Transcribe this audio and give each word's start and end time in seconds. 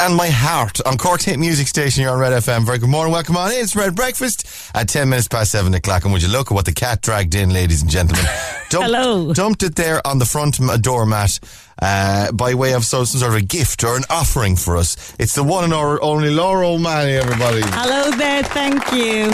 and 0.00 0.14
my 0.14 0.28
heart 0.28 0.80
on 0.86 0.96
Cork's 0.96 1.24
hit 1.24 1.38
music 1.38 1.66
station 1.68 2.02
here 2.02 2.10
on 2.10 2.18
Red 2.18 2.32
FM. 2.32 2.64
Very 2.64 2.78
good 2.78 2.88
morning, 2.88 3.12
welcome 3.12 3.36
on 3.36 3.52
in. 3.52 3.58
It's 3.58 3.76
Red 3.76 3.94
Breakfast 3.94 4.46
at 4.74 4.88
10 4.88 5.08
minutes 5.08 5.28
past 5.28 5.52
7 5.52 5.72
o'clock. 5.74 6.04
And 6.04 6.12
would 6.12 6.22
you 6.22 6.28
look 6.28 6.50
at 6.50 6.54
what 6.54 6.64
the 6.64 6.72
cat 6.72 7.02
dragged 7.02 7.34
in, 7.34 7.50
ladies 7.50 7.82
and 7.82 7.90
gentlemen? 7.90 8.24
Dumped, 8.70 8.86
Hello. 8.86 9.32
Dumped 9.34 9.62
it 9.62 9.74
there 9.74 10.04
on 10.06 10.18
the 10.18 10.24
front 10.24 10.58
doormat 10.80 11.38
uh, 11.82 12.32
by 12.32 12.54
way 12.54 12.72
of 12.72 12.84
so, 12.84 13.04
some 13.04 13.20
sort 13.20 13.32
of 13.32 13.38
a 13.38 13.42
gift 13.42 13.84
or 13.84 13.96
an 13.96 14.04
offering 14.08 14.56
for 14.56 14.76
us. 14.76 15.14
It's 15.18 15.34
the 15.34 15.44
one 15.44 15.64
and 15.64 15.74
our 15.74 16.02
only 16.02 16.30
Laura 16.30 16.68
O'Malley, 16.68 17.16
everybody. 17.16 17.60
Hello 17.64 18.10
there, 18.16 18.42
thank 18.42 18.92
you. 18.92 19.30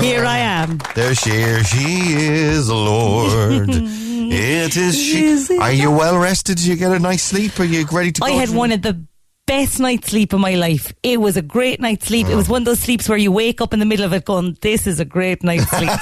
Here 0.00 0.24
I 0.24 0.38
am. 0.38 0.78
There 0.94 1.14
she 1.14 1.30
is. 1.30 1.68
She 1.68 2.14
is 2.14 2.66
the 2.66 2.74
Lord. 2.74 3.68
it 3.72 4.76
is 4.76 4.98
she. 4.98 5.58
Are 5.58 5.72
you 5.72 5.90
well 5.92 6.18
rested? 6.18 6.56
Did 6.56 6.66
you 6.66 6.76
get 6.76 6.92
a 6.92 6.98
nice 6.98 7.22
sleep? 7.22 7.58
Are 7.60 7.64
you 7.64 7.86
ready 7.92 8.10
to 8.12 8.24
I 8.24 8.32
had 8.32 8.48
to- 8.48 8.56
one 8.56 8.72
of 8.72 8.82
the 8.82 9.06
best 9.46 9.80
night's 9.80 10.08
sleep 10.10 10.32
of 10.32 10.40
my 10.40 10.54
life. 10.54 10.92
It 11.02 11.20
was 11.20 11.36
a 11.36 11.42
great 11.42 11.80
night's 11.80 12.06
sleep. 12.06 12.28
It 12.28 12.36
was 12.36 12.48
one 12.48 12.62
of 12.62 12.66
those 12.66 12.78
sleeps 12.78 13.08
where 13.08 13.18
you 13.18 13.32
wake 13.32 13.60
up 13.60 13.72
in 13.74 13.80
the 13.80 13.84
middle 13.84 14.04
of 14.04 14.12
it 14.12 14.24
going, 14.24 14.56
this 14.60 14.86
is 14.86 15.00
a 15.00 15.04
great 15.04 15.42
night's 15.42 15.68
sleep. 15.68 15.90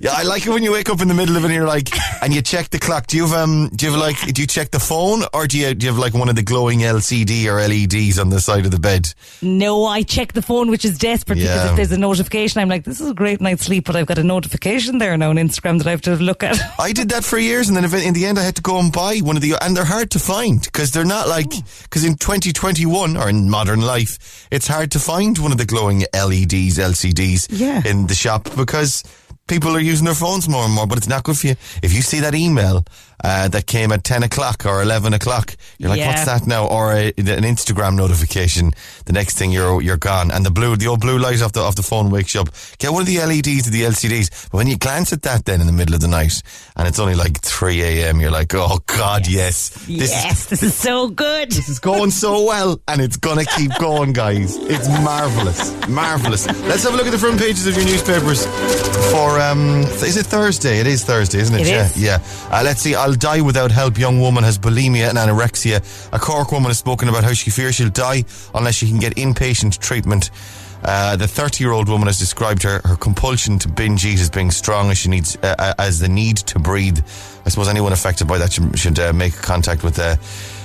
Yeah, 0.00 0.12
I 0.12 0.22
like 0.22 0.46
it 0.46 0.50
when 0.50 0.62
you 0.62 0.72
wake 0.72 0.88
up 0.88 1.00
in 1.00 1.08
the 1.08 1.14
middle 1.14 1.36
of 1.36 1.42
it 1.44 1.46
and 1.48 1.54
you're 1.54 1.66
like, 1.66 1.88
and 2.22 2.32
you 2.34 2.42
check 2.42 2.70
the 2.70 2.78
clock. 2.78 3.06
Do 3.06 3.16
you 3.16 3.26
have 3.26 3.32
um, 3.34 3.68
do 3.74 3.86
you 3.86 3.92
have 3.92 4.00
like, 4.00 4.16
do 4.32 4.40
you 4.40 4.46
check 4.46 4.70
the 4.70 4.78
phone 4.80 5.22
or 5.34 5.46
do 5.46 5.58
you 5.58 5.74
do 5.74 5.86
you 5.86 5.92
have 5.92 5.98
like 5.98 6.14
one 6.14 6.28
of 6.28 6.36
the 6.36 6.42
glowing 6.42 6.80
LCD 6.80 7.46
or 7.46 7.56
LEDs 7.66 8.18
on 8.18 8.30
the 8.30 8.40
side 8.40 8.64
of 8.64 8.70
the 8.70 8.78
bed? 8.78 9.12
no, 9.42 9.84
I 9.84 10.02
check 10.02 10.32
the 10.32 10.42
phone, 10.42 10.70
which 10.70 10.84
is 10.84 10.98
desperate 10.98 11.38
Yeah. 11.38 11.54
because 11.54 11.70
if 11.70 11.76
there's 11.76 11.92
a 11.92 11.98
notification, 11.98 12.60
I'm 12.60 12.68
like, 12.68 12.84
this 12.84 13.00
is 13.00 13.10
a 13.10 13.14
great 13.14 13.40
night's 13.40 13.64
sleep, 13.64 13.84
but 13.86 13.96
I've 13.96 14.06
got 14.06 14.18
a 14.18 14.24
notification 14.24 14.98
there 14.98 15.16
now 15.16 15.30
on 15.30 15.36
Instagram 15.36 15.78
that 15.78 15.86
I 15.86 15.90
have 15.90 16.02
to 16.02 16.16
look 16.16 16.42
at. 16.42 16.58
I 16.78 16.92
did 16.92 17.10
that 17.10 17.24
for 17.24 17.38
years, 17.38 17.68
and 17.68 17.76
then 17.76 17.84
in 18.02 18.14
the 18.14 18.26
end, 18.26 18.38
I 18.38 18.42
had 18.42 18.56
to 18.56 18.62
go 18.62 18.78
and 18.78 18.92
buy 18.92 19.18
one 19.18 19.36
of 19.36 19.42
the, 19.42 19.54
and 19.62 19.76
they're 19.76 19.84
hard 19.84 20.10
to 20.12 20.18
find 20.18 20.60
because 20.62 20.90
they're 20.92 21.04
not 21.04 21.28
like 21.28 21.52
because 21.84 22.04
in 22.04 22.14
2021 22.16 23.16
or 23.16 23.28
in 23.28 23.48
modern 23.50 23.80
life, 23.80 24.46
it's 24.50 24.66
hard 24.68 24.90
to 24.92 24.98
find 24.98 25.38
one 25.38 25.52
of 25.52 25.58
the 25.58 25.66
glowing 25.66 26.04
LEDs, 26.14 26.78
LCDs 26.78 27.48
Yeah. 27.50 27.82
in 27.84 28.06
the 28.06 28.14
shop 28.14 28.48
because. 28.56 29.02
People 29.48 29.74
are 29.76 29.80
using 29.80 30.04
their 30.04 30.14
phones 30.14 30.48
more 30.48 30.62
and 30.64 30.72
more, 30.72 30.86
but 30.86 30.96
it's 30.96 31.08
not 31.08 31.24
good 31.24 31.36
for 31.36 31.48
you. 31.48 31.56
If 31.82 31.92
you 31.92 32.02
see 32.02 32.20
that 32.20 32.36
email 32.36 32.84
uh, 33.22 33.48
that 33.48 33.66
came 33.66 33.92
at 33.92 34.04
10 34.04 34.22
o'clock 34.22 34.64
or 34.66 34.82
11 34.82 35.12
o'clock, 35.14 35.54
you're 35.78 35.88
like, 35.90 35.98
Yeah. 35.98 36.08
what's 36.08 36.24
that 36.24 36.46
now? 36.46 36.66
Or 36.66 36.92
a, 36.92 37.08
an 37.08 37.44
Instagram 37.44 37.96
notification, 37.96 38.72
the 39.06 39.12
next 39.12 39.36
thing 39.38 39.52
you're 39.52 39.80
you're 39.82 39.96
gone. 39.96 40.30
And 40.30 40.44
the 40.44 40.50
blue, 40.50 40.76
the 40.76 40.86
old 40.86 41.00
blue 41.00 41.18
light 41.18 41.42
off 41.42 41.52
the, 41.52 41.60
off 41.60 41.76
the 41.76 41.82
phone 41.82 42.10
wakes 42.10 42.34
you 42.34 42.40
up. 42.40 42.48
Get 42.78 42.92
one 42.92 43.02
of 43.02 43.06
the 43.06 43.18
LEDs 43.18 43.68
or 43.68 43.70
the 43.70 43.82
LCDs. 43.82 44.50
But 44.50 44.58
when 44.58 44.66
you 44.66 44.76
glance 44.76 45.12
at 45.12 45.22
that 45.22 45.44
then 45.44 45.60
in 45.60 45.66
the 45.66 45.72
middle 45.72 45.94
of 45.94 46.00
the 46.00 46.08
night 46.08 46.42
and 46.76 46.88
it's 46.88 46.98
only 46.98 47.14
like 47.14 47.40
3 47.40 47.82
a.m., 47.82 48.20
you're 48.20 48.30
like, 48.30 48.54
oh 48.54 48.78
God, 48.86 49.26
yes. 49.26 49.70
This 49.86 50.10
yes, 50.10 50.40
is, 50.44 50.46
this 50.48 50.62
is 50.62 50.74
so 50.74 51.08
good. 51.08 51.50
this 51.50 51.68
is 51.68 51.78
going 51.78 52.10
so 52.10 52.44
well 52.44 52.80
and 52.88 53.00
it's 53.00 53.16
gonna 53.16 53.44
keep 53.44 53.72
going, 53.78 54.12
guys. 54.12 54.56
It's 54.56 54.88
marvelous. 54.88 55.88
Marvelous. 55.88 56.46
Let's 56.46 56.84
have 56.84 56.94
a 56.94 56.96
look 56.96 57.06
at 57.06 57.10
the 57.12 57.18
front 57.18 57.38
pages 57.38 57.66
of 57.66 57.76
your 57.76 57.84
newspapers 57.84 58.46
for, 59.12 59.40
um, 59.40 59.80
is 60.02 60.16
it 60.16 60.26
Thursday? 60.26 60.78
It 60.80 60.86
is 60.86 61.04
Thursday, 61.04 61.38
isn't 61.40 61.54
it? 61.54 61.62
It 61.62 61.68
yeah. 61.68 61.84
is. 61.84 62.02
Yeah. 62.02 62.18
Uh, 62.50 62.62
let's 62.64 62.80
see. 62.80 62.94
I'll 62.94 63.09
die 63.16 63.40
without 63.40 63.70
help. 63.70 63.98
Young 63.98 64.20
woman 64.20 64.44
has 64.44 64.58
bulimia 64.58 65.08
and 65.08 65.18
anorexia. 65.18 65.78
A 66.12 66.18
Cork 66.18 66.52
woman 66.52 66.70
has 66.70 66.78
spoken 66.78 67.08
about 67.08 67.24
how 67.24 67.32
she 67.32 67.50
fears 67.50 67.76
she'll 67.76 67.90
die 67.90 68.24
unless 68.54 68.74
she 68.74 68.88
can 68.88 68.98
get 68.98 69.16
inpatient 69.16 69.78
treatment. 69.78 70.30
Uh, 70.82 71.16
the 71.16 71.28
30 71.28 71.62
year 71.62 71.72
old 71.72 71.88
woman 71.88 72.06
has 72.06 72.18
described 72.18 72.62
her, 72.62 72.80
her 72.84 72.96
compulsion 72.96 73.58
to 73.58 73.68
binge 73.68 74.04
eat 74.06 74.18
as 74.18 74.30
being 74.30 74.50
strong 74.50 74.90
as 74.90 74.98
she 74.98 75.08
needs, 75.08 75.36
uh, 75.42 75.54
uh, 75.58 75.74
as 75.78 75.98
the 75.98 76.08
need 76.08 76.38
to 76.38 76.58
breathe. 76.58 76.98
I 77.44 77.48
suppose 77.50 77.68
anyone 77.68 77.92
affected 77.92 78.26
by 78.26 78.38
that 78.38 78.52
should, 78.78 78.98
uh, 78.98 79.12
make 79.12 79.34
contact 79.34 79.82
with, 79.84 79.98
uh, 79.98 80.16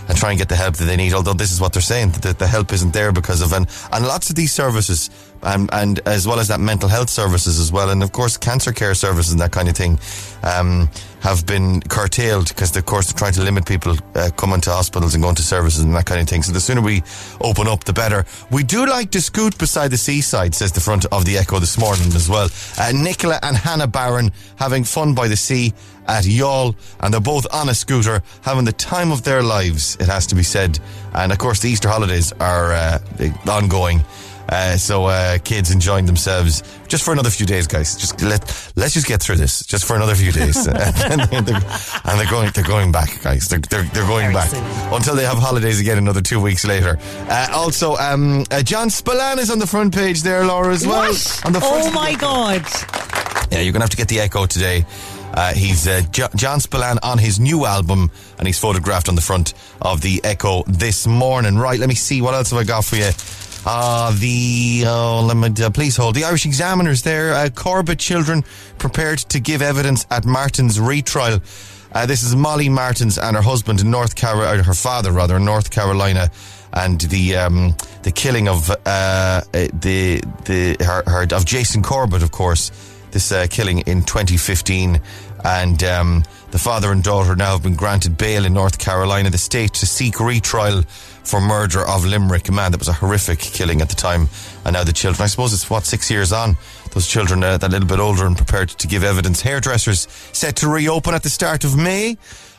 and 0.08 0.18
try 0.18 0.30
and 0.30 0.40
get 0.40 0.50
the 0.50 0.56
help 0.56 0.76
that 0.76 0.86
they 0.86 0.96
need. 0.96 1.14
Although 1.14 1.34
this 1.34 1.52
is 1.52 1.60
what 1.60 1.74
they're 1.74 1.82
saying 1.82 2.12
that 2.22 2.40
the 2.40 2.48
help 2.48 2.72
isn't 2.72 2.94
there 2.94 3.12
because 3.12 3.42
of 3.42 3.52
and 3.54 3.68
and 3.92 4.06
lots 4.06 4.30
of 4.30 4.36
these 4.36 4.54
services 4.54 5.10
and 5.44 5.70
and 5.74 6.00
as 6.06 6.28
well 6.28 6.40
as 6.40 6.48
that 6.48 6.60
mental 6.60 6.90
health 6.90 7.10
services 7.10 7.60
as 7.60 7.72
well, 7.72 7.90
and 7.90 8.04
of 8.04 8.12
course 8.12 8.38
cancer 8.38 8.72
care 8.72 8.94
services 8.96 9.32
and 9.32 9.42
that 9.42 9.52
kind 9.52 9.70
of 9.70 9.76
thing 9.76 10.00
um, 10.44 10.90
have 11.22 11.46
been 11.46 11.82
curtailed 11.82 12.48
because 12.50 12.76
of 12.76 12.86
course 12.86 13.08
they're 13.08 13.18
trying 13.18 13.34
to 13.34 13.42
limit 13.42 13.66
people 13.66 13.96
uh, 14.16 14.30
coming 14.38 14.62
to 14.62 14.72
hospitals 14.72 15.14
and 15.16 15.24
going 15.24 15.36
to 15.36 15.42
services 15.42 15.82
and 15.84 15.96
that 15.96 16.06
kind 16.06 16.22
of 16.22 16.28
thing. 16.28 16.44
So 16.44 16.54
the 16.54 16.60
sooner 16.60 16.82
we 16.82 17.04
open 17.42 17.68
up, 17.68 17.84
the 17.84 17.94
better. 17.94 18.26
We 18.52 18.64
do 18.64 18.86
like 18.86 19.12
to 19.12 19.22
scoot 19.22 19.58
beside 19.58 19.90
the 19.90 19.98
seaside, 19.98 20.54
says 20.54 20.72
the 20.72 20.82
front 20.82 21.06
of 21.06 21.26
the 21.26 21.38
Echo 21.38 21.60
this 21.60 21.78
morning 21.78 22.08
as 22.08 22.30
well. 22.30 22.50
Uh, 22.78 22.92
Nicola 22.94 23.40
and 23.42 23.56
Hannah 23.56 23.88
Barron 23.88 24.32
having 24.58 24.84
fun 24.84 25.16
by 25.16 25.28
the 25.28 25.38
sea 25.38 25.74
at 26.08 26.26
Youghal, 26.26 26.76
and 27.00 27.14
they're 27.14 27.22
both 27.22 27.48
on 27.52 27.70
a 27.70 27.74
scooter, 27.74 28.22
having 28.42 28.66
the 28.66 28.72
time 28.72 29.12
of 29.12 29.24
their 29.24 29.42
lives, 29.42 29.98
it 30.00 30.06
has 30.06 30.28
to 30.28 30.36
be 30.36 30.44
said. 30.44 30.80
And 31.14 31.32
of 31.32 31.38
course, 31.38 31.62
the 31.62 31.70
Easter 31.70 31.90
holidays 31.90 32.32
are 32.34 32.74
uh, 32.74 33.00
ongoing. 33.50 34.04
Uh, 34.50 34.78
so 34.78 35.06
uh, 35.06 35.38
kids 35.40 35.72
enjoying 35.72 36.06
themselves 36.06 36.62
just 36.88 37.04
for 37.04 37.12
another 37.14 37.30
few 37.30 37.46
days, 37.46 37.66
guys. 37.68 37.96
Just 37.96 38.22
let 38.22 38.42
let's 38.76 38.94
just 38.94 39.08
get 39.08 39.22
through 39.22 39.38
this 39.38 39.66
just 39.66 39.86
for 39.86 39.96
another 39.96 40.14
few 40.16 40.32
days, 40.32 40.68
and, 40.68 40.78
they're, 40.78 41.56
and 42.06 42.20
they're 42.20 42.30
going 42.30 42.52
they're 42.54 42.64
going 42.64 42.92
back, 42.92 43.22
guys. 43.24 43.48
They're 43.48 43.60
they're, 43.60 43.84
they're 43.84 44.08
going 44.08 44.32
Very 44.32 44.34
back 44.34 44.50
soon. 44.50 44.64
until 44.94 45.16
they 45.16 45.26
have 45.26 45.38
holidays 45.40 45.80
again 45.80 45.98
another 45.98 46.22
two 46.22 46.40
weeks 46.40 46.66
later. 46.66 46.98
Uh, 47.30 47.48
also, 47.54 47.96
um, 47.96 48.44
uh, 48.52 48.62
John 48.62 48.90
Spillane 48.90 49.40
is 49.40 49.50
on 49.50 49.60
the 49.60 49.68
front 49.68 49.94
page 49.96 50.22
there, 50.22 50.46
Laura, 50.46 50.74
as 50.74 50.86
well. 50.86 51.10
On 51.46 51.52
the 51.54 51.60
front 51.60 51.84
Oh 51.84 51.90
the 51.90 51.92
my. 51.92 52.14
God. 52.16 52.64
Yeah, 53.52 53.62
you're 53.62 53.74
to 53.74 53.80
have 53.80 53.90
to 53.90 53.98
get 53.98 54.08
the 54.08 54.20
echo 54.20 54.46
today. 54.46 54.86
Uh, 55.34 55.54
he's 55.54 55.88
uh, 55.88 56.02
Jo- 56.12 56.30
John 56.36 56.60
Spillane 56.60 56.98
on 57.04 57.18
his 57.18 57.40
new 57.40 57.66
album, 57.66 58.10
and 58.38 58.48
he's 58.48 58.58
photographed 58.58 59.10
on 59.10 59.16
the 59.16 59.22
front 59.22 59.54
of 59.82 60.02
the 60.02 60.22
Echo 60.24 60.64
this 60.66 61.06
morning. 61.08 61.58
Right, 61.58 61.78
let 61.80 61.90
me 61.90 61.96
see 61.96 62.22
what 62.22 62.34
else 62.34 62.52
have 62.52 62.60
I 62.60 62.64
got 62.64 62.86
for 62.86 62.96
you. 62.96 63.10
Uh, 63.68 64.16
the 64.20 64.84
oh, 64.86 65.26
let 65.26 65.36
me 65.36 65.64
uh, 65.64 65.72
please 65.72 65.98
hold 65.98 66.14
the 66.14 66.24
Irish 66.24 66.46
Examiners. 66.46 67.02
There, 67.02 67.34
uh, 67.34 67.50
Corbett 67.50 67.98
children 67.98 68.44
prepared 68.78 69.20
to 69.20 69.40
give 69.40 69.64
evidence 69.64 70.06
at 70.12 70.24
Martens' 70.24 70.80
retrial. 70.80 71.40
Uh, 71.92 72.06
this 72.06 72.22
is 72.22 72.36
Molly 72.36 72.70
Martens 72.70 73.18
and 73.18 73.36
her 73.36 73.42
husband 73.42 73.82
in 73.82 73.90
North 73.90 74.16
Carolina, 74.16 74.62
her 74.62 74.76
father 74.76 75.12
rather, 75.12 75.38
in 75.38 75.46
North 75.46 75.72
Carolina, 75.72 76.30
and 76.74 77.02
the 77.02 77.38
um, 77.38 77.76
the 78.04 78.12
killing 78.12 78.48
of 78.48 78.70
uh, 78.70 79.42
the 79.52 80.22
the 80.44 80.78
her, 80.86 81.04
her 81.08 81.24
of 81.36 81.46
Jason 81.46 81.82
Corbett, 81.82 82.22
of 82.22 82.32
course 82.32 82.72
this 83.16 83.32
uh, 83.32 83.48
killing 83.50 83.80
in 83.80 84.04
2015. 84.04 85.02
And 85.46 85.84
um, 85.84 86.24
the 86.52 86.60
father 86.60 86.92
and 86.92 87.02
daughter 87.02 87.36
now 87.36 87.54
have 87.54 87.64
been 87.64 87.76
granted 87.76 88.18
bail 88.18 88.46
in 88.46 88.54
North 88.54 88.78
Carolina, 88.78 89.30
the 89.30 89.38
state, 89.38 89.74
to 89.76 89.86
seek 89.86 90.20
retrial 90.20 90.84
for 91.26 91.42
murder 91.42 91.86
of 91.86 92.06
Limerick. 92.06 92.52
Man, 92.52 92.72
that 92.72 92.80
was 92.80 92.88
a 92.88 92.94
horrific 92.94 93.40
killing 93.40 93.82
at 93.82 93.90
the 93.90 93.96
time. 93.96 94.30
And 94.64 94.74
now 94.74 94.84
the 94.84 94.94
children, 94.94 95.24
I 95.24 95.28
suppose 95.28 95.54
it's 95.54 95.70
what, 95.70 95.86
six 95.86 96.10
years 96.10 96.32
on? 96.32 96.58
Those 96.92 97.08
children, 97.08 97.44
uh, 97.44 97.58
that 97.58 97.72
little 97.72 97.88
bit 97.88 98.00
older 98.00 98.26
and 98.26 98.38
prepared 98.38 98.70
to 98.70 98.88
give 98.88 99.04
evidence. 99.04 99.42
Hairdressers 99.42 100.08
set 100.34 100.56
to 100.58 100.68
reopen 100.68 101.14
at 101.14 101.24
the 101.24 101.30
start 101.30 101.64
of 101.64 101.76
May. 101.76 102.18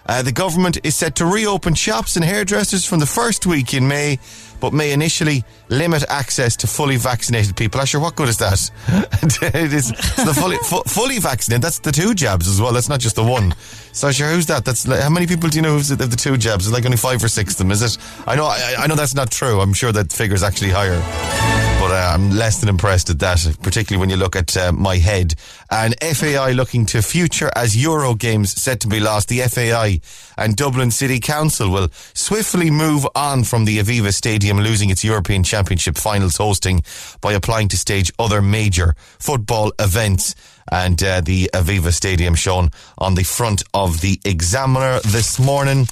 Uh, 0.09 0.23
the 0.23 0.33
government 0.33 0.79
is 0.85 0.95
set 0.95 1.17
to 1.17 1.27
reopen 1.27 1.75
shops 1.75 2.17
and 2.17 2.25
hairdressers 2.25 2.85
from 2.85 3.01
the 3.01 3.07
first 3.07 3.47
week 3.47 3.75
in 3.75 3.87
May, 3.89 4.19
but 4.61 4.73
may 4.73 4.93
initially 4.93 5.45
limit 5.69 6.05
access 6.09 6.57
to 6.57 6.67
fully 6.67 6.97
vaccinated 6.97 7.57
people. 7.57 7.81
Asher, 7.81 7.99
what 7.99 8.15
good 8.17 8.29
is 8.29 8.39
that? 8.39 8.71
it 9.55 9.73
is 9.73 9.89
the 9.89 10.35
fully 10.39 10.57
fu- 10.59 10.83
fully 10.87 11.19
vaccinated. 11.19 11.63
That's 11.63 11.81
the 11.81 11.93
two 11.93 12.15
jabs 12.15 12.47
as 12.49 12.61
well. 12.61 12.73
That's 12.73 12.89
not 12.89 13.01
just 13.01 13.17
the 13.17 13.25
one. 13.25 13.55
So, 13.93 14.09
Asher, 14.09 14.31
who's 14.31 14.47
that? 14.47 14.65
That's 14.65 14.87
like, 14.87 15.01
how 15.01 15.11
many 15.11 15.27
people 15.27 15.49
do 15.49 15.59
you 15.59 15.63
know 15.63 15.73
who's 15.73 15.89
have 15.89 15.99
the 15.99 16.17
two 16.17 16.37
jabs? 16.37 16.67
It's 16.67 16.75
like 16.75 16.85
only 16.85 16.97
five 16.97 17.23
or 17.23 17.29
six 17.29 17.53
of 17.53 17.59
them, 17.59 17.71
is 17.71 17.83
it? 17.83 17.99
I 18.27 18.37
know. 18.37 18.47
I, 18.47 18.77
I 18.79 18.87
know 18.87 18.95
that's 18.95 19.15
not 19.15 19.31
true. 19.31 19.61
I'm 19.61 19.75
sure 19.75 19.93
that 19.93 20.13
figure's 20.13 20.43
actually 20.43 20.71
higher 20.71 21.66
but 21.87 21.93
uh, 21.93 22.15
I'm 22.15 22.31
less 22.31 22.59
than 22.59 22.69
impressed 22.69 23.11
at 23.11 23.21
that, 23.21 23.39
particularly 23.63 24.01
when 24.01 24.11
you 24.11 24.17
look 24.17 24.35
at 24.35 24.57
uh, 24.57 24.73
my 24.73 24.97
head. 24.97 25.35
And 25.71 25.95
FAI 26.03 26.51
looking 26.51 26.85
to 26.87 27.01
future 27.01 27.49
as 27.55 27.81
Euro 27.81 28.15
games 28.17 28.61
set 28.61 28.81
to 28.81 28.89
be 28.89 28.99
lost. 28.99 29.29
The 29.29 29.43
FAI 29.43 30.01
and 30.37 30.57
Dublin 30.57 30.91
City 30.91 31.21
Council 31.21 31.71
will 31.71 31.89
swiftly 32.13 32.73
move 32.73 33.07
on 33.15 33.45
from 33.45 33.67
the 33.67 33.79
Aviva 33.79 34.13
Stadium, 34.13 34.59
losing 34.59 34.91
its 34.91 35.05
European 35.05 35.45
Championship 35.45 35.97
finals 35.97 36.39
hosting 36.39 36.83
by 37.21 37.35
applying 37.35 37.69
to 37.69 37.77
stage 37.77 38.11
other 38.19 38.43
major 38.43 38.97
football 39.21 39.73
events. 39.79 40.35
And 40.71 41.03
uh, 41.03 41.21
the 41.21 41.51
Aviva 41.53 41.93
Stadium 41.93 42.35
shown 42.35 42.71
on 42.99 43.15
the 43.15 43.23
front 43.23 43.63
of 43.73 44.01
the 44.01 44.21
Examiner 44.25 45.01
this 45.01 45.39
morning. 45.39 45.87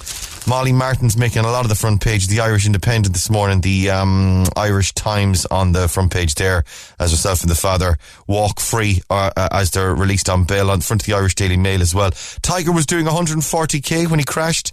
Molly 0.47 0.73
Martens's 0.73 1.17
making 1.17 1.43
a 1.43 1.51
lot 1.51 1.65
of 1.65 1.69
the 1.69 1.75
front 1.75 2.01
page. 2.01 2.27
The 2.27 2.41
Irish 2.41 2.67
Independent 2.67 3.13
this 3.13 3.29
morning, 3.29 3.61
the 3.61 3.89
um, 3.89 4.45
Irish 4.55 4.93
Times 4.93 5.45
on 5.47 5.71
the 5.71 5.87
front 5.87 6.11
page 6.11 6.35
there, 6.35 6.63
as 6.99 7.11
herself 7.11 7.41
and 7.41 7.49
the 7.49 7.55
father 7.55 7.97
walk 8.27 8.59
free 8.59 9.01
uh, 9.09 9.31
uh, 9.35 9.47
as 9.51 9.71
they're 9.71 9.95
released 9.95 10.29
on 10.29 10.43
bail 10.43 10.69
on 10.69 10.81
front 10.81 11.01
of 11.01 11.07
the 11.07 11.13
Irish 11.13 11.33
Daily 11.33 11.57
Mail 11.57 11.81
as 11.81 11.95
well. 11.95 12.11
Tiger 12.43 12.71
was 12.71 12.85
doing 12.85 13.05
140k 13.05 14.07
when 14.09 14.19
he 14.19 14.25
crashed. 14.25 14.71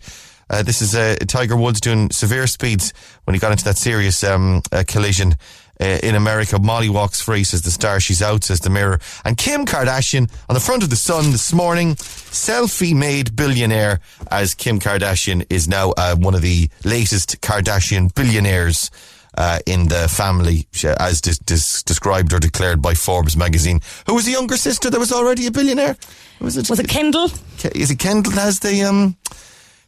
Uh, 0.51 0.63
this 0.63 0.83
is 0.83 0.95
uh, 0.95 1.17
Tiger 1.27 1.57
Woods 1.57 1.81
doing 1.81 2.11
severe 2.11 2.47
speeds 2.47 2.93
when 3.25 3.33
he 3.33 3.41
got 3.41 3.53
into 3.53 3.65
that 3.65 3.79
serious 3.79 4.23
um, 4.23 4.61
uh, 4.71 4.85
collision 4.87 5.35
uh, 5.82 5.99
in 6.02 6.14
America. 6.14 6.58
Molly 6.58 6.88
walks 6.88 7.20
free, 7.20 7.43
says 7.44 7.62
the 7.62 7.70
star. 7.70 7.99
She's 8.00 8.23
out, 8.23 8.44
says 8.44 8.61
the 8.61 8.70
mirror. 8.70 9.00
And 9.25 9.37
Kim 9.37 9.67
Kardashian 9.67 10.31
on 10.49 10.55
the 10.55 10.61
front 10.61 10.82
of 10.84 10.90
the 10.90 10.96
Sun 10.96 11.32
this 11.32 11.52
morning, 11.52 11.96
selfie-made 11.96 13.34
billionaire, 13.34 14.00
as 14.31 14.55
Kim 14.55 14.79
Kardashian 14.79 15.44
is 15.50 15.67
now 15.69 15.90
uh, 15.96 16.14
one 16.17 16.34
of 16.34 16.43
the 16.43 16.69
latest 16.84 17.40
Kardashian 17.40 18.14
billionaires. 18.14 18.90
Uh, 19.34 19.58
in 19.64 19.88
the 19.88 20.08
family, 20.11 20.67
as 21.00 21.23
dis- 21.23 21.38
dis- 21.38 21.82
described 21.84 22.34
or 22.34 22.38
declared 22.38 22.82
by 22.82 22.93
Forbes 22.93 23.34
magazine, 23.34 23.81
who 24.06 24.14
was 24.14 24.26
the 24.26 24.31
younger 24.32 24.58
sister 24.58 24.90
that 24.90 24.99
was 24.99 25.11
already 25.11 25.46
a 25.46 25.50
billionaire? 25.50 25.96
Was 26.38 26.58
it? 26.58 26.69
Was 26.69 26.79
it 26.79 26.87
Kendall? 26.87 27.31
Ke- 27.56 27.75
Is 27.75 27.90
it 27.90 27.99
Kendall 27.99 28.32
has 28.32 28.58
the 28.58 28.82
um 28.82 29.17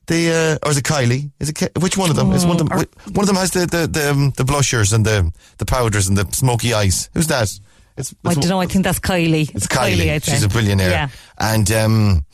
the 0.06 0.58
uh, 0.62 0.66
or 0.66 0.70
is 0.72 0.76
it 0.78 0.84
Kylie? 0.84 1.30
Is 1.40 1.50
it 1.50 1.72
which 1.80 1.96
one 1.96 2.10
of 2.10 2.16
them? 2.16 2.32
is 2.32 2.44
one 2.44 2.60
of 2.60 2.68
them 2.68 2.72
or- 2.78 2.86
one 3.12 3.22
of 3.22 3.26
them 3.26 3.36
has 3.36 3.50
the 3.52 3.66
the 3.66 3.86
the, 3.86 4.10
um, 4.10 4.32
the 4.36 4.44
blushers 4.44 4.92
and 4.92 5.04
the 5.04 5.30
the 5.58 5.64
powders 5.66 6.08
and 6.08 6.16
the 6.16 6.26
smoky 6.32 6.74
eyes? 6.74 7.10
Who's 7.14 7.26
that? 7.28 7.50
It's, 7.96 8.12
I 8.24 8.34
don't 8.34 8.48
know. 8.48 8.60
I 8.60 8.66
think 8.66 8.84
that's 8.84 8.98
Kylie. 8.98 9.54
It's 9.54 9.68
Kylie. 9.68 10.20
Say. 10.20 10.32
She's 10.32 10.42
a 10.42 10.48
billionaire. 10.48 10.90
Yeah. 10.90 11.08
And 11.38 11.70
um, 11.70 12.24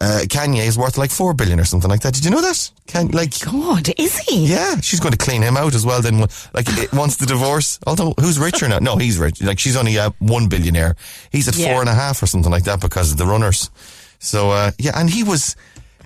uh, 0.00 0.20
Kanye 0.28 0.66
is 0.66 0.76
worth 0.76 0.98
like 0.98 1.10
four 1.10 1.32
billion 1.32 1.58
or 1.58 1.64
something 1.64 1.90
like 1.90 2.02
that. 2.02 2.12
Did 2.12 2.26
you 2.26 2.30
know 2.30 2.42
that? 2.42 2.70
Can 2.86 3.08
like. 3.08 3.40
God, 3.40 3.88
is 3.96 4.18
he? 4.18 4.46
Yeah, 4.46 4.76
she's 4.80 5.00
going 5.00 5.12
to 5.12 5.18
clean 5.18 5.40
him 5.40 5.56
out 5.56 5.74
as 5.74 5.86
well. 5.86 6.02
Then, 6.02 6.20
like, 6.52 6.66
it, 6.68 6.92
once 6.92 7.16
the 7.16 7.24
divorce. 7.24 7.78
Although, 7.86 8.12
who's 8.20 8.38
richer 8.38 8.68
now? 8.68 8.80
No, 8.80 8.96
he's 8.96 9.18
rich. 9.18 9.40
Like, 9.42 9.58
she's 9.58 9.76
only 9.78 9.98
uh, 9.98 10.10
one 10.18 10.46
billionaire. 10.46 10.94
He's 11.32 11.48
at 11.48 11.56
Yeah. 11.56 11.72
four 11.72 11.80
and 11.80 11.88
a 11.88 11.94
half 11.94 12.22
or 12.22 12.26
something 12.26 12.52
like 12.52 12.64
that 12.64 12.80
because 12.80 13.10
of 13.10 13.16
the 13.16 13.24
runners. 13.26 13.70
So, 14.18 14.50
uh, 14.50 14.72
yeah, 14.78 14.92
and 14.94 15.08
he 15.08 15.24
was 15.24 15.56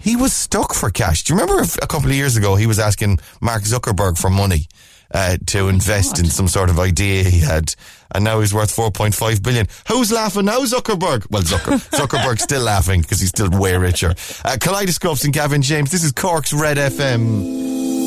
he 0.02 0.16
was 0.16 0.32
stuck 0.32 0.75
for 0.75 0.90
cash. 0.90 1.25
Do 1.25 1.32
you 1.34 1.40
remember 1.40 1.62
a 1.81 1.87
couple 1.87 2.10
of 2.10 2.16
years 2.16 2.37
ago 2.37 2.56
he 2.56 2.66
was 2.66 2.78
asking 2.78 3.19
Mark 3.40 3.62
Zuckerberg 3.62 4.19
for 4.19 4.31
money 4.31 4.66
uh, 5.12 5.37
to 5.46 5.69
invest 5.69 6.19
in 6.19 6.26
some 6.26 6.49
sort 6.49 6.70
of 6.70 6.78
idea 6.78 7.22
he 7.25 7.38
had, 7.40 7.75
and 8.14 8.25
now 8.25 8.40
he's 8.40 8.52
worth 8.54 8.70
four 8.70 8.90
point 8.90 9.14
five 9.14 9.43
billion. 9.43 9.66
Who's 9.88 10.10
laughing 10.10 10.46
now, 10.46 10.60
Zuckerberg? 10.60 11.31
Well, 11.31 11.43
Zucker, 11.43 11.78
Zuckerberg's 11.99 12.43
still 12.43 12.62
laughing 12.62 13.02
because 13.02 13.20
he's 13.20 13.28
still 13.31 13.50
way 13.50 13.76
richer. 13.76 14.14
Uh, 14.44 14.56
Kaleidoscopes 14.60 15.25
and 15.25 15.32
Gavin 15.32 15.62
James. 15.62 15.90
This 15.90 16.04
is 16.04 16.12
Cork's 16.12 16.52
Red 16.52 16.78
FM. 16.78 18.01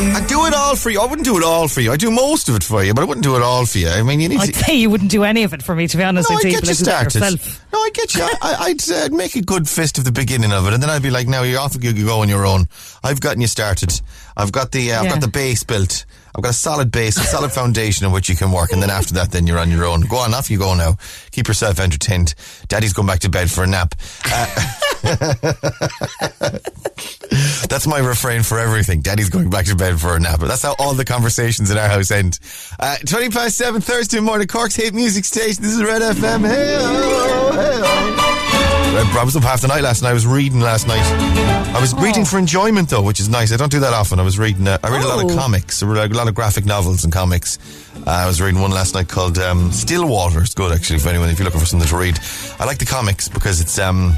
I 0.00 0.24
do 0.28 0.46
it 0.46 0.54
all 0.54 0.76
for 0.76 0.90
you. 0.90 1.00
I 1.00 1.06
wouldn't 1.06 1.24
do 1.26 1.36
it 1.38 1.42
all 1.44 1.66
for 1.66 1.80
you. 1.80 1.90
I 1.90 1.96
do 1.96 2.10
most 2.12 2.48
of 2.48 2.54
it 2.54 2.62
for 2.62 2.84
you, 2.84 2.94
but 2.94 3.02
I 3.02 3.04
wouldn't 3.04 3.24
do 3.24 3.34
it 3.36 3.42
all 3.42 3.66
for 3.66 3.78
you. 3.78 3.88
I 3.88 4.02
mean, 4.02 4.20
you 4.20 4.28
need 4.28 4.38
I'd 4.38 4.54
to. 4.54 4.64
say 4.64 4.76
you 4.76 4.90
wouldn't 4.90 5.10
do 5.10 5.24
any 5.24 5.42
of 5.42 5.52
it 5.54 5.62
for 5.62 5.74
me, 5.74 5.88
to 5.88 5.96
be 5.96 6.04
honest 6.04 6.30
No, 6.30 6.36
with 6.36 6.46
I'd 6.46 6.52
you. 6.52 6.60
get 6.60 6.64
you 6.64 6.70
I'd 6.70 6.76
started. 7.12 7.20
No, 7.72 7.78
I 7.80 7.90
get 7.92 8.14
you. 8.14 8.22
I, 8.22 8.54
I'd 8.60 8.90
uh, 8.90 9.08
make 9.16 9.34
a 9.34 9.42
good 9.42 9.68
fist 9.68 9.98
of 9.98 10.04
the 10.04 10.12
beginning 10.12 10.52
of 10.52 10.66
it, 10.68 10.72
and 10.74 10.80
then 10.82 10.88
I'd 10.88 11.02
be 11.02 11.10
like, 11.10 11.26
"Now 11.26 11.42
you're 11.42 11.58
off. 11.60 11.76
You 11.82 11.92
go 12.04 12.20
on 12.20 12.28
your 12.28 12.46
own. 12.46 12.68
I've 13.02 13.20
gotten 13.20 13.40
you 13.40 13.48
started. 13.48 14.00
I've 14.36 14.52
got 14.52 14.70
the. 14.70 14.92
Uh, 14.92 14.98
I've 15.00 15.04
Yeah. 15.06 15.10
got 15.10 15.20
the 15.20 15.28
base 15.28 15.64
built. 15.64 16.04
I've 16.36 16.42
got 16.44 16.50
a 16.50 16.54
solid 16.54 16.92
base, 16.92 17.16
a 17.16 17.24
solid 17.24 17.50
foundation 17.50 18.06
on 18.06 18.12
which 18.12 18.28
you 18.28 18.36
can 18.36 18.52
work, 18.52 18.70
and 18.72 18.80
then 18.80 18.90
after 18.90 19.14
that, 19.14 19.32
then 19.32 19.48
you're 19.48 19.58
on 19.58 19.70
your 19.70 19.84
own. 19.84 20.02
Go 20.02 20.18
on, 20.18 20.32
off 20.34 20.48
you 20.50 20.58
go 20.58 20.74
now. 20.74 20.96
Keep 21.32 21.48
yourself 21.48 21.80
entertained. 21.80 22.34
Daddy's 22.68 22.92
going 22.92 23.08
back 23.08 23.18
to 23.20 23.28
bed 23.28 23.50
for 23.50 23.64
a 23.64 23.66
nap. 23.66 23.94
Uh, 24.24 24.46
That's 27.68 27.86
my 27.86 27.98
refrain 27.98 28.42
for 28.42 28.58
everything. 28.58 29.00
Daddy's 29.00 29.28
going 29.30 29.50
back 29.50 29.66
to 29.66 29.74
bed 29.76 30.00
for 30.00 30.14
a 30.16 30.20
nap. 30.20 30.40
That's 30.40 30.62
how 30.62 30.74
all 30.78 30.94
the 30.94 31.04
conversations 31.04 31.70
in 31.70 31.78
our 31.78 31.88
house 31.88 32.10
end. 32.10 32.38
Uh, 32.78 32.96
20 33.06 33.30
past 33.30 33.56
7 33.56 33.80
Thursday 33.80 34.20
morning, 34.20 34.46
Cork's 34.46 34.76
hit 34.76 34.94
music 34.94 35.24
station. 35.24 35.62
This 35.62 35.74
is 35.74 35.82
Red 35.82 36.02
FM. 36.02 36.46
Hey, 36.46 36.76
oh, 36.78 37.52
hey, 37.52 37.80
oh. 37.82 38.24
I 39.00 39.24
was 39.24 39.36
up 39.36 39.42
half 39.42 39.60
the 39.60 39.68
night 39.68 39.82
last 39.82 40.02
night. 40.02 40.10
I 40.10 40.14
was 40.14 40.26
reading 40.26 40.60
last 40.60 40.86
night. 40.88 41.02
I 41.74 41.80
was 41.80 41.94
reading 41.94 42.24
for 42.24 42.38
enjoyment 42.38 42.88
though, 42.88 43.02
which 43.02 43.20
is 43.20 43.28
nice. 43.28 43.52
I 43.52 43.56
don't 43.56 43.70
do 43.70 43.80
that 43.80 43.92
often. 43.92 44.18
I 44.18 44.22
was 44.22 44.38
reading. 44.38 44.66
Uh, 44.66 44.78
I 44.82 44.90
read 44.90 45.04
a 45.04 45.08
lot 45.08 45.24
of 45.24 45.30
Oh. 45.30 45.34
comics. 45.36 45.82
A 45.82 45.86
lot 45.86 46.26
of 46.28 46.34
graphic 46.34 46.64
novels 46.64 47.04
and 47.04 47.12
comics. 47.12 47.58
Uh, 48.06 48.10
I 48.10 48.26
was 48.26 48.40
reading 48.40 48.60
one 48.60 48.70
last 48.70 48.94
night 48.94 49.08
called 49.08 49.36
um, 49.38 49.70
Stillwater. 49.70 50.40
It's 50.40 50.54
good 50.54 50.72
actually 50.72 50.98
for 50.98 51.10
anyone 51.10 51.28
if 51.28 51.38
you're 51.38 51.44
looking 51.44 51.60
for 51.60 51.66
something 51.66 51.88
to 51.88 51.96
read. 51.96 52.18
I 52.58 52.64
like 52.64 52.78
the 52.78 52.86
comics 52.86 53.28
because 53.28 53.60
it's 53.60 53.78
um, 53.78 54.14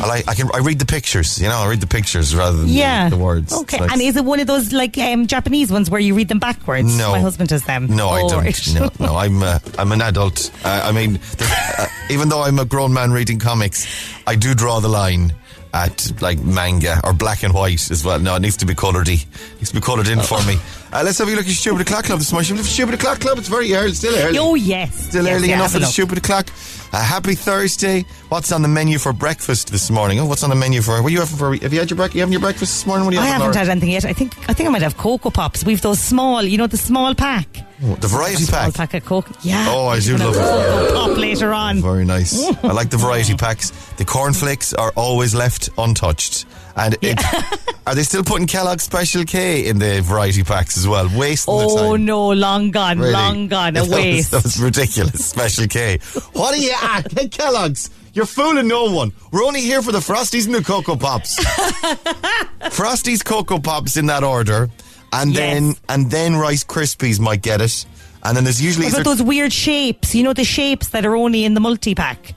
I 0.00 0.06
like 0.06 0.28
I 0.28 0.34
can 0.34 0.48
I 0.54 0.58
read 0.58 0.78
the 0.78 0.86
pictures. 0.86 1.40
You 1.40 1.48
know, 1.48 1.56
I 1.56 1.68
read 1.68 1.80
the 1.80 1.86
pictures 1.88 2.36
rather 2.36 2.56
than 2.56 2.68
Yeah. 2.68 3.08
the, 3.08 3.16
the 3.16 3.22
words. 3.22 3.52
Okay. 3.52 3.78
Nice. 3.78 3.92
And 3.92 4.00
is 4.02 4.16
it 4.16 4.24
one 4.24 4.38
of 4.38 4.46
those 4.46 4.72
like 4.72 4.96
um, 4.98 5.26
Japanese 5.26 5.72
ones 5.72 5.90
where 5.90 6.00
you 6.00 6.14
read 6.14 6.28
them 6.28 6.38
backwards? 6.38 6.96
No. 6.96 7.10
My 7.12 7.20
husband 7.20 7.48
does 7.48 7.64
them. 7.64 7.88
No, 7.88 8.10
I 8.10 8.20
don't. 8.28 8.44
right. 8.44 8.68
No, 8.74 8.90
no, 9.06 9.16
I'm 9.16 9.42
uh, 9.42 9.58
I'm 9.78 9.90
an 9.90 10.02
adult. 10.02 10.50
Uh, 10.64 10.82
I 10.84 10.92
mean, 10.92 11.18
uh, 11.40 11.86
even 12.10 12.28
though 12.28 12.42
I'm 12.42 12.58
a 12.60 12.64
grown 12.64 12.92
man 12.92 13.10
reading 13.12 13.40
comics, 13.40 13.86
I 14.26 14.36
do 14.36 14.54
draw 14.54 14.78
the 14.78 14.88
line 14.88 15.34
at 15.74 16.12
like 16.22 16.38
manga 16.38 17.00
or 17.04 17.12
black 17.12 17.42
and 17.42 17.52
white 17.52 17.90
as 17.90 18.04
well. 18.04 18.18
No, 18.20 18.36
it 18.36 18.40
needs 18.40 18.56
to 18.58 18.66
be 18.66 18.74
coloured. 18.74 19.08
It 19.08 19.26
needs 19.56 19.70
to 19.70 19.74
be 19.74 19.80
coloured 19.80 20.08
in 20.08 20.20
for 20.20 20.40
me. 20.44 20.56
Uh, 20.96 21.02
let's 21.04 21.18
have 21.18 21.28
a 21.28 21.30
look 21.32 21.44
at 21.44 21.52
Stupid 21.52 21.82
O'Clock 21.82 22.04
Club 22.06 22.18
this 22.20 22.32
morning. 22.32 22.56
Stupid 22.62 22.94
O'Clock 22.94 23.20
Club? 23.20 23.36
It's 23.36 23.48
very 23.48 23.70
early, 23.74 23.92
still 23.92 24.16
early. 24.16 24.38
Oh, 24.38 24.54
yes. 24.54 25.08
Still 25.08 25.26
Yes, 25.26 25.36
early 25.36 25.48
yeah, 25.50 25.56
enough 25.56 25.72
for 25.72 25.78
the 25.78 25.84
stupid 25.84 26.16
o'clock. 26.16 26.46
Uh, 26.90 27.02
happy 27.04 27.34
Thursday. 27.34 28.06
What's 28.30 28.50
on 28.50 28.62
the 28.62 28.68
menu 28.68 28.96
for 28.98 29.12
breakfast 29.12 29.70
this 29.70 29.90
morning? 29.90 30.20
Oh, 30.20 30.24
what's 30.24 30.42
on 30.42 30.48
the 30.48 30.56
menu 30.56 30.80
for? 30.80 31.02
What 31.02 31.08
are 31.08 31.12
you 31.12 31.18
having 31.18 31.36
for? 31.36 31.54
Have 31.54 31.72
you 31.74 31.80
had 31.80 31.90
your 31.90 31.96
breakfast? 31.96 32.14
You 32.14 32.20
having 32.22 32.32
your 32.32 32.40
breakfast 32.40 32.72
this 32.72 32.86
morning? 32.86 33.04
What 33.04 33.12
are 33.12 33.16
you 33.16 33.20
I 33.20 33.26
having? 33.26 33.42
haven't 33.42 33.54
Laura? 33.56 33.58
had 33.66 33.68
anything 33.72 33.90
yet. 33.90 34.04
I 34.06 34.14
think 34.14 34.38
I 34.48 34.54
think 34.54 34.68
I 34.68 34.72
might 34.72 34.80
have 34.82 34.96
Cocoa 34.96 35.28
Pops. 35.30 35.64
We've 35.66 35.82
those 35.82 35.98
small, 36.00 36.42
you 36.42 36.56
know, 36.56 36.66
the 36.66 36.78
small 36.78 37.14
pack. 37.14 37.46
the 37.80 38.06
variety 38.08 38.44
Small 38.44 38.60
pack. 38.70 38.74
pack 38.74 38.94
of 38.94 39.04
Coke. 39.04 39.28
Yeah. 39.42 39.66
Oh, 39.68 39.88
I 39.88 40.00
do 40.00 40.16
love 40.16 40.34
it. 40.34 40.94
Pop 40.94 41.18
later 41.18 41.52
on. 41.52 41.82
Very 41.82 42.06
nice. 42.06 42.40
I 42.64 42.72
like 42.72 42.88
the 42.88 42.96
variety 42.96 43.34
packs. 43.34 43.70
The 43.98 44.04
cornflakes 44.06 44.72
are 44.72 44.92
always 44.96 45.34
left 45.34 45.68
untouched. 45.76 46.46
And 46.76 46.94
it, 47.00 47.18
are 47.86 47.94
they 47.94 48.02
still 48.02 48.22
putting 48.22 48.46
Kellogg's 48.46 48.82
Special 48.82 49.24
K 49.24 49.66
in 49.66 49.78
the 49.78 50.02
variety 50.02 50.42
packs 50.44 50.76
as 50.76 50.86
well? 50.86 51.08
Wasting 51.16 51.56
the 51.56 51.64
Oh 51.66 51.96
no, 51.96 52.28
long 52.28 52.70
gone, 52.70 52.98
Really? 52.98 53.12
long 53.12 53.48
gone, 53.48 53.70
a 53.76 53.80
That 53.80 53.88
was- 53.88 53.90
waste. 53.90 54.30
That 54.32 54.42
was 54.42 54.60
ridiculous. 54.60 55.24
Special 55.24 55.66
K. 55.68 55.98
What 56.34 56.52
are 56.54 56.58
you 56.58 56.74
at? 56.82 57.10
Hey, 57.12 57.28
Kellogg's. 57.28 57.88
You're 58.12 58.26
fooling 58.26 58.68
no 58.68 58.90
one. 58.92 59.12
We're 59.32 59.44
only 59.44 59.60
here 59.60 59.82
for 59.82 59.92
the 59.92 59.98
Frosties 59.98 60.46
and 60.46 60.54
the 60.54 60.62
Cocoa 60.62 60.96
Pops. 60.96 61.36
Frosties, 62.70 63.24
Cocoa 63.24 63.58
Pops 63.58 63.96
in 63.96 64.06
that 64.06 64.24
order. 64.24 64.70
And 65.12 65.32
Yes. 65.32 65.38
then 65.38 65.74
and 65.88 66.10
then 66.10 66.36
Rice 66.36 66.64
Krispies 66.64 67.20
might 67.20 67.42
get 67.42 67.60
it. 67.60 67.86
And 68.22 68.36
then 68.36 68.44
there's 68.44 68.60
usually 68.60 68.88
about 68.88 69.04
those 69.04 69.22
weird 69.22 69.52
shapes? 69.52 70.14
You 70.14 70.24
know 70.24 70.32
the 70.32 70.44
shapes 70.44 70.88
that 70.88 71.06
are 71.06 71.14
only 71.14 71.44
in 71.44 71.54
the 71.54 71.60
multi 71.60 71.94
pack. 71.94 72.34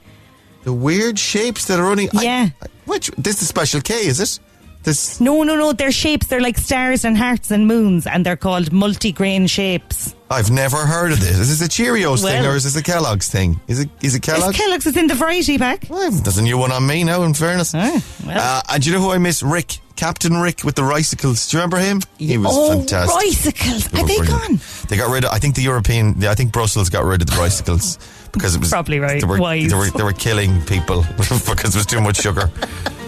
the 0.62 0.72
weird 0.72 1.18
shapes 1.18 1.64
that 1.66 1.80
are 1.80 1.86
only 1.86 2.08
I- 2.16 2.22
Yeah. 2.22 2.48
I- 2.62 2.66
which 2.90 3.10
this 3.16 3.40
is 3.42 3.48
Special 3.48 3.80
K, 3.80 3.94
is 4.06 4.20
it? 4.20 4.38
This 4.82 5.20
No, 5.20 5.42
no, 5.42 5.56
no. 5.56 5.72
They're 5.72 5.92
shapes. 5.92 6.26
They're 6.28 6.40
like 6.40 6.56
stars 6.56 7.04
and 7.04 7.16
hearts 7.16 7.50
and 7.50 7.66
moons, 7.66 8.06
and 8.06 8.24
they're 8.24 8.36
called 8.36 8.72
multi-grain 8.72 9.46
shapes. 9.46 10.14
I've 10.30 10.50
never 10.50 10.76
heard 10.78 11.12
of 11.12 11.20
this. 11.20 11.38
Is 11.38 11.58
this 11.58 11.66
a 11.66 11.70
Cheerios 11.70 12.22
thing 12.22 12.42
Well- 12.42 12.52
or 12.52 12.56
is 12.56 12.64
this 12.64 12.76
a 12.76 12.82
Kellogg's 12.82 13.28
thing? 13.28 13.60
Is 13.68 13.80
it 13.80 13.90
is 14.02 14.14
it 14.14 14.18
It's 14.18 14.26
Kellogg's? 14.26 14.56
Kellogg's 14.56 14.86
is 14.86 14.96
in 14.96 15.06
the 15.06 15.14
variety 15.14 15.58
pack. 15.58 15.86
Well, 15.90 16.10
there's 16.10 16.38
a 16.38 16.42
new 16.42 16.56
one 16.56 16.72
on 16.72 16.86
me 16.86 17.04
now, 17.04 17.24
in 17.24 17.34
fairness. 17.34 17.74
Ah, 17.74 18.00
well. 18.26 18.38
uh, 18.40 18.62
and 18.72 18.82
do 18.82 18.88
you 18.90 18.96
know 18.96 19.02
who 19.02 19.10
I 19.12 19.18
miss? 19.18 19.42
Rick. 19.42 19.78
Captain 19.96 20.34
Rick 20.40 20.64
with 20.64 20.76
the 20.76 20.82
Ricicles. 20.84 21.46
Do 21.50 21.58
you 21.58 21.60
remember 21.60 21.76
him? 21.76 22.00
He 22.16 22.38
was 22.38 22.48
oh, 22.56 22.70
fantastic. 22.78 23.20
Ricicles. 23.20 23.84
They 23.88 23.98
Are 23.98 24.02
were 24.02 24.08
they 24.08 24.16
brilliant. 24.16 24.48
gone? 24.48 24.60
They 24.88 24.96
got 24.96 25.10
rid 25.10 25.24
of, 25.24 25.30
I 25.30 25.38
think 25.38 25.56
the 25.56 25.62
European, 25.62 26.24
I 26.24 26.34
think 26.34 26.52
Brussels 26.52 26.88
got 26.88 27.04
rid 27.04 27.20
of 27.20 27.26
the 27.28 27.36
Ricicles 27.42 27.98
because 28.32 28.54
it 28.54 28.60
was. 28.60 28.70
Probably 28.70 28.98
right. 28.98 29.20
They 29.20 29.26
were, 29.26 29.38
Wise. 29.38 29.70
they 29.70 29.76
were, 29.76 29.90
they 29.90 30.02
were 30.02 30.12
killing 30.12 30.60
people 30.62 31.02
because 31.16 31.72
there 31.72 31.78
was 31.78 31.86
too 31.86 32.00
much 32.00 32.18
sugar. 32.18 32.50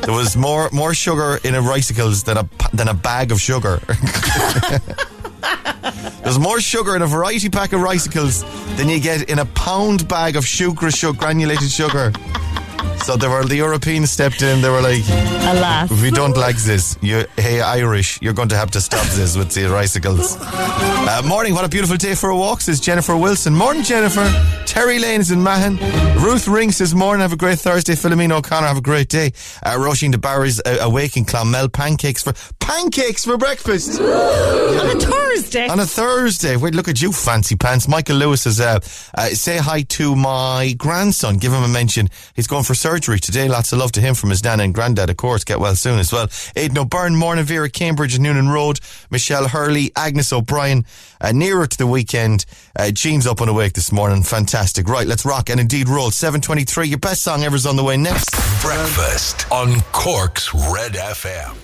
There 0.02 0.14
was 0.14 0.36
more 0.36 0.68
more 0.72 0.94
sugar 0.94 1.38
in 1.44 1.54
a 1.54 1.62
Ricicles 1.62 2.24
than 2.24 2.36
a, 2.38 2.48
than 2.72 2.88
a 2.88 2.94
bag 2.94 3.30
of 3.32 3.40
sugar. 3.40 3.80
There's 6.22 6.38
more 6.38 6.60
sugar 6.60 6.94
in 6.96 7.02
a 7.02 7.06
variety 7.06 7.48
pack 7.48 7.72
of 7.72 7.80
Ricicles 7.80 8.44
than 8.76 8.88
you 8.88 9.00
get 9.00 9.28
in 9.28 9.38
a 9.38 9.44
pound 9.44 10.06
bag 10.08 10.36
of 10.36 10.46
sugar, 10.46 10.90
sugar 10.90 11.18
granulated 11.18 11.70
sugar. 11.70 12.12
So 13.04 13.16
they 13.16 13.26
were 13.26 13.44
the 13.44 13.56
Europeans 13.56 14.10
stepped 14.12 14.42
in. 14.42 14.62
They 14.62 14.68
were 14.70 14.80
like, 14.80 15.02
Alas. 15.08 15.90
if 15.90 16.02
you 16.04 16.12
don't 16.12 16.36
like 16.36 16.56
this, 16.56 16.96
you 17.02 17.24
hey 17.36 17.60
Irish, 17.60 18.20
you're 18.22 18.32
going 18.32 18.48
to 18.50 18.56
have 18.56 18.70
to 18.72 18.80
stop 18.80 19.04
this 19.08 19.36
with 19.36 19.52
the 19.52 19.68
bicycles. 19.68 20.36
Uh, 20.40 21.20
morning, 21.26 21.52
what 21.52 21.64
a 21.64 21.68
beautiful 21.68 21.96
day 21.96 22.14
for 22.14 22.30
a 22.30 22.36
walk, 22.36 22.60
says 22.60 22.78
Jennifer 22.80 23.16
Wilson. 23.16 23.54
Morning, 23.56 23.82
Jennifer. 23.82 24.24
Terry 24.66 24.98
Lane 25.00 25.20
is 25.20 25.30
in 25.32 25.42
Mahon. 25.42 25.76
Ruth 26.22 26.46
Ring 26.46 26.70
says, 26.70 26.94
morning, 26.94 27.20
have 27.20 27.32
a 27.32 27.36
great 27.36 27.58
Thursday. 27.58 27.94
Philomena 27.94 28.38
O'Connor, 28.38 28.68
have 28.68 28.76
a 28.78 28.80
great 28.80 29.08
day. 29.08 29.32
Uh, 29.64 29.76
Roisin 29.76 30.12
de 30.12 30.18
Barry's 30.18 30.60
uh, 30.64 30.78
awake 30.80 31.16
in 31.16 31.24
Clonmel. 31.24 31.68
Pancakes 31.68 32.22
for 32.22 32.32
pancakes 32.60 33.24
for 33.24 33.36
breakfast 33.36 34.00
On 34.00 34.96
a 34.96 35.00
Thursday. 35.00 35.68
on 35.68 35.80
a 35.80 35.84
Thursday. 35.86 36.56
Wait, 36.56 36.74
look 36.74 36.88
at 36.88 37.02
you, 37.02 37.12
fancy 37.12 37.56
pants. 37.56 37.88
Michael 37.88 38.16
Lewis 38.16 38.42
says, 38.42 38.60
uh, 38.60 38.78
uh, 39.18 39.26
say 39.30 39.58
hi 39.58 39.82
to 39.82 40.14
my 40.14 40.74
grandson. 40.78 41.36
Give 41.36 41.52
him 41.52 41.64
a 41.64 41.68
mention. 41.68 42.08
He's 42.34 42.46
going 42.46 42.61
for 42.62 42.74
surgery 42.74 43.02
surgery 43.02 43.18
today. 43.18 43.48
Lots 43.48 43.72
of 43.72 43.78
love 43.78 43.92
to 43.92 44.00
him 44.00 44.14
from 44.14 44.30
his 44.30 44.44
nana 44.44 44.62
and 44.62 44.74
granddad, 44.74 45.10
of 45.10 45.16
course. 45.16 45.44
Get 45.44 45.58
well 45.58 45.74
soon 45.74 45.98
as 45.98 46.12
well. 46.12 46.28
Aidan 46.56 46.78
O'Byrne, 46.78 47.16
Morning 47.16 47.44
Vera, 47.44 47.68
Cambridge 47.68 48.14
and 48.14 48.22
Noonan 48.22 48.48
Road. 48.48 48.80
Michelle 49.10 49.48
Hurley, 49.48 49.90
Agnes 49.96 50.32
O'Brien. 50.32 50.84
Uh, 51.20 51.32
nearer 51.32 51.66
to 51.66 51.78
the 51.78 51.86
weekend. 51.86 52.44
Uh, 52.78 52.90
Jean's 52.90 53.26
up 53.26 53.40
and 53.40 53.50
awake 53.50 53.72
this 53.72 53.92
morning. 53.92 54.22
Fantastic. 54.22 54.88
Right, 54.88 55.06
let's 55.06 55.24
rock 55.24 55.50
and 55.50 55.58
indeed 55.58 55.88
roll. 55.88 56.10
723. 56.10 56.88
Your 56.88 56.98
best 56.98 57.22
song 57.22 57.44
ever's 57.44 57.66
on 57.66 57.76
the 57.76 57.84
way 57.84 57.96
next. 57.96 58.30
Breakfast 58.62 59.50
on 59.50 59.80
Cork's 59.92 60.54
Red 60.54 60.92
FM. 60.92 61.56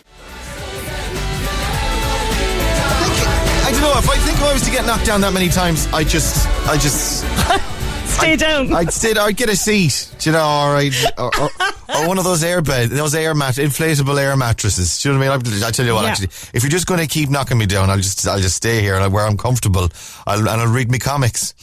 I 3.64 3.70
don't 3.70 3.82
know 3.82 3.98
if 3.98 4.08
I 4.08 4.16
think 4.16 4.38
if 4.38 4.44
I 4.44 4.52
was 4.54 4.62
to 4.62 4.70
get 4.70 4.86
knocked 4.86 5.04
down 5.04 5.20
that 5.20 5.34
many 5.34 5.48
times, 5.48 5.86
I 5.92 6.02
just, 6.02 6.48
I 6.66 6.78
just, 6.78 7.24
Stay 8.18 8.36
down. 8.36 8.72
I'd 8.74 8.92
sit, 8.92 9.16
I'd 9.18 9.36
get 9.36 9.48
a 9.48 9.56
seat, 9.56 10.10
you 10.26 10.32
know, 10.32 10.38
or, 10.40 10.76
I'd, 10.76 10.92
or, 11.16 11.30
or, 11.40 11.50
or 11.96 12.08
one 12.08 12.18
of 12.18 12.24
those 12.24 12.42
air 12.42 12.60
bed, 12.62 12.90
those 12.90 13.14
air 13.14 13.34
mat, 13.34 13.54
inflatable 13.54 14.18
air 14.18 14.36
mattresses. 14.36 15.00
Do 15.02 15.08
you 15.08 15.14
know 15.14 15.20
what 15.20 15.30
I 15.32 15.38
mean? 15.50 15.62
I, 15.62 15.68
I 15.68 15.70
tell 15.70 15.86
you 15.86 15.94
what, 15.94 16.04
Yeah. 16.04 16.10
actually, 16.10 16.28
if 16.52 16.62
you're 16.62 16.70
just 16.70 16.86
going 16.86 17.00
to 17.00 17.06
keep 17.06 17.30
knocking 17.30 17.58
me 17.58 17.66
down, 17.66 17.90
I'll 17.90 17.96
just, 17.96 18.26
I'll 18.26 18.40
just 18.40 18.56
stay 18.56 18.80
here 18.82 18.96
and 18.96 19.12
where 19.12 19.24
I'm 19.26 19.36
comfortable. 19.36 19.88
I'll, 20.26 20.40
and 20.40 20.48
I'll 20.48 20.66
read 20.72 20.90
me 20.90 20.98
comics. 20.98 21.54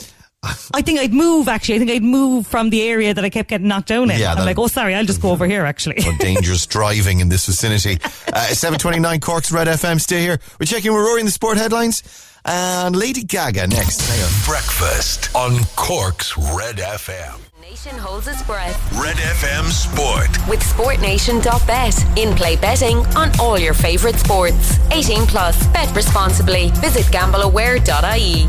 I 0.76 0.84
think 0.84 1.00
I'd 1.00 1.12
move, 1.14 1.48
actually. 1.48 1.76
I 1.76 1.80
think 1.80 1.90
I'd 1.92 2.04
move 2.04 2.46
from 2.46 2.70
the 2.70 2.84
area 2.84 3.16
that 3.16 3.26
I 3.26 3.32
kept 3.32 3.50
getting 3.50 3.68
knocked 3.68 3.88
down 3.88 4.12
in. 4.12 4.20
Yeah, 4.20 4.34
I'm 4.36 4.46
like, 4.46 4.60
oh, 4.60 4.68
sorry, 4.68 4.94
I'll 4.94 5.04
just 5.06 5.20
go 5.20 5.32
over 5.32 5.48
here, 5.48 5.66
actually. 5.66 5.96
Dangerous 6.20 6.68
driving 6.68 7.20
in 7.20 7.30
this 7.30 7.48
vicinity. 7.48 7.98
Uh, 8.32 8.46
729 8.54 9.20
Cork's 9.22 9.52
Red 9.52 9.66
FM, 9.68 10.00
stay 10.00 10.22
here. 10.22 10.40
We're 10.60 10.68
checking, 10.68 10.94
we're 10.94 11.04
roaring 11.04 11.26
the 11.26 11.32
sport 11.32 11.58
headlines. 11.58 12.04
And 12.46 12.96
Lady 12.96 13.24
Gaga 13.24 13.68
next. 13.68 14.02
Hang 14.08 14.22
on. 14.22 14.32
Breakfast 14.46 15.34
on 15.36 15.64
Cork's 15.76 16.38
Red 16.56 16.78
FM. 16.78 17.40
Nation 17.62 17.98
holds 17.98 18.28
its 18.28 18.44
breath 18.44 18.78
Red 18.94 19.16
FM 19.18 19.66
Sport. 19.72 20.30
with 20.48 20.60
SportNation.bet. 20.62 22.18
In 22.18 22.36
play 22.36 22.56
betting 22.56 22.98
on 23.18 23.32
all 23.40 23.58
your 23.58 23.74
favourite 23.74 24.16
sports. 24.18 24.78
18 24.92 25.26
plus. 25.26 25.68
Bet 25.68 25.94
responsibly. 25.96 26.70
Visit 26.76 27.06
gambleaware.ie. 27.06 28.46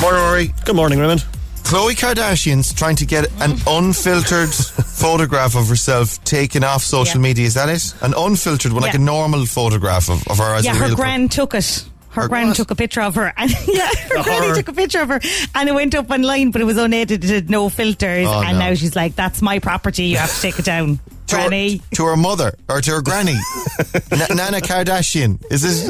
Morning, 0.00 0.20
Rory. 0.22 0.54
Good 0.64 0.74
morning, 0.76 0.98
Raymond. 0.98 1.24
Khloe 1.62 1.92
Kardashian's 1.94 2.72
trying 2.72 2.96
to 2.96 3.06
get 3.06 3.26
an 3.40 3.52
mm. 3.52 3.78
unfiltered 3.78 4.48
photograph 4.52 5.54
of 5.56 5.68
herself 5.68 6.22
taken 6.24 6.64
off 6.64 6.82
social 6.82 7.20
Yeah. 7.20 7.22
media. 7.28 7.46
Is 7.46 7.54
that 7.54 7.68
it? 7.68 7.94
An 8.02 8.14
unfiltered 8.16 8.72
one, 8.72 8.82
like 8.82 8.94
a 8.94 8.98
normal 8.98 9.46
photograph 9.46 10.08
of, 10.10 10.26
of 10.28 10.38
her 10.38 10.54
as 10.54 10.64
yeah, 10.64 10.72
a 10.72 10.74
her 10.76 10.86
real 10.86 10.96
gran 10.96 11.28
took 11.28 11.54
it. 11.54 11.84
Her, 12.12 12.22
Her 12.22 12.28
gran 12.28 12.48
what? 12.48 12.56
took 12.56 12.70
a 12.70 12.74
picture 12.74 13.00
of 13.00 13.14
her, 13.14 13.32
and 13.36 13.50
yeah, 13.66 13.86
her 13.86 14.18
The 14.18 14.22
granny 14.22 14.44
horror. 14.46 14.54
took 14.54 14.68
a 14.68 14.72
picture 14.74 15.00
of 15.00 15.08
her, 15.08 15.20
and 15.54 15.68
it 15.68 15.74
went 15.74 15.94
up 15.94 16.10
online, 16.10 16.50
but 16.50 16.60
it 16.60 16.64
was 16.64 16.76
unedited, 16.76 17.48
no 17.48 17.68
filters, 17.70 18.26
Oh, 18.28 18.42
and 18.42 18.58
no. 18.58 18.68
now 18.68 18.74
she's 18.74 18.94
like, 18.94 19.14
"That's 19.16 19.40
my 19.40 19.58
property. 19.60 20.04
You 20.04 20.18
have 20.18 20.32
to 20.34 20.40
take 20.42 20.58
it 20.58 20.64
down, 20.66 20.98
to 21.28 21.36
her, 21.36 21.48
granny." 21.48 21.80
to 21.94 22.04
her 22.04 22.16
mother 22.16 22.52
or 22.68 22.82
to 22.82 22.90
her 22.90 23.00
granny, 23.02 23.32
N- 24.12 24.36
Nana 24.36 24.60
Kardashian. 24.60 25.42
Is 25.50 25.62
this? 25.62 25.88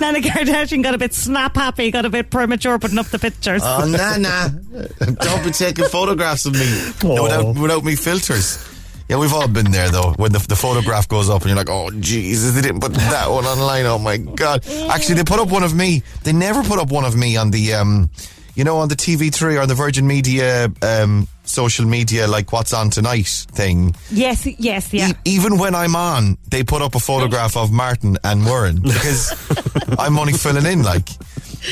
Nana 0.00 0.20
Kardashian 0.20 0.84
got 0.84 0.94
a 0.94 0.98
bit 0.98 1.12
snap 1.14 1.56
happy, 1.56 1.90
got 1.90 2.04
a 2.04 2.10
bit 2.10 2.30
premature 2.30 2.78
putting 2.78 2.98
up 2.98 3.06
the 3.06 3.18
pictures. 3.18 3.62
oh, 3.64 3.84
Nana, 3.90 4.50
don't 5.16 5.42
be 5.44 5.50
taking 5.50 5.84
photographs 5.86 6.46
of 6.46 6.52
me 6.54 6.92
Oh. 7.02 7.24
without 7.24 7.54
without 7.56 7.84
me 7.84 7.96
filters. 7.96 8.64
Yeah, 9.08 9.16
we've 9.18 9.32
all 9.32 9.48
been 9.48 9.70
there 9.70 9.88
though. 9.90 10.12
When 10.16 10.32
the, 10.32 10.38
the 10.38 10.56
photograph 10.56 11.08
goes 11.08 11.30
up 11.30 11.40
and 11.42 11.48
you're 11.50 11.56
like, 11.56 11.70
oh 11.70 11.90
Jesus, 11.98 12.54
they 12.54 12.60
didn't 12.60 12.80
put 12.80 12.92
that 12.94 13.30
one 13.30 13.44
online. 13.46 13.86
Oh 13.86 13.98
my 13.98 14.18
God. 14.18 14.66
Actually, 14.90 15.14
they 15.16 15.24
put 15.24 15.40
up 15.40 15.48
one 15.48 15.62
of 15.62 15.74
me. 15.74 16.02
They 16.24 16.32
never 16.32 16.62
put 16.62 16.78
up 16.78 16.90
one 16.90 17.04
of 17.04 17.16
me 17.16 17.36
on 17.36 17.50
the, 17.50 17.72
um, 17.74 18.10
you 18.54 18.64
know, 18.64 18.78
on 18.78 18.88
the 18.88 18.96
TV3 18.96 19.58
or 19.62 19.66
the 19.66 19.74
Virgin 19.74 20.06
Media, 20.06 20.70
um, 20.82 21.26
social 21.44 21.86
media, 21.86 22.26
like 22.26 22.52
what's 22.52 22.74
on 22.74 22.90
tonight 22.90 23.26
thing. 23.52 23.94
yes, 24.10 24.44
yes, 24.58 24.92
yeah. 24.92 25.10
E- 25.10 25.14
even 25.24 25.56
when 25.58 25.74
I'm 25.74 25.96
on, 25.96 26.36
they 26.50 26.62
put 26.62 26.82
up 26.82 26.94
a 26.94 26.98
photograph 27.00 27.56
of 27.56 27.72
Martin 27.72 28.18
and 28.24 28.44
Warren 28.44 28.80
because 28.82 29.32
I'm 29.98 30.18
only 30.18 30.34
filling 30.34 30.66
in 30.66 30.82
like. 30.82 31.08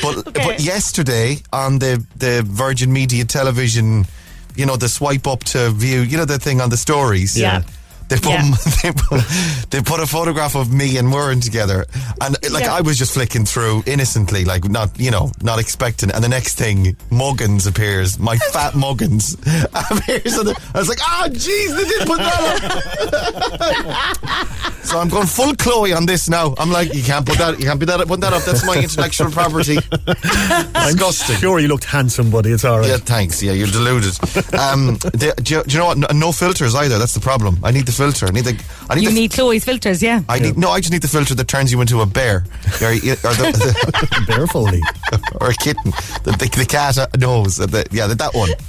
But 0.03 0.27
Okay. 0.29 0.45
but 0.47 0.61
yesterday 0.61 1.37
on 1.53 1.79
the 1.81 2.05
the 2.17 2.43
Virgin 2.47 2.93
Media 2.93 3.25
television, 3.25 4.07
you 4.57 4.67
know, 4.67 4.77
the 4.77 4.89
swipe 4.89 5.27
up 5.27 5.45
to 5.45 5.71
view, 5.71 6.01
you 6.01 6.17
know, 6.17 6.25
the 6.25 6.39
thing 6.39 6.61
on 6.61 6.71
the 6.71 6.77
stories. 6.77 7.39
Yeah. 7.39 7.63
They 8.09 8.17
put, 8.17 8.33
Yeah. 8.33 8.51
they 8.83 8.93
put 8.93 9.25
they 9.71 9.81
put 9.83 10.01
a 10.01 10.07
photograph 10.07 10.55
of 10.55 10.73
me 10.73 10.97
and 10.99 11.11
Warren 11.11 11.41
together, 11.41 11.85
and 12.21 12.37
like 12.53 12.65
Yeah. 12.65 12.75
I 12.75 12.81
was 12.81 12.97
just 12.99 13.13
flicking 13.15 13.45
through 13.45 13.83
innocently, 13.87 14.45
like 14.45 14.65
not 14.69 14.91
you 14.99 15.11
know 15.11 15.33
not 15.43 15.59
expecting. 15.59 16.11
And 16.13 16.23
the 16.23 16.29
next 16.29 16.57
thing, 16.57 16.97
Muggins 17.11 17.67
appears, 17.67 18.19
my 18.19 18.37
fat 18.53 18.75
Muggins 18.75 19.35
appears. 19.75 20.39
On 20.39 20.45
the, 20.47 20.55
I 20.75 20.79
was 20.79 20.89
like, 20.89 20.99
oh 21.03 21.27
jeez, 21.31 21.77
they 21.77 21.85
did 21.85 22.07
put 22.07 22.19
that 22.19 22.37
up. 24.71 24.85
so 24.85 24.99
I'm 24.99 25.09
going 25.09 25.27
full 25.27 25.53
Khloe 25.55 25.97
on 25.97 26.07
this 26.07 26.29
now. 26.29 26.55
I'm 26.59 26.71
like, 26.71 26.95
you 26.95 27.03
can't 27.03 27.27
put 27.27 27.39
that, 27.39 27.59
you 27.59 27.67
can't 27.67 27.79
put 27.81 27.87
that, 27.87 28.07
put 28.07 28.21
that 28.21 28.33
up. 28.33 28.43
That's 28.45 28.65
my 28.65 28.77
intellectual 28.77 29.31
property. 29.31 29.77
Disgusting. 29.77 31.37
Sure, 31.37 31.59
you 31.59 31.69
looked 31.69 31.85
handsome, 31.85 32.31
buddy. 32.31 32.51
It's 32.53 32.65
all 32.65 32.79
right. 32.79 32.89
Yeah, 32.89 32.97
thanks. 32.99 33.43
Yeah, 33.43 33.53
you're 33.53 33.67
deluded. 33.69 34.15
Um, 34.55 34.97
the, 34.99 35.35
do, 35.43 35.55
you, 35.57 35.63
do 35.65 35.73
you 35.73 35.79
know 35.79 35.87
what? 35.87 35.99
No, 35.99 36.07
no 36.15 36.33
filters 36.33 36.75
either. 36.75 36.99
That's 36.99 37.15
the 37.15 37.21
problem. 37.21 37.59
I 37.63 37.71
need 37.71 37.87
the 37.87 37.93
filter. 37.97 38.27
I 38.27 38.31
need 38.31 38.45
the. 38.45 38.65
I 38.91 38.95
need 38.95 39.03
You 39.05 39.09
the, 39.11 39.15
need 39.15 39.31
Khloe's 39.33 39.65
filters, 39.65 40.03
yeah. 40.03 40.23
I 40.29 40.39
need 40.39 40.57
no. 40.57 40.71
I 40.71 40.81
just 40.81 40.93
need 40.93 41.03
the 41.03 41.09
filter 41.09 41.35
that 41.35 41.49
turns 41.49 41.73
you 41.73 41.81
into 41.81 42.01
a 42.01 42.07
bear, 42.07 42.45
or, 42.81 42.89
or, 42.89 42.95
the, 42.97 44.25
Barefully. 44.27 44.81
the, 45.11 45.21
or 45.41 45.51
a 45.51 45.55
kitten. 45.55 45.91
The, 46.25 46.33
the, 46.39 46.49
the 46.59 46.67
cat 46.67 46.99
uh, 46.99 47.07
nose. 47.19 47.61
uh, 47.61 47.67
The, 47.67 47.87
yeah, 47.91 48.07
that, 48.07 48.19
that 48.19 48.35
one. 48.35 48.51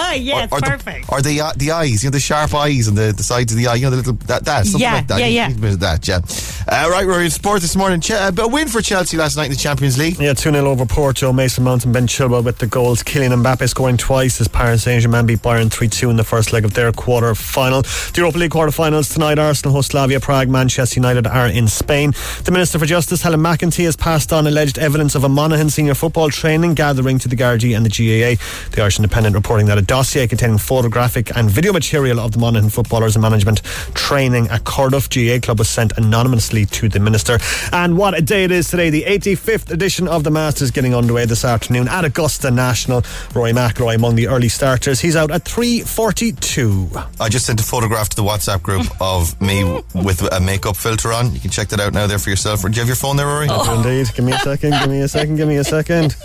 Ah, 0.00 0.12
yeah, 0.12 0.44
it's 0.44 0.52
or 0.52 0.60
perfect. 0.60 1.08
The, 1.08 1.12
or 1.12 1.20
the 1.20 1.40
uh, 1.40 1.52
the 1.56 1.72
eyes. 1.72 2.04
You 2.04 2.08
know 2.08 2.12
the 2.12 2.20
sharp 2.20 2.54
eyes 2.54 2.86
and 2.86 2.96
the, 2.96 3.12
the 3.12 3.24
sides 3.24 3.52
of 3.52 3.58
the 3.58 3.66
eye. 3.66 3.74
You 3.74 3.82
know 3.86 3.90
the 3.90 3.96
little 3.96 4.12
that 4.28 4.44
that 4.44 4.64
something 4.64 4.80
Yeah, 4.80 4.94
like 4.94 5.08
that. 5.08 5.18
yeah, 5.18 5.26
You 5.26 5.34
yeah. 5.34 5.48
need 5.48 5.56
a 5.56 5.60
bit 5.60 5.72
of 5.72 5.80
that. 5.80 6.06
Yeah. 6.06 6.20
Uh, 6.68 6.88
right, 6.88 7.04
we're 7.04 7.24
in 7.24 7.30
sport 7.30 7.60
this 7.62 7.74
morning. 7.74 8.00
Ch- 8.00 8.12
uh, 8.12 8.30
a 8.38 8.46
win 8.48 8.68
for 8.68 8.80
Chelsea 8.80 9.16
last 9.16 9.36
night 9.36 9.46
in 9.46 9.50
the 9.50 9.56
Champions 9.56 9.98
League. 9.98 10.18
Yeah, 10.20 10.34
2 10.34 10.52
0 10.52 10.66
over 10.66 10.86
Porto. 10.86 11.32
Mason 11.32 11.64
Mount 11.64 11.84
and 11.84 11.92
Ben 11.92 12.06
Chilwell 12.06 12.44
with 12.44 12.58
the 12.58 12.66
goals. 12.68 13.02
Kylian 13.02 13.42
Mbappe 13.42 13.68
scoring 13.68 13.96
twice 13.96 14.40
as 14.40 14.46
Paris 14.46 14.84
Saint 14.84 15.02
Germain 15.02 15.26
beat 15.26 15.40
Bayern 15.40 15.70
3 15.70 15.88
2 15.88 16.10
in 16.10 16.16
the 16.16 16.24
first 16.24 16.52
leg 16.52 16.64
of 16.64 16.74
their 16.74 16.92
quarter 16.92 17.34
final. 17.34 17.82
The 17.82 18.12
Europa 18.18 18.38
League 18.38 18.47
quarter 18.48 18.72
finals 18.72 19.08
tonight. 19.08 19.38
Arsenal 19.38 19.74
host 19.74 19.90
Slavia 19.90 20.20
Prague. 20.20 20.48
Manchester 20.48 20.98
United 20.98 21.26
are 21.26 21.48
in 21.48 21.68
Spain. 21.68 22.12
The 22.44 22.50
Minister 22.50 22.78
for 22.78 22.86
Justice, 22.86 23.22
Helen 23.22 23.40
McEntee, 23.40 23.84
has 23.84 23.96
passed 23.96 24.32
on 24.32 24.46
alleged 24.46 24.78
evidence 24.78 25.14
of 25.14 25.24
a 25.24 25.28
Monaghan 25.28 25.70
senior 25.70 25.94
football 25.94 26.30
training 26.30 26.74
gathering 26.74 27.18
to 27.18 27.28
the 27.28 27.36
Gardaí 27.36 27.76
and 27.76 27.84
the 27.84 27.90
GAA. 27.90 28.40
The 28.70 28.82
Irish 28.82 28.98
Independent 28.98 29.34
reporting 29.34 29.66
that 29.66 29.78
a 29.78 29.82
dossier 29.82 30.26
containing 30.26 30.58
photographic 30.58 31.36
and 31.36 31.50
video 31.50 31.72
material 31.72 32.18
of 32.18 32.32
the 32.32 32.38
Monaghan 32.38 32.70
footballers 32.70 33.16
and 33.16 33.22
management 33.22 33.62
training 33.94 34.48
at 34.48 34.64
Cardiff 34.64 35.10
GAA 35.10 35.38
club 35.40 35.58
was 35.58 35.68
sent 35.68 35.96
anonymously 35.98 36.64
to 36.66 36.88
the 36.88 37.00
Minister. 37.00 37.38
And 37.72 37.98
what 37.98 38.16
a 38.16 38.22
day 38.22 38.44
it 38.44 38.50
is 38.50 38.70
today. 38.70 38.90
The 38.90 39.04
85th 39.04 39.70
edition 39.70 40.08
of 40.08 40.24
the 40.24 40.30
Masters 40.30 40.70
getting 40.70 40.94
underway 40.94 41.26
this 41.26 41.44
afternoon 41.44 41.88
at 41.88 42.04
Augusta 42.04 42.50
National. 42.50 43.02
Rory 43.34 43.52
McIlroy 43.52 43.96
among 43.96 44.14
the 44.14 44.28
early 44.28 44.48
starters. 44.48 45.00
He's 45.00 45.16
out 45.16 45.30
at 45.30 45.44
3.42. 45.44 47.08
I 47.20 47.28
just 47.28 47.46
sent 47.46 47.60
a 47.60 47.64
photograph 47.64 48.08
to 48.10 48.16
the 48.16 48.22
WhatsApp 48.22 48.37
group 48.62 48.86
of 49.00 49.40
me 49.40 49.64
with 49.94 50.22
a 50.32 50.40
makeup 50.40 50.76
filter 50.76 51.12
on. 51.12 51.32
You 51.34 51.40
can 51.40 51.50
check 51.50 51.68
that 51.68 51.80
out 51.80 51.92
now 51.92 52.06
there 52.06 52.18
for 52.18 52.30
yourself. 52.30 52.62
Do 52.62 52.68
you 52.68 52.78
have 52.78 52.86
your 52.86 52.96
phone 52.96 53.16
there, 53.16 53.26
Rory? 53.26 53.46
Oh. 53.50 53.64
Oh, 53.66 53.76
indeed. 53.76 54.14
Give 54.14 54.24
me 54.24 54.32
a 54.32 54.38
second. 54.38 54.70
Give 54.70 54.88
me 54.90 55.00
a 55.00 55.08
second. 55.08 55.36
Give 55.36 55.48
me 55.48 55.56
a 55.56 55.64
second. 55.64 56.16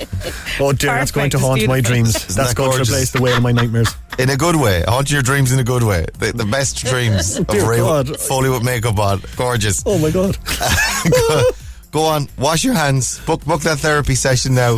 Oh 0.59 0.71
dear, 0.71 0.91
that's 0.91 1.11
going 1.11 1.29
to 1.31 1.39
haunt 1.39 1.65
my 1.67 1.81
dreams. 1.81 2.15
Isn't 2.15 2.35
That's 2.35 2.49
that 2.49 2.55
going 2.55 2.71
to 2.71 2.81
replace 2.81 3.11
the 3.11 3.21
whale 3.21 3.37
of 3.37 3.43
my 3.43 3.51
nightmares. 3.51 3.95
In 4.19 4.29
a 4.29 4.37
good 4.37 4.55
way. 4.55 4.83
Haunt 4.87 5.11
your 5.11 5.21
dreams 5.21 5.51
in 5.51 5.59
a 5.59 5.63
good 5.63 5.83
way. 5.83 6.05
The, 6.19 6.31
the 6.31 6.45
best 6.45 6.77
dreams 6.77 7.37
of 7.39 7.47
Dear 7.47 7.69
Ray 7.69 7.77
God. 7.77 8.19
Foley 8.19 8.49
with 8.49 8.63
makeup 8.63 8.99
on. 8.99 9.21
Gorgeous. 9.35 9.83
Oh 9.85 9.97
my 9.97 10.11
god. 10.11 10.37
go, 11.27 11.43
go 11.91 12.01
on, 12.03 12.27
wash 12.37 12.63
your 12.63 12.75
hands. 12.75 13.19
Book 13.25 13.43
book 13.45 13.61
that 13.61 13.79
therapy 13.79 14.15
session 14.15 14.53
now. 14.53 14.75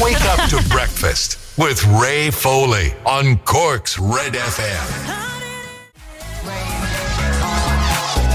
Wake 0.00 0.20
up 0.24 0.48
to 0.50 0.66
breakfast 0.70 1.38
with 1.58 1.84
Ray 1.84 2.30
Foley 2.30 2.94
on 3.06 3.36
Cork's 3.38 3.98
Red 3.98 4.32
FM. 4.34 5.33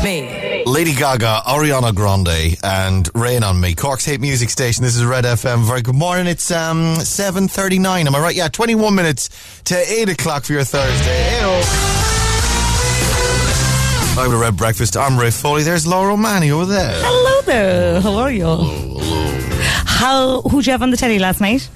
Lady 0.02 0.94
Gaga, 0.96 1.42
Ariana 1.46 1.94
Grande, 1.94 2.58
and 2.64 3.10
Rain 3.14 3.44
on 3.44 3.60
Me. 3.60 3.76
Cork's 3.76 4.06
hate 4.06 4.22
music 4.22 4.50
station. 4.50 4.82
This 4.84 4.96
is 4.96 5.04
Red 5.04 5.26
FM. 5.26 5.66
Very 5.68 5.82
good 5.82 5.96
morning. 5.96 6.26
It's 6.26 6.52
um 6.52 6.96
seven 6.96 7.50
thirty 7.50 7.80
nine. 7.80 8.08
Am 8.08 8.16
I 8.16 8.20
right? 8.22 8.36
Yeah, 8.36 8.48
twenty 8.48 8.76
one 8.76 8.96
minutes 8.96 9.30
to 9.66 9.76
eight 9.76 10.08
o'clock 10.08 10.46
for 10.46 10.54
your 10.54 10.64
Thursday. 10.64 11.24
Hey-o. 11.24 11.62
I 14.18 14.24
would 14.26 14.32
have 14.32 14.40
read 14.40 14.56
breakfast. 14.56 14.96
I'm 14.96 15.20
Ray 15.20 15.32
Foley. 15.32 15.64
There's 15.64 15.86
Laura 15.86 16.14
O'Mahony 16.14 16.52
over 16.52 16.66
there. 16.66 16.94
Hello 16.96 17.42
there. 17.42 18.00
How 18.00 18.14
are 18.14 18.32
you? 18.32 18.46
Hello. 18.46 19.00
How? 19.86 20.42
Who'd 20.44 20.66
you 20.66 20.72
have 20.72 20.82
on 20.82 20.92
the 20.92 20.98
telly 20.98 21.20
last 21.20 21.42
night? 21.42 21.70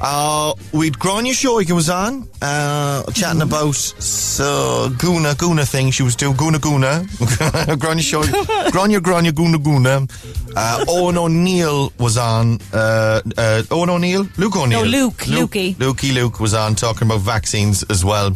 Uh, 0.00 0.54
we'd 0.72 0.94
Gráinne 0.94 1.32
Seoige 1.32 1.72
was 1.72 1.90
on, 1.90 2.28
uh, 2.40 3.02
chatting 3.12 3.42
about 3.42 3.74
so 3.74 4.90
Guna 4.98 5.34
Guna 5.34 5.66
thing 5.66 5.90
she 5.90 6.04
was 6.04 6.14
doing. 6.14 6.36
Guna 6.36 6.58
Guna. 6.58 7.04
Gráinne 7.76 8.00
Seoige. 8.00 8.70
Grania 8.70 9.00
Grania 9.00 9.32
Guna 9.32 9.58
Guna. 9.58 10.06
Uh, 10.56 10.84
Owen 10.88 11.18
O'Neill 11.18 11.92
was 11.98 12.16
on. 12.16 12.58
Uh, 12.72 13.20
uh, 13.36 13.62
Owen 13.70 13.90
O'Neill? 13.90 14.28
Luke 14.36 14.56
O'Neill. 14.56 14.84
No, 14.84 14.88
Luke. 14.88 15.26
Luke. 15.26 15.50
Lukey. 15.50 15.74
Lukey 15.74 16.14
Luke 16.14 16.38
was 16.38 16.54
on 16.54 16.74
talking 16.74 17.08
about 17.08 17.20
vaccines 17.20 17.82
as 17.90 18.04
well. 18.04 18.32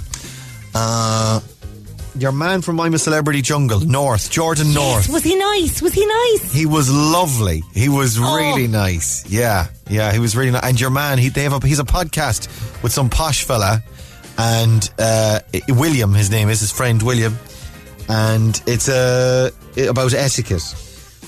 Uh, 0.75 1.41
your 2.17 2.33
man 2.33 2.61
from 2.63 2.79
I'm 2.81 2.95
a 2.95 2.99
Celebrity 2.99 3.43
Jungle, 3.43 3.81
North, 3.81 4.31
Jordan 4.31 4.73
North. 4.75 5.09
Was 5.09 5.23
he 5.23 5.35
nice? 5.37 5.81
Was 5.83 5.93
he 5.95 6.05
nice? 6.07 6.53
He 6.53 6.67
was 6.67 6.91
lovely. 6.91 7.63
He 7.73 7.89
was 7.89 8.19
Oh. 8.21 8.37
really 8.37 8.69
nice. 8.69 9.25
Yeah, 9.29 9.69
yeah, 9.89 10.13
he 10.13 10.19
was 10.19 10.37
really 10.37 10.51
nice. 10.51 10.63
And 10.65 10.81
your 10.81 10.91
man, 10.91 11.19
he 11.19 11.29
they 11.31 11.43
have 11.45 11.53
a 11.63 11.67
he's 11.67 11.79
a 11.79 11.85
podcast 11.85 12.49
with 12.83 12.93
some 12.93 13.09
posh 13.09 13.45
fella, 13.45 13.83
and 14.39 14.91
uh, 14.99 15.41
William, 15.69 16.13
his 16.15 16.31
name 16.31 16.49
is 16.51 16.61
his 16.61 16.71
friend 16.73 17.03
William, 17.03 17.39
and 18.09 18.61
it's 18.67 18.89
uh, 18.89 19.51
about 19.89 20.13
etiquette. 20.13 20.75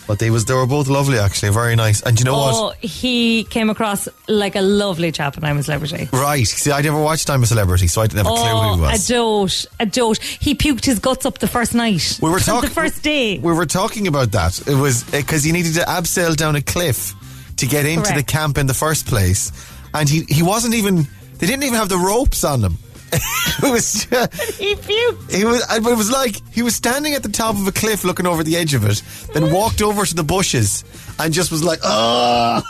But 0.06 0.18
they 0.18 0.30
was 0.30 0.44
they 0.44 0.54
were 0.54 0.66
both 0.66 0.88
lovely, 0.88 1.18
actually, 1.18 1.50
very 1.52 1.76
nice. 1.76 2.02
And 2.02 2.18
you 2.18 2.26
know 2.26 2.36
what? 2.36 2.54
Oh, 2.54 2.74
he 2.86 3.44
came 3.44 3.70
across 3.70 4.06
like 4.28 4.54
a 4.54 4.60
lovely 4.60 5.10
chap 5.12 5.36
and 5.36 5.46
I'm 5.46 5.56
a 5.56 5.62
celebrity. 5.62 6.08
Right. 6.12 6.46
See, 6.46 6.70
I 6.70 6.82
never 6.82 7.00
watched 7.00 7.30
I'm 7.30 7.42
a 7.42 7.46
Celebrity, 7.46 7.86
so 7.86 8.02
I 8.02 8.06
didn't 8.06 8.26
have 8.26 8.32
a 8.32 8.36
clue 8.36 8.48
who 8.48 8.74
he 8.74 8.80
oh, 8.80 8.82
was. 8.82 9.08
a 9.08 9.12
dote, 9.12 9.66
a 9.80 9.86
dote. 9.86 10.22
He 10.22 10.54
puked 10.54 10.84
his 10.84 10.98
guts 10.98 11.24
up 11.24 11.38
the 11.38 11.46
first 11.46 11.74
night. 11.74 12.18
We 12.20 12.28
were 12.28 12.38
talking 12.38 12.68
the 12.68 12.74
first 12.74 13.02
day. 13.02 13.38
We 13.38 13.52
were 13.52 13.66
talking 13.66 14.06
about 14.06 14.32
that. 14.32 14.66
It 14.66 14.74
was 14.74 15.04
uh, 15.08 15.18
because 15.18 15.42
he 15.44 15.52
needed 15.52 15.74
to 15.74 15.80
abseil 15.80 16.36
down 16.36 16.56
a 16.56 16.62
cliff 16.62 17.14
to 17.56 17.66
get 17.66 17.86
into 17.86 18.10
Correct. 18.10 18.16
the 18.16 18.24
camp 18.24 18.58
in 18.58 18.66
the 18.66 18.74
first 18.74 19.06
place, 19.06 19.52
and 19.94 20.08
he 20.08 20.24
he 20.28 20.42
wasn't 20.42 20.74
even. 20.74 21.06
They 21.38 21.48
didn't 21.48 21.64
even 21.64 21.74
have 21.74 21.88
the 21.88 21.98
ropes 21.98 22.44
on 22.44 22.62
him. 22.62 22.78
it 23.62 23.72
was. 23.72 24.06
uh, 24.12 24.26
he 24.58 24.74
puked. 24.74 25.32
He 25.32 25.44
was. 25.44 25.64
It 25.70 25.82
was 25.82 26.10
like 26.10 26.36
he 26.52 26.62
was 26.62 26.74
standing 26.74 27.14
at 27.14 27.22
the 27.22 27.28
top 27.28 27.54
of 27.56 27.66
a 27.66 27.72
cliff, 27.72 28.04
looking 28.04 28.26
over 28.26 28.42
the 28.42 28.56
edge 28.56 28.74
of 28.74 28.84
it, 28.84 29.02
then 29.32 29.52
walked 29.52 29.82
over 29.82 30.04
to 30.04 30.14
the 30.14 30.24
bushes 30.24 30.84
and 31.18 31.32
just 31.32 31.50
was 31.50 31.62
like, 31.62 31.80
"Oh, 31.82 32.62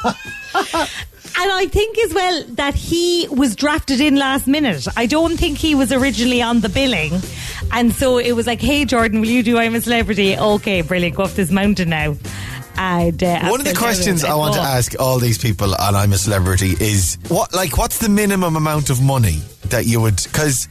And 1.36 1.50
I 1.50 1.66
think 1.66 1.98
as 1.98 2.14
well 2.14 2.44
that 2.50 2.74
he 2.74 3.26
was 3.28 3.56
drafted 3.56 4.00
in 4.00 4.14
last 4.14 4.46
minute. 4.46 4.86
I 4.96 5.06
don't 5.06 5.36
think 5.36 5.58
he 5.58 5.74
was 5.74 5.90
originally 5.90 6.40
on 6.40 6.60
the 6.60 6.68
billing. 6.68 7.12
And 7.72 7.92
so 7.92 8.18
it 8.18 8.32
was 8.32 8.46
like, 8.46 8.60
hey, 8.60 8.84
Jordan, 8.84 9.20
will 9.20 9.28
you 9.28 9.42
do 9.42 9.58
I'm 9.58 9.74
a 9.74 9.80
Celebrity? 9.80 10.38
Okay, 10.38 10.82
brilliant. 10.82 11.16
Go 11.16 11.24
up 11.24 11.32
this 11.32 11.50
mountain 11.50 11.90
now. 11.90 12.14
And, 12.76 13.16
dare. 13.18 13.42
One 13.50 13.60
of 13.60 13.66
the 13.66 13.74
questions 13.74 14.24
I 14.24 14.34
want 14.34 14.54
to 14.54 14.60
ask 14.60 14.94
all 14.98 15.18
these 15.18 15.38
people 15.38 15.74
on 15.74 15.94
I'm 15.94 16.12
a 16.12 16.16
Celebrity 16.18 16.74
is 16.80 17.18
what, 17.28 17.54
like, 17.54 17.76
what's 17.78 17.98
the 17.98 18.08
minimum 18.08 18.56
amount 18.56 18.90
of 18.90 19.00
money 19.02 19.40
that 19.66 19.86
you 19.86 20.00
would? 20.00 20.22
Because 20.22 20.68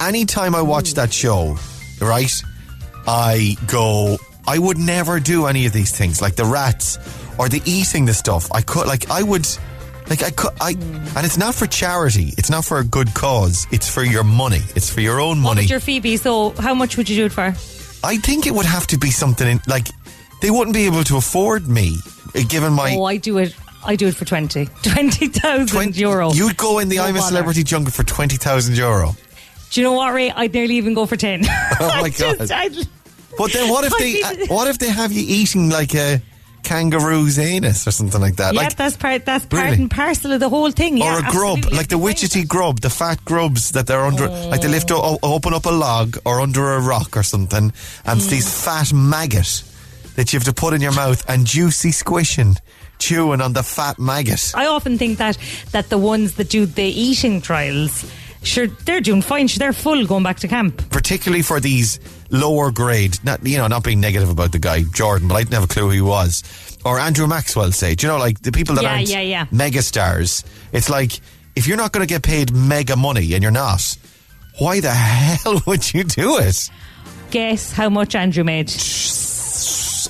anytime 0.00 0.54
I 0.54 0.62
watch 0.62 0.94
that 0.94 1.12
show, 1.12 1.56
right, 2.00 2.32
I 3.06 3.56
go, 3.66 4.18
I 4.46 4.58
would 4.58 4.78
never 4.78 5.18
do 5.20 5.46
any 5.46 5.66
of 5.66 5.72
these 5.72 5.96
things, 5.96 6.20
like 6.20 6.36
the 6.36 6.44
rats 6.44 6.98
or 7.38 7.48
the 7.48 7.62
eating 7.64 8.04
the 8.04 8.14
stuff. 8.14 8.50
I 8.52 8.60
could, 8.62 8.86
like, 8.86 9.10
I 9.10 9.22
would. 9.22 9.46
Like 10.08 10.22
I 10.22 10.30
could, 10.30 10.52
I, 10.60 10.70
and 10.70 11.26
it's 11.26 11.36
not 11.36 11.52
for 11.52 11.66
charity. 11.66 12.32
It's 12.38 12.48
not 12.48 12.64
for 12.64 12.78
a 12.78 12.84
good 12.84 13.12
cause. 13.12 13.66
It's 13.72 13.92
for 13.92 14.04
your 14.04 14.22
money. 14.22 14.60
It's 14.76 14.88
for 14.88 15.00
your 15.00 15.18
own 15.18 15.42
What 15.42 15.54
money. 15.54 15.62
would 15.62 15.70
your 15.70 15.80
fee 15.80 15.98
be? 15.98 16.16
So 16.16 16.50
how 16.50 16.74
much 16.74 16.96
would 16.96 17.08
you 17.08 17.16
do 17.16 17.24
it 17.24 17.32
for? 17.32 17.52
I 18.06 18.16
think 18.18 18.46
it 18.46 18.52
would 18.52 18.66
have 18.66 18.86
to 18.88 18.98
be 18.98 19.10
something 19.10 19.48
in, 19.48 19.60
like 19.66 19.88
they 20.40 20.50
wouldn't 20.50 20.74
be 20.74 20.86
able 20.86 21.04
to 21.04 21.16
afford 21.16 21.66
me, 21.68 21.96
uh, 22.34 22.40
given 22.48 22.72
my 22.72 22.94
Oh, 22.96 23.04
I 23.04 23.16
do 23.16 23.38
it. 23.38 23.54
I 23.84 23.94
do 23.96 24.06
it 24.08 24.16
for 24.16 24.24
20. 24.24 24.66
20,000 24.82 25.68
20 25.68 26.00
euro. 26.00 26.32
You'd 26.32 26.56
go 26.56 26.78
in 26.80 26.88
the 26.88 26.96
No 26.96 27.04
I'm 27.04 27.14
a 27.14 27.18
bother. 27.18 27.28
Celebrity 27.28 27.62
jungle 27.62 27.92
for 27.92 28.02
20,000 28.02 28.76
euro. 28.76 29.14
Do 29.70 29.80
you 29.80 29.84
know 29.86 29.92
what, 29.92 30.12
Ray? 30.12 30.30
I'd 30.30 30.52
nearly 30.52 30.74
even 30.76 30.94
go 30.94 31.06
for 31.06 31.16
10. 31.16 31.42
Oh 31.80 32.00
my 32.02 32.08
God. 32.10 32.38
Just, 32.38 32.88
But 33.38 33.52
then 33.52 33.70
what 33.70 33.84
if 33.84 33.92
they 33.98 34.22
uh, 34.22 34.46
what 34.54 34.66
if 34.68 34.78
they 34.78 34.88
have 34.90 35.12
you 35.12 35.24
eating 35.26 35.70
like 35.70 35.94
a 35.94 36.20
kangaroo's 36.62 37.38
anus 37.38 37.86
or 37.86 37.90
something 37.92 38.20
like 38.20 38.36
that? 38.36 38.54
yeah, 38.54 38.60
like 38.62 38.76
that's 38.76 38.96
part. 38.96 39.24
That's 39.24 39.46
part 39.46 39.62
Really? 39.64 39.76
and 39.82 39.90
parcel 39.90 40.32
of 40.32 40.40
the 40.40 40.48
whole 40.48 40.70
thing. 40.72 40.94
or 40.94 41.04
yeah, 41.04 41.28
a 41.28 41.30
grub, 41.30 41.64
like 41.72 41.88
the 41.88 41.96
witchetty 41.98 42.46
grub, 42.48 42.80
the 42.80 42.90
fat 42.90 43.24
grubs 43.24 43.70
that 43.72 43.86
they're 43.86 44.04
under, 44.04 44.26
like 44.28 44.62
they 44.62 44.68
lift 44.68 44.90
o- 44.90 45.18
open 45.22 45.54
up 45.54 45.66
a 45.66 45.70
log 45.70 46.16
or 46.24 46.40
under 46.40 46.72
a 46.72 46.80
rock 46.80 47.16
or 47.16 47.22
something, 47.22 47.72
and 48.04 48.20
Mm. 48.20 48.30
these 48.30 48.64
fat 48.64 48.92
maggot 48.92 49.62
that 50.16 50.32
you 50.32 50.38
have 50.38 50.44
to 50.44 50.52
put 50.52 50.74
in 50.74 50.80
your 50.80 50.92
mouth 50.94 51.24
and 51.28 51.46
juicy 51.46 51.92
squishing, 51.92 52.56
chewing 52.98 53.40
on 53.40 53.52
the 53.52 53.62
fat 53.62 53.98
maggot. 53.98 54.52
I 54.54 54.66
often 54.66 54.98
think 54.98 55.18
that 55.18 55.38
that 55.72 55.88
the 55.88 55.98
ones 55.98 56.34
that 56.34 56.48
do 56.50 56.66
the 56.66 56.82
eating 56.84 57.40
trials, 57.40 58.04
sure, 58.42 58.66
they're 58.66 59.00
doing 59.00 59.22
fine. 59.22 59.46
Sure, 59.48 59.58
they're 59.60 59.72
full 59.72 60.06
going 60.06 60.22
back 60.24 60.38
to 60.40 60.48
camp. 60.48 60.90
particularly 60.90 61.42
for 61.42 61.60
these 61.60 62.00
lower 62.30 62.70
grade, 62.72 63.18
not 63.24 63.46
you 63.46 63.56
know, 63.58 63.66
not 63.68 63.84
being 63.84 64.00
negative 64.00 64.28
about 64.30 64.50
the 64.52 64.58
guy 64.58 64.82
Jordan, 64.92 65.28
but 65.28 65.36
I 65.36 65.42
didn't 65.42 65.54
have 65.54 65.64
a 65.64 65.68
clue 65.68 65.84
who 65.84 65.90
he 65.90 66.00
was. 66.00 66.42
Or 66.84 66.98
Andrew 67.00 67.26
Maxwell, 67.26 67.72
say, 67.72 67.94
do 67.96 68.06
you 68.06 68.12
know, 68.12 68.18
like 68.18 68.40
the 68.42 68.52
people 68.52 68.74
that 68.76 68.84
Yeah, 68.84 68.92
aren't 68.94 69.08
yeah, 69.08 69.20
yeah. 69.20 69.46
mega 69.50 69.82
stars. 69.82 70.44
It's 70.72 70.88
like 70.88 71.20
if 71.56 71.66
you're 71.66 71.76
not 71.76 71.90
going 71.92 72.06
to 72.06 72.12
get 72.12 72.22
paid 72.22 72.52
mega 72.54 72.96
money, 72.96 73.32
and 73.34 73.42
you're 73.42 73.50
not, 73.52 73.96
why 74.58 74.80
the 74.80 74.90
hell 74.92 75.60
would 75.66 75.92
you 75.92 76.04
do 76.04 76.38
it? 76.38 76.70
Guess 77.30 77.72
how 77.72 77.88
much 77.88 78.14
Andrew 78.14 78.44
made? 78.44 78.70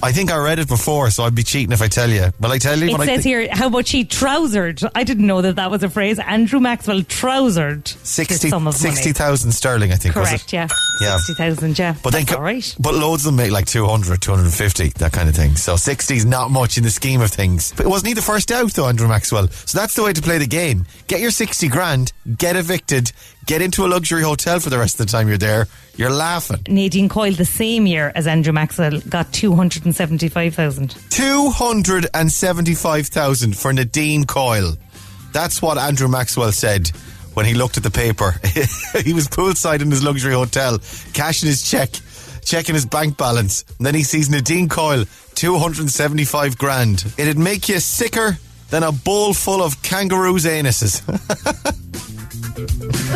I 0.02 0.12
think 0.12 0.30
I 0.30 0.36
read 0.38 0.58
it 0.58 0.68
before, 0.68 1.10
so 1.10 1.24
I'd 1.24 1.34
be 1.34 1.42
cheating 1.42 1.72
if 1.72 1.80
I 1.82 1.88
tell 1.88 2.08
you. 2.10 2.32
Will 2.40 2.52
I 2.52 2.58
tell 2.58 2.78
you? 2.78 2.88
It 2.94 3.00
I 3.00 3.06
says 3.06 3.22
thi- 3.24 3.28
here 3.30 3.48
how 3.50 3.68
much 3.68 3.90
he 3.90 4.04
trousered. 4.04 4.80
I 4.94 5.04
didn't 5.04 5.26
know 5.26 5.42
that 5.42 5.56
that 5.56 5.70
was 5.70 5.82
a 5.82 5.88
phrase. 5.90 6.18
Andrew 6.18 6.60
Maxwell 6.60 7.02
trousered 7.02 7.88
60 7.88 8.34
the 8.34 8.48
sum 8.50 8.66
of 8.68 8.74
money. 8.82 8.94
60,000 8.94 9.52
sterling, 9.52 9.92
I 9.92 9.96
think. 9.96 10.14
was 10.14 10.28
Correct, 10.28 10.44
it? 10.44 10.52
yeah. 10.52 10.68
Yeah. 11.00 11.16
60,000, 11.18 11.78
yeah. 11.78 11.94
But 12.02 12.10
then, 12.12 12.22
That's 12.22 12.32
co- 12.32 12.36
all 12.38 12.42
right. 12.44 12.76
but 12.78 12.94
loads 12.94 13.24
of 13.26 13.32
them 13.32 13.36
make 13.36 13.50
like 13.50 13.66
200, 13.66 14.20
250, 14.22 14.88
that 14.98 15.12
kind 15.12 15.28
of 15.28 15.34
thing. 15.34 15.56
So 15.56 15.76
60 15.76 16.16
is 16.16 16.24
not 16.24 16.50
much 16.50 16.76
in 16.78 16.84
the 16.84 16.90
scheme 16.90 17.20
of 17.20 17.30
things. 17.30 17.72
But 17.76 17.86
it 17.86 17.88
wasn't 17.88 18.08
he 18.08 18.14
the 18.14 18.22
first 18.22 18.50
out 18.52 18.72
though, 18.72 18.86
Andrew 18.88 19.08
Maxwell? 19.08 19.48
So 19.48 19.78
that's 19.78 19.94
the 19.94 20.02
way 20.02 20.12
to 20.12 20.22
play 20.22 20.38
the 20.38 20.46
game. 20.46 20.86
Get 21.06 21.20
your 21.20 21.30
60 21.30 21.68
grand, 21.68 22.12
get 22.38 22.56
evicted, 22.56 23.12
get 23.46 23.62
into 23.62 23.86
a 23.86 23.88
luxury 23.88 24.22
hotel 24.22 24.60
for 24.60 24.68
the 24.70 24.78
rest 24.78 25.00
of 25.00 25.06
the 25.06 25.12
time 25.12 25.28
you're 25.28 25.38
there. 25.38 25.66
You're 25.96 26.10
laughing. 26.10 26.62
Nadine 26.68 27.08
Coyle, 27.08 27.32
the 27.32 27.46
same 27.46 27.86
year 27.86 28.12
as 28.14 28.26
Andrew 28.26 28.52
Maxwell, 28.52 29.00
got 29.08 29.32
275,000. 29.32 30.94
275,000 31.10 33.56
for 33.56 33.72
Nadine 33.72 34.24
Coyle. 34.24 34.76
That's 35.32 35.62
what 35.62 35.78
Andrew 35.78 36.08
Maxwell 36.08 36.52
said 36.52 36.88
when 37.34 37.46
he 37.46 37.54
looked 37.54 37.76
at 37.76 37.82
the 37.82 37.90
paper. 37.90 38.32
he 39.04 39.12
was 39.12 39.28
poolside 39.28 39.80
in 39.80 39.90
his 39.90 40.02
luxury 40.02 40.34
hotel, 40.34 40.78
cashing 41.12 41.48
his 41.48 41.68
check, 41.68 41.90
checking 42.44 42.74
his 42.74 42.86
bank 42.86 43.16
balance. 43.16 43.64
And 43.78 43.86
then 43.86 43.94
he 43.94 44.02
sees 44.02 44.28
Nadine 44.28 44.68
Coyle, 44.68 45.04
275 45.34 46.58
grand. 46.58 47.04
It'd 47.16 47.38
make 47.38 47.68
you 47.68 47.78
sicker 47.78 48.38
than 48.70 48.82
a 48.82 48.90
bowl 48.92 49.34
full 49.34 49.62
of 49.62 49.82
kangaroos' 49.82 50.44
anuses. 50.44 51.02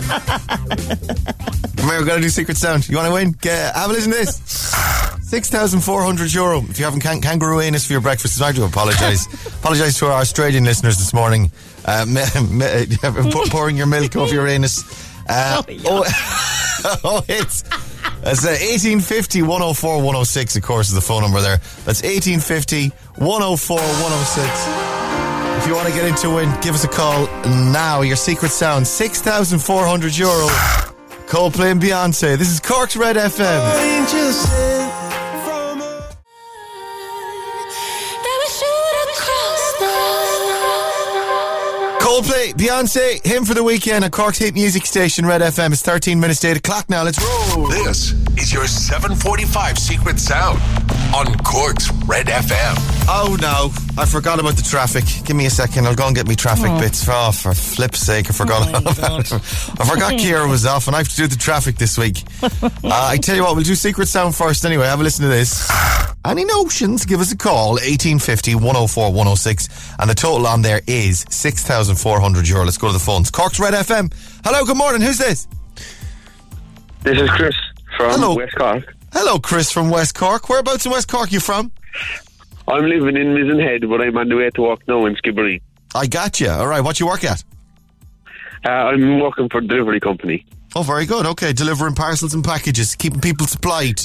We're 1.82 2.04
to 2.04 2.20
do 2.20 2.28
Secret 2.28 2.56
Sound. 2.56 2.88
You 2.88 2.96
want 2.96 3.08
to 3.08 3.12
win? 3.12 3.32
Get, 3.32 3.74
have 3.74 3.90
a 3.90 3.92
listen 3.92 4.12
to 4.12 4.18
this. 4.18 4.40
6,400 5.28 6.32
euro 6.32 6.62
if 6.68 6.78
you 6.78 6.84
haven't 6.84 7.00
can- 7.00 7.20
kangaroo 7.20 7.60
anus 7.60 7.86
for 7.86 7.92
your 7.92 8.00
breakfast. 8.00 8.40
I 8.42 8.52
do 8.52 8.64
apologise. 8.64 9.26
apologise 9.58 9.98
to 9.98 10.06
our 10.06 10.20
Australian 10.20 10.64
listeners 10.64 10.98
this 10.98 11.12
morning. 11.14 11.52
Uh, 11.84 12.06
pouring 13.50 13.76
your 13.76 13.86
milk 13.86 14.16
over 14.16 14.34
your 14.34 14.46
anus. 14.48 14.82
Uh, 15.28 15.62
oh, 15.84 16.04
oh, 17.04 17.24
it's. 17.28 17.62
That's 18.22 18.44
uh, 18.44 18.50
1850 18.50 19.42
104 19.42 19.96
106, 19.96 20.56
of 20.56 20.62
course, 20.62 20.88
is 20.88 20.94
the 20.94 21.00
phone 21.00 21.22
number 21.22 21.40
there. 21.40 21.58
That's 21.84 22.02
1850 22.02 22.88
104 23.16 23.78
106. 23.78 24.79
If 25.60 25.66
you 25.66 25.74
want 25.74 25.88
to 25.88 25.94
get 25.94 26.06
into 26.06 26.30
win, 26.30 26.48
give 26.62 26.74
us 26.74 26.84
a 26.84 26.88
call 26.88 27.26
now. 27.70 28.00
Your 28.00 28.16
secret 28.16 28.50
sound 28.50 28.86
6,400 28.86 30.16
euro. 30.16 30.46
Coldplay 31.26 31.72
and 31.72 31.80
Beyonce. 31.80 32.38
This 32.38 32.48
is 32.48 32.60
Cork's 32.60 32.96
Red 32.96 33.16
FM. 33.16 34.89
Coldplay, 42.20 42.52
Beyonce, 42.52 43.24
him 43.24 43.46
for 43.46 43.54
the 43.54 43.64
weekend 43.64 44.04
at 44.04 44.12
Cork's 44.12 44.36
hit 44.36 44.52
music 44.52 44.84
station, 44.84 45.24
Red 45.24 45.40
FM. 45.40 45.72
It's 45.72 45.80
13 45.80 46.20
minutes 46.20 46.40
to 46.40 46.48
8 46.48 46.58
o'clock 46.58 46.90
now. 46.90 47.02
Let's 47.02 47.18
roll. 47.18 47.66
This 47.68 48.12
is 48.36 48.52
your 48.52 48.66
745 48.66 49.78
Secret 49.78 50.18
Sound 50.20 50.60
on 51.14 51.34
Cork's 51.38 51.90
Red 52.04 52.26
FM. 52.26 52.74
Oh 53.08 53.38
no, 53.40 53.70
I 54.00 54.04
forgot 54.04 54.38
about 54.38 54.56
the 54.56 54.62
traffic. 54.62 55.04
Give 55.24 55.34
me 55.34 55.46
a 55.46 55.50
second. 55.50 55.86
I'll 55.86 55.94
go 55.94 56.06
and 56.08 56.14
get 56.14 56.28
me 56.28 56.34
traffic 56.36 56.70
bits. 56.78 57.06
Oh, 57.08 57.32
for 57.32 57.54
flip's 57.54 58.00
sake, 58.00 58.28
I 58.28 58.32
forgot 58.34 58.68
Oh, 58.68 58.78
about 58.78 59.20
it. 59.20 59.32
I 59.32 59.38
forgot 59.86 60.12
Kira 60.20 60.46
was 60.48 60.66
off 60.66 60.88
and 60.88 60.94
I 60.94 60.98
have 60.98 61.08
to 61.08 61.16
do 61.16 61.26
the 61.26 61.36
traffic 61.36 61.76
this 61.76 61.96
week. 61.96 62.22
uh, 62.42 62.68
I 62.84 63.16
tell 63.16 63.34
you 63.34 63.44
what, 63.44 63.54
we'll 63.56 63.64
do 63.64 63.74
Secret 63.74 64.08
Sound 64.08 64.34
first 64.34 64.66
anyway. 64.66 64.84
Have 64.84 65.00
a 65.00 65.02
listen 65.02 65.22
to 65.22 65.30
this. 65.30 65.70
Any 66.22 66.44
notions? 66.44 67.06
Give 67.06 67.18
us 67.20 67.32
a 67.32 67.36
call, 67.36 67.70
1850 67.80 68.54
104 68.56 69.08
106. 69.08 69.94
And 69.98 70.10
the 70.10 70.14
total 70.14 70.46
on 70.46 70.60
there 70.60 70.82
is 70.86 71.24
6,400 71.30 72.09
euro. 72.18 72.64
Let's 72.64 72.78
go 72.78 72.88
to 72.88 72.92
the 72.92 72.98
phones. 72.98 73.30
Cork's 73.30 73.60
Red 73.60 73.74
FM. 73.74 74.12
Hello, 74.44 74.64
good 74.64 74.76
morning. 74.76 75.00
Who's 75.00 75.18
this? 75.18 75.46
This 77.02 77.20
is 77.20 77.30
Chris 77.30 77.54
from 77.96 78.10
Hello. 78.10 78.36
West 78.36 78.54
Cork. 78.56 78.94
Hello, 79.12 79.38
Chris 79.38 79.70
from 79.70 79.90
West 79.90 80.14
Cork. 80.14 80.48
Whereabouts 80.48 80.84
in 80.86 80.92
West 80.92 81.08
Cork 81.08 81.32
you 81.32 81.40
from? 81.40 81.72
I'm 82.68 82.84
living 82.84 83.16
in 83.16 83.28
Mizenhead, 83.28 83.88
but 83.88 84.00
I'm 84.00 84.16
on 84.16 84.28
the 84.28 84.36
way 84.36 84.50
to 84.50 84.62
work 84.62 84.86
now 84.86 85.06
in 85.06 85.14
Skibbereen. 85.16 85.60
I 85.94 86.06
got 86.06 86.40
you. 86.40 86.48
All 86.50 86.66
right, 86.66 86.80
what 86.82 87.00
you 87.00 87.06
work 87.06 87.24
at? 87.24 87.42
Uh, 88.64 88.68
I'm 88.70 89.20
working 89.20 89.48
for 89.48 89.58
a 89.58 89.66
delivery 89.66 90.00
company. 90.00 90.44
Oh, 90.76 90.82
very 90.82 91.06
good. 91.06 91.26
Okay, 91.26 91.52
delivering 91.52 91.94
parcels 91.94 92.34
and 92.34 92.44
packages, 92.44 92.94
keeping 92.94 93.20
people 93.20 93.46
supplied. 93.46 94.00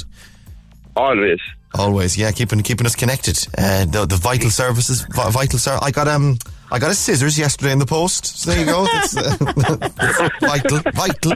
Always. 0.96 1.40
Always, 1.74 2.18
yeah, 2.18 2.32
keeping 2.32 2.62
keeping 2.62 2.86
us 2.86 2.96
connected. 2.96 3.38
Uh, 3.58 3.86
the 3.86 4.06
the 4.06 4.16
vital 4.16 4.50
services, 4.50 5.06
vital 5.12 5.60
ser- 5.60 5.80
I 5.82 5.92
got 5.92 6.08
um, 6.08 6.38
I 6.72 6.80
got 6.80 6.90
a 6.92 6.96
scissors 6.96 7.38
yesterday 7.38 7.72
in 7.72 7.80
the 7.80 7.86
post. 7.86 8.26
So 8.26 8.50
there 8.52 8.60
you 8.60 8.66
go. 8.66 8.86
That's, 8.86 9.16
uh, 9.16 9.36
vital, 10.42 10.80
vital. 10.94 11.34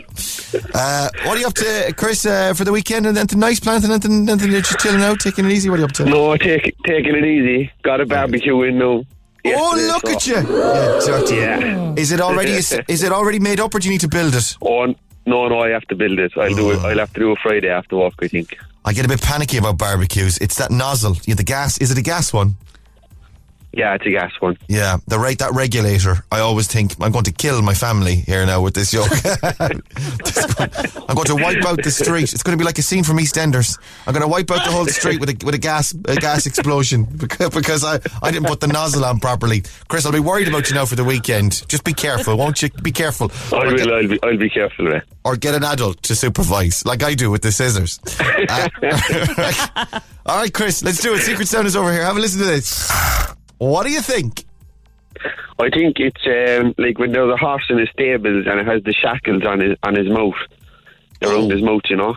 Uh, 0.74 1.10
what 1.26 1.38
are 1.38 1.40
you 1.40 1.48
up 1.48 1.54
to, 1.54 1.94
Chris, 1.96 2.26
uh, 2.26 2.54
for 2.54 2.64
the 2.64 2.72
weekend? 2.72 3.06
And 3.06 3.18
anything 3.18 3.40
nice 3.40 3.60
planned? 3.60 3.84
And 3.84 3.94
anything, 3.94 4.28
anything 4.28 4.52
you're 4.52 4.62
just 4.62 4.80
chilling 4.80 5.02
out, 5.02 5.20
taking 5.20 5.46
it 5.46 5.52
easy? 5.52 5.70
What 5.70 5.76
are 5.78 5.80
you 5.80 5.86
up 5.86 5.92
to? 5.94 6.06
No, 6.06 6.36
take, 6.36 6.76
taking 6.86 7.16
it 7.16 7.26
easy. 7.26 7.72
Got 7.84 8.02
a 8.02 8.06
barbecue 8.06 8.60
in 8.64 8.80
now. 8.80 9.06
oh, 9.46 10.00
look 10.04 10.08
so- 10.08 10.14
at 10.14 10.28
you! 10.28 10.58
Yeah, 10.58 11.00
dirty. 11.06 11.36
Yeah. 11.36 11.94
Is 11.96 12.12
it 12.12 12.20
already 12.22 12.52
is, 12.52 12.78
is 12.88 13.04
it 13.04 13.12
already 13.12 13.40
made 13.40 13.60
up, 13.60 13.74
or 13.74 13.80
do 13.80 13.88
you 13.88 13.94
need 13.94 14.02
to 14.02 14.08
build 14.10 14.34
it? 14.36 14.58
Oh, 14.62 14.88
no, 15.26 15.48
no, 15.48 15.60
I 15.60 15.70
have 15.70 15.86
to 15.90 15.96
build 15.96 16.18
it. 16.20 16.32
I'll 16.38 16.54
do 16.54 16.72
it. 16.72 16.80
I'll 16.80 16.98
have 16.98 17.14
to 17.14 17.20
do 17.20 17.32
it 17.34 17.40
Friday 17.44 17.70
after 17.70 17.98
work, 17.98 18.16
I 18.22 18.28
think. 18.28 18.58
I 18.84 18.94
get 18.94 19.06
a 19.06 19.08
bit 19.08 19.22
panicky 19.22 19.58
about 19.58 19.78
barbecues. 19.78 20.38
It's 20.40 20.56
that 20.58 20.72
nozzle. 20.72 21.18
Yeah, 21.26 21.36
the 21.36 21.44
gas. 21.44 21.78
Is 21.78 21.92
it 21.92 21.98
a 21.98 22.02
gas 22.02 22.34
one? 22.34 22.56
Yeah, 23.80 23.94
it's 23.94 24.06
a 24.06 24.12
gas 24.12 24.34
one. 24.42 24.58
Yeah, 24.68 24.98
the 25.08 25.18
right 25.18 25.40
that 25.40 25.54
regulator. 25.54 26.26
I 26.34 26.42
always 26.42 26.68
think 26.68 26.96
I'm 27.00 27.14
going 27.14 27.24
to 27.24 27.32
kill 27.32 27.62
my 27.62 27.74
family 27.74 28.16
here 28.16 28.46
now 28.46 28.62
with 28.62 28.74
this 28.74 28.92
joke. 28.92 29.10
I'm 31.08 31.16
going 31.16 31.28
to 31.28 31.36
wipe 31.42 31.64
out 31.64 31.82
the 31.82 31.90
street. 31.90 32.34
It's 32.34 32.44
going 32.44 32.58
to 32.58 32.62
be 32.62 32.66
like 32.66 32.78
a 32.78 32.82
scene 32.82 33.06
from 33.06 33.20
EastEnders. 33.20 33.80
I'm 34.06 34.14
going 34.14 34.22
to 34.22 34.28
wipe 34.28 34.52
out 34.52 34.66
the 34.66 34.72
whole 34.72 34.86
street 34.88 35.22
with 35.22 35.30
a 35.30 35.46
with 35.46 35.56
a 35.56 35.58
gas 35.58 35.94
a 35.94 36.18
gas 36.18 36.46
explosion 36.46 37.06
because, 37.18 37.52
because 37.52 37.86
I 37.86 38.02
I 38.22 38.32
didn't 38.32 38.48
put 38.48 38.60
the 38.60 38.68
nozzle 38.68 39.06
on 39.06 39.22
properly. 39.22 39.64
Chris, 39.88 40.06
I'll 40.06 40.12
be 40.12 40.20
worried 40.20 40.50
about 40.50 40.68
you 40.70 40.76
now 40.76 40.86
for 40.86 40.98
the 40.98 41.06
weekend. 41.06 41.66
Just 41.70 41.86
be 41.86 41.94
careful, 41.94 42.36
won't 42.36 42.62
you? 42.62 42.70
Be 42.84 42.92
careful. 42.92 43.32
I 43.54 43.66
will. 43.66 43.78
get, 43.78 43.88
I'll 43.88 44.08
be. 44.10 44.20
I'll 44.24 44.38
be 44.38 44.50
careful. 44.50 44.88
Right? 44.88 45.04
or 45.30 45.36
get 45.36 45.54
an 45.54 45.64
adult 45.64 46.02
to 46.04 46.16
supervise, 46.16 46.86
like 46.86 47.04
I 47.04 47.14
do 47.14 47.30
with 47.30 47.42
the 47.42 47.52
scissors. 47.52 48.00
Uh, 48.50 50.00
all 50.26 50.38
right, 50.38 50.54
Chris, 50.54 50.84
let's 50.84 51.02
do 51.02 51.14
it. 51.14 51.20
Secret 51.20 51.48
Sound 51.48 51.68
is 51.68 51.76
over 51.76 51.92
here. 51.92 52.04
Have 52.04 52.18
a 52.18 52.20
listen 52.20 52.40
to 52.40 52.46
this. 52.46 52.90
What 53.60 53.86
do 53.86 53.92
you 53.92 54.02
think? 54.02 54.46
I 55.60 55.70
think 55.70 56.00
it's 56.00 56.26
um, 56.26 56.74
like 56.78 56.98
when 56.98 57.12
there's 57.12 57.32
a 57.32 57.38
horse 57.38 57.66
in 57.70 57.78
his 57.78 57.90
stables 57.90 58.48
and 58.48 58.60
it 58.60 58.66
has 58.66 58.82
the 58.84 58.94
shackles 58.94 59.44
on 59.46 59.60
his 59.60 59.78
on 59.84 59.96
his 59.96 60.08
mouth, 60.10 60.36
around 61.22 61.52
his 61.52 61.62
mouth. 61.62 61.82
You 61.90 61.98
know. 61.98 62.16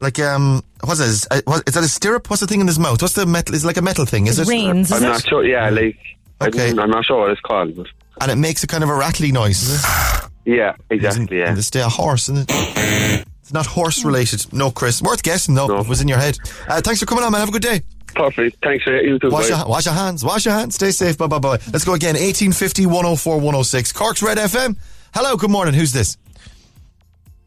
like 0.00 0.18
um 0.18 0.62
what's 0.82 1.00
it? 1.00 1.06
Is, 1.06 1.28
uh, 1.30 1.40
what, 1.44 1.62
is 1.68 1.74
that 1.74 1.84
a 1.84 1.88
stirrup? 1.88 2.28
What's 2.28 2.40
the 2.40 2.46
thing 2.48 2.60
in 2.60 2.66
his 2.66 2.78
mouth? 2.78 3.00
What's 3.00 3.14
the 3.14 3.26
metal? 3.26 3.54
Is 3.54 3.64
it 3.64 3.66
like 3.66 3.76
a 3.76 3.82
metal 3.82 4.04
thing? 4.04 4.26
Is 4.26 4.38
it? 4.40 4.48
Reins, 4.48 4.90
is 4.90 4.96
I'm 4.96 5.04
it? 5.04 5.12
not 5.12 5.24
sure. 5.24 5.44
Yeah, 5.44 5.70
like. 5.70 5.96
Okay. 6.42 6.70
I'm 6.70 6.90
not 6.90 7.04
sure 7.04 7.20
what 7.20 7.30
it's 7.30 7.40
called, 7.40 7.76
but 7.76 7.86
And 8.20 8.30
it 8.30 8.36
makes 8.36 8.64
a 8.64 8.66
kind 8.66 8.82
of 8.82 8.90
a 8.90 8.94
rattly 8.94 9.30
noise. 9.30 9.62
Is 9.62 9.84
it? 9.84 10.30
yeah, 10.44 10.74
exactly. 10.90 11.38
Yeah. 11.38 11.50
And 11.50 11.56
it's 11.58 11.68
still 11.68 11.86
a 11.86 11.88
horse, 11.88 12.28
isn't 12.28 12.50
it? 12.50 13.24
It's 13.40 13.52
not 13.52 13.66
horse 13.66 14.04
related. 14.04 14.52
No, 14.52 14.72
Chris. 14.72 15.00
Worth 15.00 15.22
guessing 15.22 15.54
though. 15.54 15.68
No. 15.68 15.78
It 15.78 15.88
was 15.88 16.00
in 16.00 16.08
your 16.08 16.18
head. 16.18 16.36
Uh, 16.66 16.80
thanks 16.80 16.98
for 16.98 17.06
coming 17.06 17.22
on, 17.22 17.30
man. 17.30 17.40
Have 17.40 17.50
a 17.50 17.52
good 17.52 17.62
day. 17.62 17.82
Perfect. 18.14 18.56
Thanks 18.62 18.84
for 18.84 18.96
you 19.00 19.18
too. 19.18 19.30
Wash 19.30 19.48
your, 19.48 19.66
wash 19.66 19.86
your 19.86 19.94
hands. 19.94 20.24
Wash 20.24 20.44
your 20.44 20.54
hands. 20.54 20.74
Stay 20.76 20.90
safe. 20.90 21.18
Bye 21.18 21.26
bye 21.26 21.38
bye. 21.38 21.58
Let's 21.72 21.84
go 21.84 21.94
again. 21.94 22.14
1850 22.14 22.86
104 22.86 23.36
106. 23.36 23.92
Cork's 23.92 24.22
Red 24.22 24.38
FM. 24.38 24.76
Hello. 25.14 25.36
Good 25.36 25.50
morning. 25.50 25.74
Who's 25.74 25.92
this? 25.92 26.16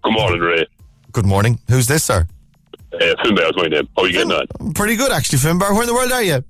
Good 0.03 0.13
morning, 0.13 0.39
Ray. 0.39 0.65
Good 1.11 1.25
morning. 1.25 1.59
Who's 1.69 1.87
this, 1.87 2.03
sir? 2.03 2.27
Uh, 2.93 2.97
Finbar's 3.23 3.55
my 3.57 3.67
name. 3.67 3.87
How 3.95 4.03
are 4.03 4.07
you 4.07 4.13
getting 4.13 4.31
on? 4.31 4.73
Pretty 4.73 4.95
good, 4.95 5.11
actually, 5.11 5.39
Finbar. 5.39 5.71
Where 5.73 5.81
in 5.81 5.87
the 5.87 5.93
world 5.93 6.11
are 6.11 6.23
you? 6.23 6.43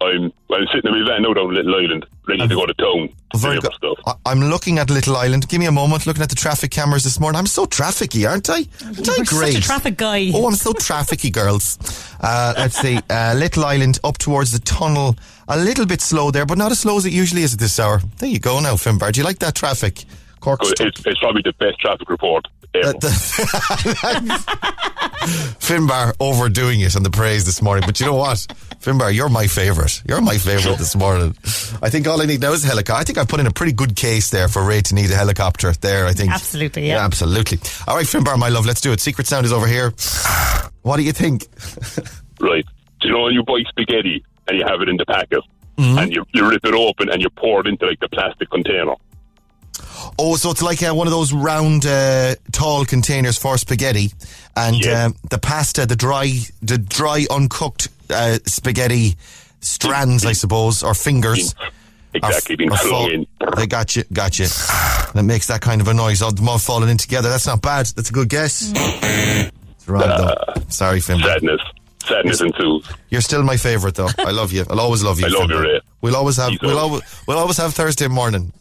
I'm 0.00 0.32
I'm 0.50 0.66
sitting 0.74 0.92
in 0.92 1.02
my 1.04 1.08
van 1.08 1.22
now 1.22 1.34
down 1.34 1.52
Little 1.54 1.74
Island, 1.74 2.06
ready 2.30 2.48
to 2.48 2.54
go 2.54 2.66
to 2.66 2.74
town. 2.74 3.08
Very 3.36 3.60
good. 3.60 3.72
stuff. 3.74 3.98
I- 4.06 4.14
I'm 4.30 4.40
looking 4.40 4.78
at 4.78 4.88
Little 4.90 5.16
Island. 5.16 5.48
Give 5.48 5.60
me 5.60 5.66
a 5.66 5.72
moment. 5.72 6.06
Looking 6.06 6.22
at 6.22 6.28
the 6.30 6.34
traffic 6.34 6.70
cameras 6.70 7.04
this 7.04 7.20
morning. 7.20 7.38
I'm 7.38 7.46
so 7.46 7.66
trafficy, 7.66 8.28
aren't 8.28 8.48
I? 8.48 8.64
Aren't 8.84 9.06
You're 9.06 9.24
great? 9.26 9.52
such 9.54 9.64
a 9.64 9.66
traffic 9.66 9.96
guy. 9.96 10.30
Oh, 10.34 10.46
I'm 10.46 10.54
so 10.54 10.72
trafficy, 10.88 11.32
girls. 11.32 11.78
Uh, 12.20 12.54
let's 12.56 12.76
see. 12.78 12.98
Uh, 13.10 13.34
Little 13.36 13.64
Island 13.64 13.98
up 14.04 14.18
towards 14.18 14.52
the 14.52 14.60
tunnel. 14.60 15.16
A 15.48 15.58
little 15.58 15.86
bit 15.86 16.00
slow 16.00 16.30
there, 16.30 16.46
but 16.46 16.58
not 16.58 16.70
as 16.72 16.80
slow 16.80 16.96
as 16.96 17.04
it 17.06 17.12
usually 17.12 17.42
is 17.42 17.52
at 17.54 17.58
this 17.60 17.78
hour. 17.80 18.00
There 18.18 18.28
you 18.28 18.38
go 18.38 18.60
now, 18.60 18.74
Finbar. 18.74 19.12
Do 19.12 19.20
you 19.20 19.24
like 19.24 19.38
that 19.40 19.54
traffic? 19.54 20.04
Cork 20.40 20.60
It's, 20.62 20.80
it's 21.04 21.18
probably 21.20 21.42
the 21.42 21.52
best 21.58 21.78
traffic 21.80 22.08
report 22.08 22.46
ever. 22.74 22.92
Finbar 25.60 26.14
overdoing 26.20 26.80
it 26.80 26.96
on 26.96 27.02
the 27.02 27.10
praise 27.10 27.44
this 27.44 27.60
morning. 27.62 27.84
But 27.86 28.00
you 28.00 28.06
know 28.06 28.14
what? 28.14 28.46
Finbar, 28.80 29.12
you're 29.14 29.28
my 29.28 29.46
favourite. 29.46 30.02
You're 30.08 30.22
my 30.22 30.38
favourite 30.38 30.78
this 30.78 30.96
morning. 30.96 31.34
I 31.82 31.90
think 31.90 32.08
all 32.08 32.22
I 32.22 32.24
need 32.24 32.40
now 32.40 32.52
is 32.52 32.64
a 32.64 32.68
helicopter. 32.68 32.98
I 33.00 33.04
think 33.04 33.18
I've 33.18 33.28
put 33.28 33.38
in 33.40 33.46
a 33.46 33.50
pretty 33.52 33.72
good 33.72 33.94
case 33.94 34.30
there 34.30 34.48
for 34.48 34.64
Ray 34.64 34.80
to 34.80 34.94
need 34.94 35.10
a 35.10 35.14
helicopter 35.16 35.70
there, 35.72 36.06
I 36.06 36.12
think. 36.14 36.32
Absolutely, 36.32 36.88
yeah. 36.88 37.04
absolutely. 37.04 37.58
All 37.86 37.94
right, 37.96 38.06
Finbar, 38.06 38.38
my 38.38 38.48
love, 38.48 38.64
let's 38.64 38.80
do 38.80 38.92
it. 38.92 39.00
Secret 39.00 39.26
Sound 39.26 39.44
is 39.44 39.52
over 39.52 39.66
here. 39.66 39.92
What 40.82 40.96
do 40.96 41.02
you 41.02 41.12
think? 41.12 41.46
right. 42.40 42.64
Do 43.00 43.08
you 43.08 43.12
know 43.14 43.22
when 43.24 43.34
you 43.34 43.42
buy 43.42 43.62
spaghetti 43.68 44.24
and 44.48 44.58
you 44.58 44.64
have 44.66 44.80
it 44.80 44.88
in 44.88 44.96
the 44.96 45.06
packet 45.06 45.40
Mm-hmm. 45.76 45.98
and 45.98 46.12
you, 46.14 46.26
you 46.34 46.46
rip 46.46 46.62
it 46.66 46.74
open 46.74 47.08
and 47.08 47.22
you 47.22 47.30
pour 47.30 47.60
it 47.60 47.66
into 47.66 47.86
like 47.86 48.00
the 48.00 48.08
plastic 48.10 48.50
container? 48.50 48.94
Oh, 50.18 50.36
so 50.36 50.50
it's 50.50 50.60
like 50.60 50.82
uh, 50.82 50.92
one 50.94 51.06
of 51.06 51.10
those 51.10 51.32
round, 51.32 51.86
uh, 51.86 52.34
tall 52.52 52.84
containers 52.84 53.38
for 53.38 53.56
spaghetti, 53.56 54.10
and 54.54 54.84
Yeah. 54.84 55.06
um, 55.06 55.14
the 55.30 55.38
pasta, 55.38 55.86
the 55.86 55.96
dry, 55.96 56.32
the 56.60 56.76
dry 56.76 57.24
uncooked 57.30 57.88
uh, 58.10 58.38
spaghetti 58.46 59.16
strands, 59.60 60.24
I 60.26 60.32
suppose, 60.32 60.82
or 60.82 60.94
fingers. 60.94 61.54
Exactly, 62.12 62.56
being 62.56 62.72
are 62.72 62.76
fall- 62.78 63.10
in. 63.10 63.26
They 63.56 63.66
got 63.66 63.94
you, 63.94 64.02
got 64.12 64.38
you. 64.38 64.46
That 65.14 65.22
makes 65.24 65.46
that 65.46 65.60
kind 65.60 65.80
of 65.80 65.88
a 65.88 65.94
noise. 65.94 66.22
All 66.22 66.32
them 66.32 66.48
all 66.48 66.58
falling 66.58 66.88
in 66.90 66.96
together. 66.96 67.28
That's 67.28 67.46
not 67.46 67.62
bad. 67.62 67.86
That's 67.86 68.10
a 68.10 68.12
good 68.12 68.28
guess. 68.28 68.72
It's 68.74 69.88
wrong 69.88 70.02
though. 70.02 70.34
Sorry, 70.68 71.00
Finn. 71.00 71.20
Sadness. 71.20 71.60
Sadness 72.04 72.40
And 72.40 72.50
ensues. 72.52 72.88
You're 73.10 73.20
still 73.20 73.42
my 73.44 73.56
favourite 73.56 73.94
though. 73.94 74.08
I 74.18 74.30
love 74.32 74.52
you. 74.52 74.64
I'll 74.70 74.80
always 74.80 75.02
love 75.04 75.20
you. 75.20 75.26
I 75.26 75.28
love 75.28 75.48
Finn. 75.48 75.50
you, 75.50 75.62
Ray. 75.62 75.80
We'll 76.00 76.16
always 76.16 76.36
have. 76.38 76.50
He's 76.50 76.60
We'll 76.62 76.78
always. 76.78 77.02
We'll 77.28 77.38
always 77.38 77.58
have 77.58 77.74
Thursday 77.74 78.08
morning. 78.08 78.52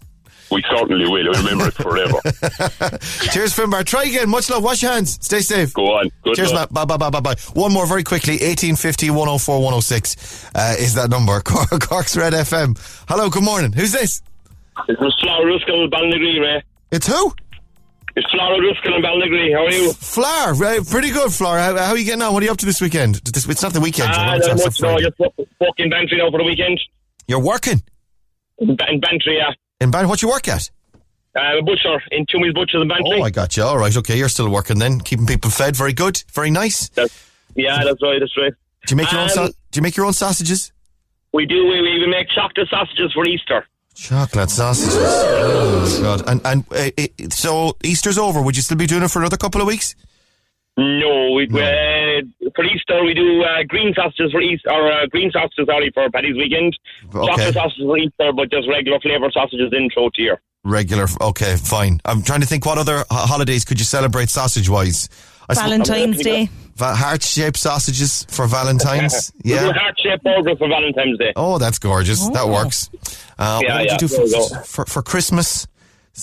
We 0.51 0.63
certainly 0.69 1.07
will. 1.07 1.35
I 1.35 1.39
remember 1.39 1.67
it 1.67 1.73
forever. 1.75 2.19
Cheers, 3.31 3.55
Finbar. 3.55 3.85
Try 3.85 4.03
again. 4.05 4.29
Much 4.29 4.49
love. 4.49 4.63
Wash 4.63 4.81
your 4.81 4.91
hands. 4.91 5.13
Stay 5.23 5.41
safe. 5.41 5.73
Go 5.73 5.85
on. 5.85 6.09
Good 6.23 6.35
Cheers, 6.35 6.53
luck. 6.53 6.71
Matt. 6.71 6.87
Bye, 6.87 6.97
bye, 6.97 7.09
bye, 7.09 7.09
bye, 7.09 7.19
bye. 7.19 7.35
One 7.53 7.71
more 7.73 7.85
very 7.85 8.03
quickly. 8.03 8.33
1850 8.33 9.09
104 9.11 9.55
106 9.57 10.45
uh, 10.55 10.75
is 10.79 10.95
that 10.95 11.09
number. 11.09 11.39
Cork- 11.45 11.69
Cork's 11.87 12.17
Red 12.17 12.33
FM. 12.33 12.77
Hello, 13.07 13.29
good 13.29 13.43
morning. 13.43 13.71
Who's 13.73 13.91
this? 13.91 14.21
It's 14.87 15.19
Flower 15.21 15.45
Ruskell 15.45 15.83
in 15.83 15.89
Ballinagree, 15.91 16.39
Ray. 16.41 16.63
It's 16.91 17.05
who? 17.05 17.33
It's 18.15 18.29
Flower 18.31 18.57
Ruskell 18.57 18.95
in 18.95 19.03
Ballinagree. 19.03 19.53
How 19.53 19.65
are 19.65 19.71
you? 19.71 19.93
Flower. 19.93 20.53
Right, 20.55 20.85
pretty 20.87 21.11
good, 21.11 21.31
Flower. 21.31 21.59
How, 21.59 21.77
how 21.77 21.91
are 21.91 21.97
you 21.97 22.05
getting 22.05 22.21
on? 22.21 22.33
What 22.33 22.41
are 22.41 22.45
you 22.45 22.51
up 22.51 22.57
to 22.57 22.65
this 22.65 22.81
weekend? 22.81 23.15
This, 23.15 23.47
it's 23.47 23.61
not 23.61 23.73
the 23.73 23.81
weekend. 23.81 24.09
Ah, 24.13 24.37
not 24.37 24.49
on 24.49 24.57
much. 24.57 24.81
No, 24.81 24.97
just 24.99 25.19
working 25.59 25.89
Bantry 25.89 26.17
now 26.17 26.31
for 26.31 26.39
the 26.39 26.43
weekend. 26.45 26.79
You're 27.27 27.39
working. 27.43 27.81
In 28.57 28.75
Bantry, 28.75 29.37
yeah. 29.37 29.51
In 29.81 29.91
Ban- 29.91 30.07
what 30.09 30.21
you 30.21 30.27
work 30.29 30.47
at? 30.47 30.69
Uh, 31.35 31.39
I'm 31.39 31.59
a 31.59 31.61
butcher 31.61 32.01
in 32.11 32.25
Toomey's 32.25 32.53
Butchers 32.53 32.81
in 32.81 32.87
Bantry. 32.87 33.19
Oh, 33.21 33.23
I 33.23 33.29
got 33.29 33.55
you. 33.55 33.63
All 33.63 33.77
right, 33.77 33.95
okay. 33.95 34.17
You're 34.17 34.29
still 34.29 34.49
working 34.49 34.79
then. 34.79 34.99
Keeping 34.99 35.25
people 35.25 35.49
fed. 35.49 35.75
Very 35.75 35.93
good. 35.93 36.21
Very 36.33 36.51
nice. 36.51 36.89
That's, 36.89 37.27
yeah, 37.55 37.83
that's 37.83 38.01
right, 38.01 38.19
that's 38.19 38.35
right. 38.37 38.53
Do 38.87 38.93
you 38.93 38.97
make 38.97 39.11
your 39.11 39.21
own? 39.21 39.27
Um, 39.29 39.33
Sa- 39.33 39.47
do 39.47 39.77
you 39.77 39.81
make 39.81 39.95
your 39.95 40.05
own 40.05 40.13
sausages? 40.13 40.71
We 41.31 41.45
do, 41.45 41.65
we, 41.67 41.81
we 41.81 41.89
even 41.91 42.09
make 42.09 42.27
chocolate 42.29 42.67
sausages 42.69 43.13
for 43.13 43.25
Easter. 43.25 43.65
Chocolate 43.93 44.49
sausages. 44.49 44.95
Oh 44.97 45.99
God! 46.01 46.23
And 46.27 46.41
and 46.45 46.63
uh, 46.71 46.89
it, 46.97 47.33
so 47.33 47.77
Easter's 47.83 48.17
over. 48.17 48.41
Would 48.41 48.55
you 48.55 48.61
still 48.61 48.77
be 48.77 48.87
doing 48.87 49.03
it 49.03 49.11
for 49.11 49.19
another 49.19 49.37
couple 49.37 49.61
of 49.61 49.67
weeks? 49.67 49.95
No, 50.79 51.31
we, 51.35 51.45
Uh, 51.47 52.21
for 52.55 52.63
Easter 52.63 53.03
we 53.03 53.13
do 53.13 53.43
uh, 53.43 53.63
green 53.67 53.93
sausages 53.93 54.31
for 54.31 54.41
Easter, 54.41 54.69
or 54.71 54.91
uh, 54.91 55.05
green 55.07 55.29
sausages, 55.31 55.65
sorry, 55.67 55.91
for 55.93 56.09
Paddy's 56.09 56.37
weekend. 56.37 56.77
Okay. 57.13 57.27
Chocolate 57.27 57.53
sausages 57.53 57.85
for 57.85 57.97
Easter, 57.97 58.31
but 58.33 58.49
just 58.51 58.67
regular 58.69 58.99
flavoured 58.99 59.33
sausages 59.33 59.71
in 59.73 59.89
throughout 59.89 60.13
the 60.15 60.23
year. 60.23 60.41
Regular. 60.63 61.07
Okay, 61.21 61.55
fine. 61.57 61.99
I'm 62.05 62.21
trying 62.21 62.41
to 62.41 62.47
think 62.47 62.65
what 62.65 62.77
other 62.77 63.03
holidays 63.09 63.65
could 63.65 63.79
you 63.79 63.85
celebrate 63.85 64.29
sausage 64.29 64.69
wise. 64.69 65.09
Valentine's 65.53 66.21
Day. 66.21 66.49
Heart 66.79 67.23
shaped 67.23 67.57
sausages 67.57 68.25
for 68.29 68.47
Valentine's. 68.47 69.31
Yeah. 69.43 69.71
heart-shaped 69.71 70.23
burger 70.23 70.55
for 70.57 70.67
Valentine's 70.67 71.17
Day. 71.17 71.33
Oh, 71.35 71.57
that's 71.57 71.79
gorgeous. 71.79 72.27
That 72.29 72.47
works. 72.47 72.89
Uh, 73.37 73.59
Yeah, 73.63 73.73
what 73.73 73.79
would 73.79 73.85
yeah, 73.85 73.91
you 73.93 73.97
do 73.97 74.07
there 74.07 74.41
for, 74.41 74.63
for 74.63 74.85
for 74.85 75.01
Christmas? 75.01 75.65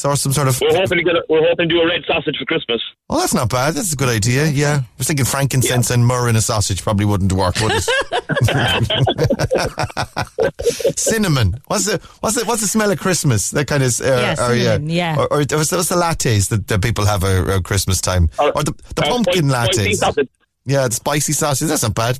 Or 0.04 0.16
some 0.16 0.32
sort 0.32 0.48
of. 0.48 0.60
We're 0.60 0.76
hoping 0.76 0.98
to 0.98 1.04
get 1.04 1.16
a, 1.16 1.24
we're 1.28 1.46
hoping 1.48 1.68
to 1.68 1.74
do 1.74 1.80
a 1.80 1.86
red 1.86 2.02
sausage 2.06 2.36
for 2.38 2.44
Christmas. 2.44 2.80
Oh, 3.08 3.18
that's 3.20 3.34
not 3.34 3.48
bad. 3.50 3.74
That's 3.74 3.92
a 3.92 3.96
good 3.96 4.08
idea. 4.08 4.46
Yeah. 4.46 4.80
I 4.82 4.86
was 4.98 5.06
thinking 5.06 5.24
frankincense 5.24 5.90
and 5.90 6.06
myrrh 6.06 6.28
in 6.28 6.36
a 6.36 6.40
sausage 6.40 6.82
probably 6.82 7.04
wouldn't 7.06 7.32
work, 7.32 7.54
would 7.60 7.72
it? 7.72 7.86
cinnamon. 10.98 11.54
What's 11.66 11.86
the 11.86 12.00
what's 12.20 12.36
the 12.36 12.44
what's 12.44 12.60
the 12.62 12.68
smell 12.68 12.90
of 12.90 12.98
Christmas? 12.98 13.50
That 13.50 13.66
kind 13.66 13.82
of 13.82 14.00
uh, 14.00 14.04
Yeah, 14.04 14.32
or, 14.32 14.36
cinnamon, 14.56 14.90
yeah. 14.90 15.16
Or, 15.18 15.32
or 15.32 15.38
what's, 15.38 15.70
the- 15.70 15.76
what's 15.76 15.88
the 15.88 15.96
lattes 15.96 16.48
that, 16.50 16.66
that 16.68 16.82
people 16.82 17.04
have 17.06 17.24
around 17.24 17.64
Christmas 17.64 18.00
time? 18.00 18.28
Uh, 18.38 18.52
or 18.54 18.62
the, 18.64 18.72
the 18.94 19.04
uh, 19.04 19.08
pumpkin 19.08 19.48
spicy- 19.48 19.72
spicy 19.72 19.90
lattes. 19.90 19.96
sausage. 19.96 20.28
Yeah, 20.68 20.88
the 20.88 20.94
spicy 20.94 21.32
sausage. 21.32 21.68
That's 21.68 21.84
not 21.84 21.94
bad. 21.94 22.18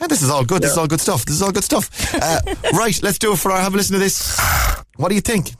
And 0.00 0.10
this 0.10 0.20
is 0.22 0.28
all 0.28 0.44
good. 0.44 0.62
This 0.62 0.72
is 0.72 0.78
all 0.78 0.88
good 0.88 1.00
stuff. 1.00 1.24
This 1.24 1.36
is 1.36 1.42
all 1.42 1.52
good 1.52 1.62
stuff. 1.62 1.88
Uh, 2.14 2.40
right, 2.74 3.00
let's 3.04 3.18
do 3.18 3.32
it 3.32 3.38
for 3.38 3.52
our. 3.52 3.60
Have 3.60 3.72
a 3.74 3.76
listen 3.76 3.92
to 3.94 4.00
this. 4.00 4.36
What 4.96 5.10
do 5.10 5.14
you 5.14 5.20
think? 5.20 5.52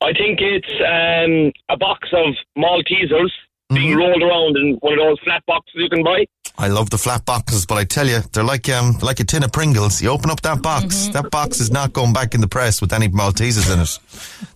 I 0.00 0.12
think 0.12 0.40
it's 0.40 0.68
um, 0.80 1.52
a 1.68 1.76
box 1.76 2.08
of 2.12 2.34
Maltesers 2.56 3.30
Mm-hmm. 3.72 3.76
being 3.82 3.96
rolled 3.96 4.22
around 4.22 4.58
in 4.58 4.74
one 4.82 4.92
of 4.92 4.98
those 4.98 5.18
flat 5.20 5.42
boxes 5.46 5.72
you 5.76 5.88
can 5.88 6.04
buy. 6.04 6.26
I 6.58 6.68
love 6.68 6.90
the 6.90 6.98
flat 6.98 7.24
boxes, 7.24 7.64
but 7.64 7.78
I 7.78 7.84
tell 7.84 8.06
you, 8.06 8.20
they're 8.34 8.44
like 8.44 8.68
um 8.68 8.98
like 9.00 9.20
a 9.20 9.24
tin 9.24 9.42
of 9.42 9.52
Pringles. 9.52 10.02
You 10.02 10.10
open 10.10 10.28
up 10.30 10.42
that 10.42 10.60
box, 10.60 10.84
Mm-hmm. 10.96 11.12
that 11.12 11.30
box 11.30 11.60
is 11.60 11.70
not 11.70 11.94
going 11.94 12.12
back 12.12 12.34
in 12.34 12.42
the 12.42 12.46
press 12.46 12.82
with 12.82 12.92
any 12.92 13.08
Maltesers 13.08 13.72
in 13.72 13.80
it. 13.80 13.98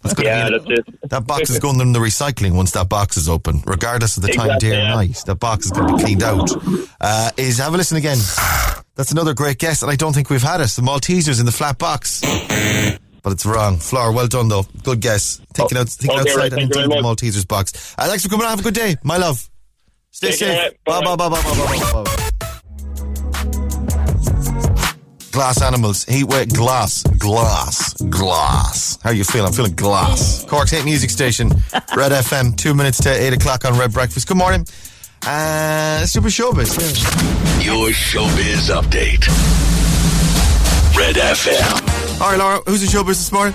That's 0.03 0.13
gonna 0.15 0.29
Yeah, 0.29 0.51
that's 0.51 0.65
it. 0.69 1.01
that 1.09 1.27
box 1.27 1.49
is 1.49 1.59
going 1.59 1.81
in 1.81 1.93
the 1.95 2.01
recycling 2.01 2.55
once 2.55 2.73
that 2.73 2.91
box 2.91 3.17
is 3.17 3.31
open, 3.31 3.63
regardless 3.65 4.19
of 4.19 4.25
the 4.25 4.29
time, 4.29 4.51
Exactly, 4.51 4.69
day 4.69 4.77
or 4.83 4.89
night. 4.91 5.23
That 5.25 5.37
box 5.37 5.65
is 5.65 5.73
going 5.73 5.89
to 5.89 5.97
be 5.97 6.03
cleaned 6.03 6.23
out. 6.23 6.51
Uh, 7.01 7.31
is 7.39 7.57
have 7.61 7.73
a 7.73 7.79
listen 7.79 7.97
again. 7.97 8.19
That's 8.95 9.11
another 9.11 9.33
great 9.33 9.57
guess, 9.59 9.81
and 9.81 9.91
I 9.91 9.97
don't 9.97 10.13
think 10.13 10.29
we've 10.29 10.43
had 10.43 10.61
it. 10.61 10.69
The 10.69 10.83
Maltesers 10.83 11.41
in 11.41 11.47
the 11.47 11.53
flat 11.53 11.79
box. 11.79 12.21
But 13.23 13.33
it's 13.33 13.45
wrong. 13.47 13.77
Floor, 13.79 14.13
well 14.13 14.29
done 14.29 14.49
though. 14.49 14.65
Good 14.83 15.01
guess. 15.01 15.41
Thinking, 15.55 15.79
out, 15.79 15.89
thinking 15.89 16.19
okay, 16.21 16.31
outside 16.31 16.37
right, 16.41 16.53
and 16.53 16.61
thank 16.61 16.77
into 16.77 16.83
the 16.83 16.89
very 16.89 17.03
Maltesers 17.03 17.47
box. 17.47 17.95
Uh, 17.99 18.07
thanks 18.07 18.23
for 18.23 18.29
coming 18.29 18.45
on. 18.45 18.51
Have 18.51 18.61
a 18.61 18.63
good 18.63 18.75
day. 18.75 18.97
My 19.03 19.17
love. 19.17 19.49
Stay 20.11 20.29
Take 20.29 20.39
safe. 20.39 20.73
Bye 20.85 21.01
bye 21.03 21.17
bye 21.17 21.29
bye 21.29 21.43
bye 21.43 21.55
bye 21.55 21.93
bye. 21.93 22.05
bye. 22.05 22.39
Glass 25.31 25.63
animals. 25.63 26.05
Heat 26.05 26.25
wave. 26.25 26.53
Glass. 26.53 27.03
Glass. 27.19 27.93
Glass. 28.03 28.99
How 29.03 29.11
you 29.11 29.25
feel? 29.25 29.47
I'm 29.47 29.53
feeling 29.53 29.75
glass. 29.75 30.45
Cork's 30.47 30.71
hit 30.73 30.85
music 30.85 31.11
station. 31.11 31.49
Red 31.97 32.11
FM. 32.13 32.57
Two 32.57 32.75
minutes 32.75 32.99
to 33.03 33.11
eight 33.11 33.33
o'clock 33.33 33.65
on 33.65 33.79
Red 33.79 33.93
Breakfast. 33.93 34.27
Good 34.27 34.37
morning. 34.37 34.67
Uh, 35.27 36.07
Super 36.07 36.29
Showbiz. 36.29 36.77
Yeah. 37.61 37.75
Your 37.75 37.89
showbiz 37.91 38.71
update. 38.75 39.27
Red 40.99 41.15
FM. 41.15 42.21
All 42.21 42.31
right, 42.31 42.39
Laura. 42.39 42.61
Who's 42.67 42.83
in 42.83 42.89
Showbiz 42.89 43.07
this 43.09 43.31
morning? 43.33 43.55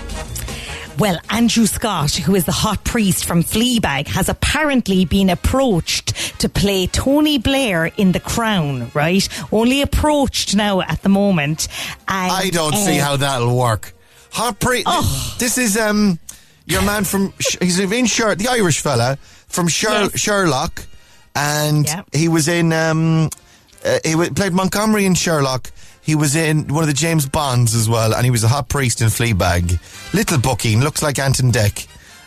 Well, 0.98 1.18
Andrew 1.28 1.66
Scott, 1.66 2.12
who 2.14 2.34
is 2.34 2.46
the 2.46 2.52
hot 2.52 2.82
priest 2.84 3.26
from 3.26 3.42
Fleabag, 3.42 4.06
has 4.08 4.28
apparently 4.30 5.04
been 5.04 5.28
approached 5.28 6.40
to 6.40 6.48
play 6.48 6.86
Tony 6.86 7.36
Blair 7.38 7.86
in 7.98 8.12
The 8.12 8.20
Crown, 8.20 8.90
right? 8.94 9.28
Only 9.52 9.82
approached 9.82 10.54
now 10.56 10.80
at 10.80 11.02
the 11.02 11.08
moment. 11.10 11.68
And, 12.08 12.32
I 12.32 12.48
don't 12.50 12.74
see 12.76 12.98
uh, 12.98 13.04
how 13.04 13.16
that'll 13.16 13.56
work. 13.56 13.92
Hot 14.32 14.58
priest. 14.58 14.84
Oh. 14.86 15.36
This 15.38 15.58
is 15.58 15.76
um 15.76 16.18
your 16.66 16.82
man 16.82 17.04
from 17.04 17.34
he's 17.60 17.78
in 17.78 18.06
Sher- 18.06 18.36
the 18.36 18.48
Irish 18.48 18.80
fella 18.80 19.16
from 19.48 19.68
Sher- 19.68 20.08
Yes. 20.12 20.18
Sherlock, 20.18 20.82
and 21.36 21.84
Yeah. 21.86 22.02
he 22.12 22.28
was 22.28 22.48
in 22.48 22.72
um 22.72 23.28
uh, 23.84 23.98
he 24.04 24.14
played 24.30 24.52
Montgomery 24.54 25.04
in 25.04 25.14
Sherlock. 25.14 25.70
He 26.04 26.14
was 26.14 26.36
in 26.36 26.68
one 26.68 26.82
of 26.82 26.88
the 26.88 26.94
James 26.94 27.26
Bonds 27.26 27.74
as 27.74 27.88
well, 27.88 28.14
and 28.14 28.24
he 28.24 28.30
was 28.30 28.44
a 28.44 28.48
hot 28.48 28.68
priest 28.68 29.00
in 29.00 29.08
Fleabag. 29.08 29.78
Little 30.14 30.38
booking, 30.38 30.80
looks 30.80 31.02
like 31.02 31.18
Ant 31.18 31.40
and 31.40 31.52
Dec, 31.52 31.86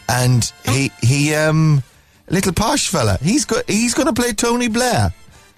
and 0.09 0.51
he 0.65 0.91
he 1.01 1.35
um 1.35 1.83
little 2.29 2.53
posh 2.53 2.87
fella. 2.89 3.17
He's 3.21 3.45
go- 3.45 3.61
he's 3.67 3.93
going 3.93 4.07
to 4.07 4.13
play 4.19 4.33
Tony 4.33 4.67
Blair 4.67 5.13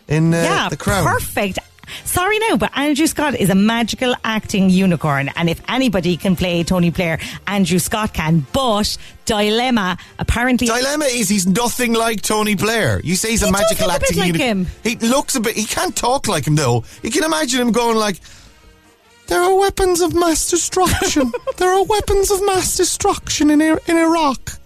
in 0.07 0.33
uh, 0.33 0.37
yeah, 0.37 0.69
the 0.69 0.77
Crown. 0.77 1.05
perfect. 1.05 1.59
Sorry 2.05 2.39
now, 2.49 2.57
but 2.57 2.71
Andrew 2.77 3.07
Scott 3.07 3.35
is 3.35 3.49
a 3.49 3.55
magical 3.55 4.15
acting 4.23 4.69
unicorn, 4.69 5.29
and 5.35 5.49
if 5.49 5.61
anybody 5.69 6.17
can 6.17 6.35
play 6.35 6.63
Tony 6.63 6.89
Blair, 6.89 7.19
Andrew 7.47 7.79
Scott 7.79 8.13
can. 8.13 8.45
But 8.53 8.97
dilemma, 9.25 9.97
apparently, 10.17 10.67
Dilemma 10.67 11.05
is 11.05 11.29
he's 11.29 11.47
nothing 11.47 11.93
like 11.93 12.21
Tony 12.21 12.55
Blair. 12.55 12.99
You 13.03 13.15
say 13.15 13.31
he's 13.31 13.43
a 13.43 13.47
He 13.47 13.51
does 13.51 13.61
magical 13.61 13.87
look 13.87 13.93
a 13.93 13.95
acting 13.95 14.17
like 14.17 14.37
uni- 14.37 14.67
He 14.83 14.95
looks 14.97 15.35
a 15.35 15.39
bit. 15.39 15.55
He 15.55 15.65
can't 15.65 15.95
talk 15.95 16.27
like 16.27 16.45
him 16.45 16.55
though. 16.55 16.83
You 17.03 17.11
can 17.11 17.23
imagine 17.23 17.61
him 17.61 17.71
going 17.71 17.97
like, 17.97 18.19
"There 19.27 19.41
are 19.41 19.55
weapons 19.57 20.01
of 20.01 20.13
mass 20.13 20.49
destruction. 20.49 21.31
there 21.57 21.71
are 21.71 21.83
weapons 21.83 22.31
of 22.31 22.45
mass 22.45 22.75
destruction 22.77 23.49
in 23.49 23.61
in 23.61 23.97
Iraq." 23.97 24.58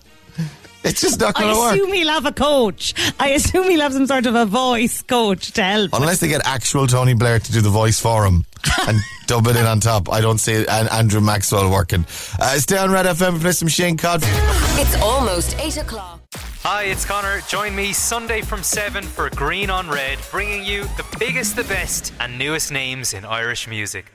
It's 0.83 1.01
just 1.01 1.19
not 1.19 1.35
going 1.35 1.53
to 1.53 1.59
work. 1.59 1.71
I 1.71 1.75
assume 1.75 1.93
he'll 1.93 2.09
have 2.09 2.25
a 2.25 2.31
coach. 2.31 2.93
I 3.19 3.29
assume 3.29 3.69
he'll 3.69 3.81
have 3.81 3.93
some 3.93 4.05
sort 4.05 4.25
of 4.25 4.35
a 4.35 4.45
voice 4.45 5.01
coach 5.01 5.51
to 5.53 5.63
help. 5.63 5.91
Unless 5.93 6.19
they 6.19 6.27
get 6.27 6.41
actual 6.45 6.87
Tony 6.87 7.13
Blair 7.13 7.39
to 7.39 7.51
do 7.51 7.61
the 7.61 7.69
voice 7.69 7.99
for 7.99 8.25
him 8.25 8.45
and 8.87 8.99
dub 9.27 9.47
it 9.47 9.55
in 9.55 9.65
on 9.65 9.79
top, 9.79 10.11
I 10.11 10.19
don't 10.19 10.39
see 10.39 10.65
an 10.67 10.87
Andrew 10.89 11.21
Maxwell 11.21 11.71
working. 11.71 12.05
Uh, 12.39 12.55
stay 12.57 12.77
on 12.77 12.91
Red 12.91 13.05
FM 13.05 13.29
and 13.29 13.41
play 13.41 13.53
some 13.53 13.69
Shane 13.69 13.97
Codd. 13.97 14.19
It's 14.23 15.01
almost 15.01 15.57
8 15.57 15.77
o'clock. 15.77 16.19
Hi, 16.63 16.83
it's 16.83 17.05
Connor. 17.05 17.41
Join 17.47 17.75
me 17.75 17.93
Sunday 17.93 18.41
from 18.41 18.63
7 18.63 19.03
for 19.03 19.29
Green 19.29 19.69
on 19.69 19.89
Red, 19.89 20.17
bringing 20.31 20.63
you 20.63 20.83
the 20.83 21.05
biggest, 21.19 21.55
the 21.55 21.65
best, 21.65 22.13
and 22.19 22.37
newest 22.37 22.71
names 22.71 23.13
in 23.13 23.25
Irish 23.25 23.67
music. 23.67 24.05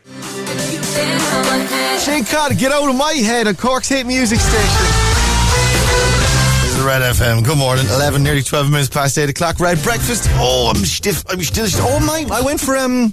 Shane 2.01 2.25
Codd, 2.25 2.59
get 2.59 2.73
out 2.73 2.89
of 2.89 2.97
my 2.97 3.13
head 3.13 3.47
at 3.49 3.59
Cork's 3.59 3.89
Hit 3.89 4.07
Music 4.07 4.39
Station. 4.41 5.08
Red 6.85 7.03
FM. 7.03 7.45
Good 7.45 7.59
morning. 7.59 7.87
11, 7.87 8.23
nearly 8.23 8.43
12 8.43 8.71
minutes 8.71 8.89
past 8.89 9.19
8 9.19 9.29
o'clock. 9.29 9.61
Red 9.61 9.83
breakfast. 9.83 10.25
Oh, 10.35 10.73
I'm 10.75 10.85
stiff. 10.85 11.25
I'm 11.29 11.43
still. 11.43 11.67
Stiff. 11.67 11.85
Oh, 11.85 12.01
my. 12.01 12.25
I 12.35 12.41
went 12.41 12.61
for, 12.61 12.77
um, 12.77 13.13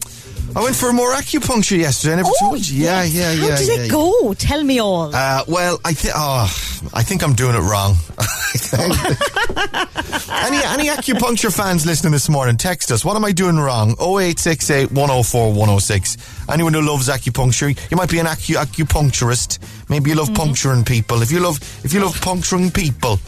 I 0.56 0.62
went 0.64 0.76
for 0.76 0.94
more 0.94 1.12
acupuncture 1.14 1.78
yesterday. 1.78 2.14
I 2.14 2.16
never 2.18 2.30
Oh, 2.30 2.36
told 2.52 2.68
you. 2.68 2.84
Yeah, 2.86 3.04
yeah, 3.04 3.34
How 3.36 3.48
yeah. 3.48 3.58
did 3.58 3.68
yeah, 3.68 3.84
it 3.86 3.92
go? 3.92 4.34
Tell 4.34 4.64
me 4.64 4.80
all. 4.80 5.14
Uh, 5.14 5.44
well, 5.48 5.80
I 5.84 5.94
think 5.94 6.14
oh, 6.16 6.44
I 6.94 7.04
think 7.04 7.24
I'm 7.24 7.34
doing 7.34 7.56
it 7.56 7.60
wrong. 7.60 7.96
any 10.32 10.58
any 10.64 10.88
acupuncture 10.90 11.54
fans 11.56 11.86
listening 11.86 12.14
this 12.14 12.30
morning, 12.30 12.56
text 12.56 12.92
us. 12.92 13.04
What 13.04 13.18
am 13.18 13.26
I 13.26 13.32
doing 13.34 13.58
wrong? 13.58 13.92
0868 14.00 14.92
104 14.92 15.50
106. 15.50 16.18
Anyone 16.50 16.74
who 16.74 16.82
loves 16.82 17.10
acupuncture, 17.10 17.78
you 17.92 17.98
might 17.98 18.10
be 18.10 18.20
an 18.20 18.28
acu- 18.28 18.56
acupuncturist. 18.56 19.60
Maybe 19.90 20.12
you 20.12 20.16
love 20.16 20.34
puncturing 20.34 20.84
people. 20.86 21.22
If 21.22 21.32
you 21.32 21.40
love 21.42 21.58
if 21.84 21.92
you 21.94 22.00
love 22.02 22.20
puncturing 22.22 22.72
people, 22.72 23.20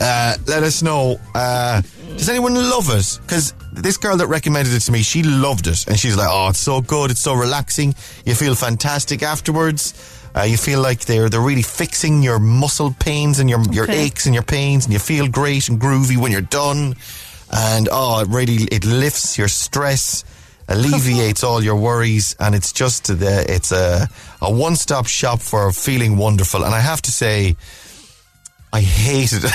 uh, 0.00 0.36
let 0.46 0.62
us 0.62 0.82
know. 0.82 1.20
Uh, 1.34 1.82
does 2.16 2.28
anyone 2.28 2.54
love 2.54 2.88
it? 2.90 3.18
Because 3.22 3.54
this 3.72 3.96
girl 3.96 4.16
that 4.16 4.26
recommended 4.28 4.72
it 4.74 4.80
to 4.80 4.92
me, 4.92 5.02
she 5.02 5.22
loved 5.22 5.66
it, 5.66 5.86
and 5.88 5.98
she's 5.98 6.16
like, 6.16 6.28
"Oh, 6.30 6.48
it's 6.48 6.58
so 6.58 6.80
good. 6.80 7.10
It's 7.10 7.20
so 7.20 7.34
relaxing. 7.34 7.94
You 8.24 8.34
feel 8.34 8.54
fantastic 8.54 9.22
afterwards." 9.22 9.94
Uh, 10.36 10.42
you 10.42 10.56
feel 10.56 10.80
like 10.80 11.00
they're 11.06 11.28
they're 11.28 11.40
really 11.40 11.62
fixing 11.62 12.22
your 12.22 12.38
muscle 12.38 12.94
pains 13.00 13.38
and 13.40 13.48
your 13.50 13.60
your 13.72 13.84
Okay. 13.84 14.04
aches 14.04 14.26
and 14.26 14.34
your 14.34 14.44
pains, 14.44 14.84
and 14.84 14.92
you 14.92 14.98
feel 15.00 15.26
great 15.28 15.68
and 15.68 15.80
groovy 15.80 16.16
when 16.16 16.30
you're 16.32 16.40
done. 16.42 16.94
And 17.50 17.88
oh, 17.90 18.20
it 18.20 18.28
really 18.28 18.64
it 18.70 18.84
lifts 18.84 19.38
your 19.38 19.48
stress, 19.48 20.24
alleviates 20.68 21.42
all 21.42 21.62
your 21.64 21.76
worries, 21.76 22.36
and 22.38 22.54
it's 22.54 22.72
just 22.72 23.06
the 23.06 23.44
it's 23.48 23.72
a 23.72 24.08
a 24.42 24.50
one 24.52 24.76
stop 24.76 25.06
shop 25.06 25.40
for 25.40 25.72
feeling 25.72 26.16
wonderful. 26.18 26.62
And 26.64 26.74
I 26.74 26.80
have 26.80 27.00
to 27.02 27.10
say, 27.10 27.56
I 28.72 28.80
hated 28.80 29.44
it. 29.44 29.52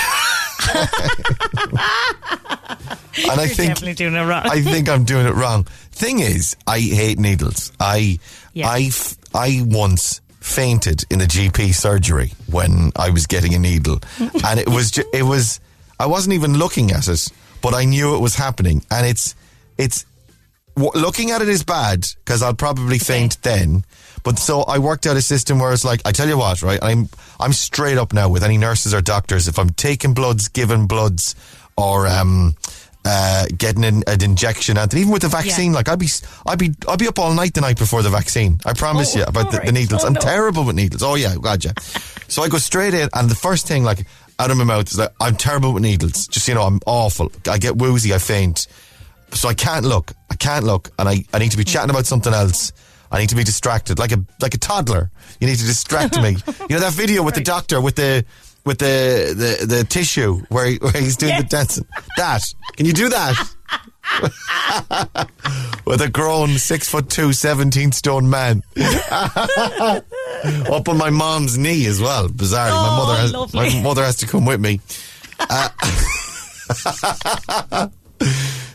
and 1.69 3.39
I 3.39 3.45
You're 3.45 3.47
think 3.55 3.69
definitely 3.73 3.93
doing 3.93 4.15
it 4.15 4.21
wrong. 4.23 4.41
I 4.45 4.61
think 4.61 4.89
I'm 4.89 5.03
doing 5.03 5.25
it 5.27 5.33
wrong. 5.35 5.63
Thing 5.91 6.19
is, 6.19 6.55
I 6.67 6.79
hate 6.79 7.19
needles. 7.19 7.71
I, 7.79 8.19
Yeah. 8.53 8.69
I, 8.69 8.79
f- 8.89 9.15
I 9.33 9.61
once 9.65 10.21
fainted 10.39 11.05
in 11.09 11.21
a 11.21 11.25
GP 11.25 11.73
surgery 11.73 12.33
when 12.47 12.91
I 12.95 13.09
was 13.11 13.27
getting 13.27 13.53
a 13.53 13.59
needle, 13.59 13.99
and 14.45 14.59
it 14.59 14.67
was, 14.69 14.91
ju- 14.91 15.09
it 15.13 15.23
was, 15.23 15.59
I 15.99 16.05
wasn't 16.07 16.33
even 16.33 16.57
looking 16.57 16.91
at 16.91 17.07
it, 17.07 17.27
but 17.61 17.73
I 17.73 17.85
knew 17.85 18.15
it 18.15 18.19
was 18.19 18.35
happening, 18.35 18.83
and 18.91 19.05
it's, 19.07 19.35
it's, 19.77 20.05
w- 20.75 20.91
looking 20.99 21.31
at 21.31 21.41
it 21.41 21.49
is 21.49 21.63
bad 21.63 22.05
because 22.25 22.41
I'll 22.41 22.53
probably 22.55 22.99
faint 22.99 23.41
then. 23.43 23.85
But 24.23 24.39
so 24.39 24.61
I 24.61 24.79
worked 24.79 25.05
out 25.05 25.17
a 25.17 25.21
system 25.21 25.59
where 25.59 25.73
it's 25.73 25.83
like, 25.83 26.01
I 26.05 26.11
tell 26.13 26.27
you 26.29 26.37
what, 26.37 26.61
right? 26.61 26.79
I'm, 26.81 27.09
I'm 27.39 27.51
straight 27.53 27.97
up 27.97 28.13
now 28.13 28.29
with 28.29 28.43
any 28.43 28.57
nurses 28.57 28.93
or 28.93 29.01
doctors. 29.01 29.47
If 29.47 29.59
I'm 29.59 29.69
taking 29.71 30.13
bloods, 30.13 30.47
giving 30.47 30.87
bloods, 30.87 31.35
or, 31.77 32.07
um, 32.07 32.55
uh, 33.05 33.47
getting 33.57 33.83
an, 33.83 34.01
an 34.07 34.23
injection, 34.23 34.77
and 34.77 34.93
even 34.93 35.11
with 35.11 35.23
the 35.23 35.27
vaccine, 35.27 35.73
like 35.73 35.89
I'd 35.89 35.99
be, 35.99 36.07
I'd 36.47 36.57
be, 36.57 36.71
I'd 36.87 36.99
be 36.99 37.07
up 37.09 37.19
all 37.19 37.33
night 37.33 37.53
the 37.53 37.59
night 37.59 37.77
before 37.77 38.01
the 38.01 38.09
vaccine. 38.09 38.59
I 38.65 38.71
promise 38.71 39.13
Oh, 39.13 39.19
you 39.19 39.25
about 39.25 39.51
the, 39.51 39.59
the 39.59 39.73
needles. 39.73 40.05
Oh, 40.05 40.07
I'm 40.07 40.13
no. 40.13 40.21
terrible 40.21 40.63
with 40.63 40.77
needles. 40.77 41.03
Oh 41.03 41.15
yeah, 41.15 41.35
gotcha. 41.35 41.73
so 42.29 42.43
I 42.43 42.47
go 42.47 42.57
straight 42.59 42.93
in, 42.93 43.09
and 43.13 43.29
the 43.29 43.35
first 43.35 43.67
thing 43.67 43.83
like 43.83 44.05
out 44.39 44.51
of 44.51 44.57
my 44.57 44.63
mouth 44.63 44.87
is 44.89 44.97
like, 44.97 45.11
I'm 45.19 45.35
terrible 45.35 45.73
with 45.73 45.83
needles. 45.83 46.27
Just 46.27 46.47
you 46.47 46.53
know, 46.53 46.61
I'm 46.63 46.79
awful. 46.85 47.29
I 47.49 47.57
get 47.57 47.75
woozy, 47.75 48.13
I 48.13 48.19
faint. 48.19 48.67
So 49.33 49.49
I 49.49 49.53
can't 49.53 49.83
look. 49.83 50.13
I 50.31 50.35
can't 50.35 50.63
look, 50.63 50.89
and 50.97 51.09
I, 51.09 51.25
I 51.33 51.39
need 51.39 51.51
to 51.51 51.57
be 51.57 51.65
chatting 51.65 51.89
about 51.89 52.05
something 52.05 52.33
else. 52.33 52.71
I 53.13 53.19
need 53.19 53.29
to 53.29 53.35
be 53.35 53.43
distracted, 53.43 53.99
like 53.99 54.11
a 54.11 54.25
like 54.41 54.55
a 54.55 54.57
toddler. 54.57 55.11
You 55.39 55.47
need 55.47 55.57
to 55.59 55.65
distract 55.65 56.19
me. 56.21 56.37
You 56.69 56.75
know 56.75 56.79
that 56.79 56.93
video 56.93 57.21
with 57.23 57.35
the 57.35 57.41
doctor 57.41 57.79
with 57.79 57.95
the 57.95 58.25
with 58.65 58.79
the 58.79 59.33
the, 59.37 59.65
the 59.67 59.83
tissue 59.83 60.41
where 60.49 60.65
he, 60.65 60.77
where 60.77 60.91
he's 60.93 61.15
doing 61.15 61.35
the 61.35 61.41
Yes. 61.43 61.49
dancing. 61.51 61.85
That 62.17 62.41
can 62.75 62.85
you 62.87 62.93
do 62.93 63.09
that? 63.09 63.35
with 65.85 66.01
a 66.01 66.09
grown 66.09 66.57
six 66.57 66.89
foot 66.89 67.09
two, 67.09 67.33
17 67.33 67.91
stone 67.91 68.29
man 68.29 68.63
up 68.79 70.87
on 70.89 70.97
my 70.97 71.09
mom's 71.09 71.57
knee 71.57 71.85
as 71.85 72.01
well. 72.01 72.27
Bizarrely, 72.29 72.71
my 72.71 72.89
Oh, 72.91 72.97
mother 73.05 73.19
has 73.21 73.33
lovely. 73.33 73.69
my 73.75 73.81
mother 73.83 74.03
has 74.03 74.15
to 74.17 74.27
come 74.27 74.45
with 74.45 74.59
me. 74.59 74.79
Uh, 75.39 75.69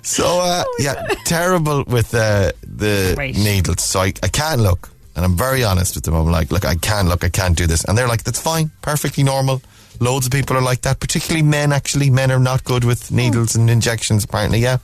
So 0.02 0.40
uh, 0.40 0.64
yeah, 0.78 0.94
terrible 1.24 1.84
with 1.84 2.14
uh, 2.14 2.52
the 2.62 3.14
Right. 3.16 3.34
needles. 3.34 3.82
So 3.82 4.00
I, 4.00 4.12
I 4.22 4.28
can't 4.28 4.61
look, 4.61 4.88
and 5.16 5.24
I'm 5.24 5.37
very 5.37 5.64
honest 5.64 5.94
with 5.94 6.04
them. 6.04 6.14
I'm 6.14 6.30
like, 6.30 6.50
look, 6.50 6.64
I 6.64 6.74
can't 6.76 7.08
look, 7.08 7.24
I 7.24 7.28
can't 7.28 7.56
do 7.56 7.66
this, 7.66 7.84
and 7.84 7.96
they're 7.96 8.08
like, 8.08 8.22
that's 8.24 8.40
fine, 8.40 8.70
perfectly 8.82 9.24
normal. 9.24 9.61
Loads 10.00 10.26
of 10.26 10.32
people 10.32 10.56
are 10.56 10.62
like 10.62 10.82
that, 10.82 11.00
particularly 11.00 11.42
men. 11.42 11.72
Actually, 11.72 12.08
men 12.11 12.30
are 12.30 12.38
not 12.38 12.62
good 12.64 12.84
with 12.84 13.11
needles 13.11 13.56
and 13.56 13.68
injections. 13.68 14.24
Apparently, 14.24 14.61
yeah. 14.61 14.78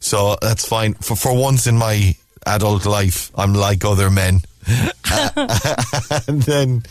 So 0.00 0.36
that's 0.42 0.66
fine. 0.68 0.94
For 0.94 1.16
for 1.16 1.34
once 1.34 1.66
in 1.66 1.78
my 1.78 2.14
adult 2.46 2.84
life, 2.84 3.30
I'm 3.34 3.54
like 3.54 3.84
other 3.84 4.10
men. 4.10 4.42
and 6.28 6.42
then, 6.42 6.82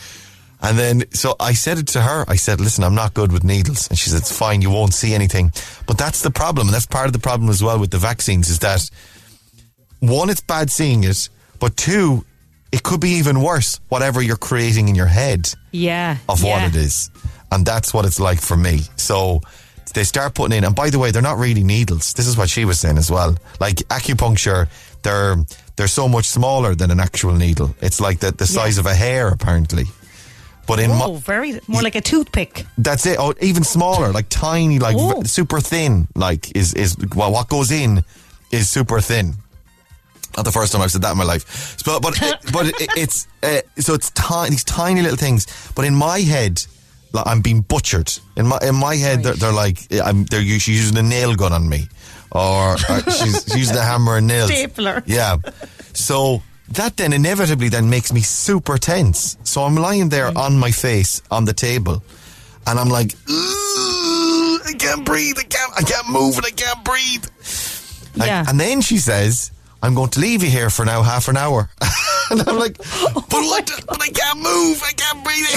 and 0.62 0.78
then, 0.78 1.04
so 1.12 1.36
I 1.39 1.54
said 1.54 1.78
it 1.80 1.88
to 1.89 2.02
her. 2.02 2.26
I 2.28 2.36
said, 2.36 2.60
"Listen, 2.62 2.84
I'm 2.84 2.95
not 2.95 3.13
good 3.13 3.32
with 3.32 3.43
needles," 3.43 3.88
and 3.89 3.97
she 3.97 4.10
said, 4.10 4.19
"It's 4.19 4.36
fine. 4.38 4.62
You 4.62 4.69
won't 4.69 4.93
see 4.93 5.13
anything." 5.13 5.52
But 5.88 5.97
that's 5.97 6.21
the 6.21 6.32
problem, 6.32 6.67
and 6.67 6.74
that's 6.74 6.86
part 6.88 7.08
of 7.08 7.13
the 7.13 7.19
problem 7.19 7.50
as 7.50 7.62
well 7.63 7.80
with 7.80 7.91
the 7.91 7.97
vaccines. 7.97 8.50
Is 8.50 8.60
that 8.60 8.89
one, 10.00 10.30
it's 10.30 10.41
bad 10.41 10.69
seeing 10.71 11.04
it, 11.04 11.30
but 11.60 11.78
two, 11.78 12.26
it 12.71 12.84
could 12.84 13.00
be 13.02 13.12
even 13.12 13.41
worse. 13.41 13.80
Whatever 13.89 14.21
you're 14.21 14.38
creating 14.38 14.88
in 14.89 14.95
your 14.95 15.08
head 15.08 15.54
Yeah. 15.71 16.17
of 16.30 16.41
yeah. 16.43 16.50
what 16.52 16.63
it 16.63 16.76
is. 16.76 17.10
And 17.52 17.65
that's 17.65 17.93
what 17.93 18.06
it's 18.06 18.19
like 18.19 18.39
for 18.41 18.56
me. 18.58 18.82
So 18.95 19.41
they 19.93 20.06
start 20.06 20.34
putting 20.36 20.58
in, 20.58 20.63
and 20.63 20.74
by 20.76 20.89
the 20.89 20.97
way, 21.00 21.12
they're 21.12 21.21
not 21.21 21.38
really 21.38 21.63
needles. 21.63 22.13
This 22.13 22.26
is 22.28 22.38
what 22.38 22.50
she 22.50 22.63
was 22.65 22.80
saying 22.80 22.97
as 22.97 23.12
well. 23.12 23.36
Like 23.60 23.76
acupuncture, 23.89 24.67
they're 25.04 25.36
they're 25.76 25.88
so 25.89 26.08
much 26.08 26.26
smaller 26.26 26.76
than 26.76 26.91
an 26.91 27.00
actual 27.00 27.34
needle. 27.34 27.76
It's 27.82 28.00
like 28.00 28.19
the, 28.19 28.32
the 28.32 28.45
size 28.47 28.78
of 28.78 28.86
a 28.86 28.93
hair, 28.95 29.28
apparently. 29.30 29.86
But 30.67 30.80
in 30.80 30.91
Oh, 30.91 31.13
my, 31.13 31.19
very 31.19 31.60
more 31.67 31.82
like 31.82 31.95
a 31.95 32.02
toothpick. 32.02 32.65
that's 32.78 33.06
it. 33.06 33.17
Oh, 33.19 33.34
even 33.41 33.63
smaller, 33.63 34.12
like 34.13 34.28
tiny, 34.30 34.80
like 34.80 34.95
Oh. 34.97 35.21
v- 35.21 35.28
super 35.28 35.60
thin. 35.60 36.08
Like 36.15 36.56
is 36.56 36.74
is 36.74 36.95
well, 37.15 37.32
what 37.32 37.50
goes 37.50 37.71
in 37.71 38.04
is 38.52 38.69
super 38.69 39.02
thin. 39.02 39.34
Not 40.38 40.45
the 40.45 40.52
first 40.52 40.71
time 40.71 40.82
I've 40.82 40.91
said 40.91 41.02
that 41.02 41.12
in 41.12 41.17
my 41.17 41.26
life. 41.26 41.78
So, 41.84 42.00
but 42.00 42.21
it, 42.21 42.36
but 42.54 42.67
it, 42.67 42.76
it's 42.95 43.28
uh, 43.43 43.60
so 43.82 43.93
it's 43.95 44.12
tiny, 44.12 44.52
these 44.52 44.63
tiny 44.63 45.02
little 45.02 45.17
things. 45.17 45.45
But 45.76 45.84
in 45.86 45.93
my 45.95 46.19
head, 46.21 46.63
like, 47.12 47.28
I'm 47.28 47.41
being 47.41 47.62
butchered. 47.62 48.13
In 48.38 48.47
my 48.47 48.58
in 48.62 48.76
my 48.76 48.95
head, 48.95 49.24
they're, 49.24 49.34
they're 49.34 49.52
like 49.52 49.80
I'm. 50.02 50.24
They're 50.26 50.41
she's 50.41 50.67
using 50.69 50.97
a 50.97 51.04
nail 51.04 51.36
gun 51.36 51.52
on 51.52 51.67
me, 51.67 51.89
or, 52.32 52.76
or 52.76 52.78
she's, 52.78 53.43
she's 53.43 53.56
using 53.58 53.76
a 53.76 53.82
hammer 53.84 54.15
and 54.17 54.28
nails. 54.28 54.50
Stapler. 54.56 55.04
Yeah. 55.06 55.36
So 55.93 56.41
that 56.76 56.98
then 56.98 57.14
inevitably 57.14 57.70
then 57.70 57.90
makes 57.90 58.12
me 58.14 58.22
super 58.22 58.78
tense. 58.78 59.38
So 59.44 59.64
I'm 59.64 59.76
lying 59.76 60.10
there 60.10 60.32
mm. 60.32 60.38
on 60.38 60.58
my 60.58 60.72
face 60.72 61.22
on 61.32 61.46
the 61.46 61.54
table, 61.54 62.04
and 62.68 62.80
I'm 62.80 62.90
like, 62.90 63.14
I 63.28 64.74
can't 64.78 65.06
breathe. 65.06 65.38
I 65.38 65.44
can't. 65.44 65.74
I 65.78 65.82
can't 65.84 66.10
move, 66.10 66.38
and 66.38 66.46
I 66.46 66.52
can't 66.52 66.84
breathe. 66.84 67.26
Like, 68.16 68.28
Yeah. 68.28 68.46
And 68.48 68.60
then 68.60 68.82
she 68.82 68.98
says, 68.98 69.52
"I'm 69.82 69.96
going 69.96 70.10
to 70.12 70.20
leave 70.20 70.44
you 70.44 70.50
here 70.50 70.70
for 70.70 70.86
now 70.86 71.02
half 71.04 71.28
an 71.28 71.38
hour." 71.38 71.70
and 72.32 72.42
I'm 72.48 72.58
like, 72.58 72.78
"But 72.78 73.32
what? 73.32 73.72
But 73.88 74.02
I 74.02 74.10
can't 74.10 74.40
move. 74.40 74.82
I 74.84 74.94
can't 74.94 75.24
breathe." 75.24 75.48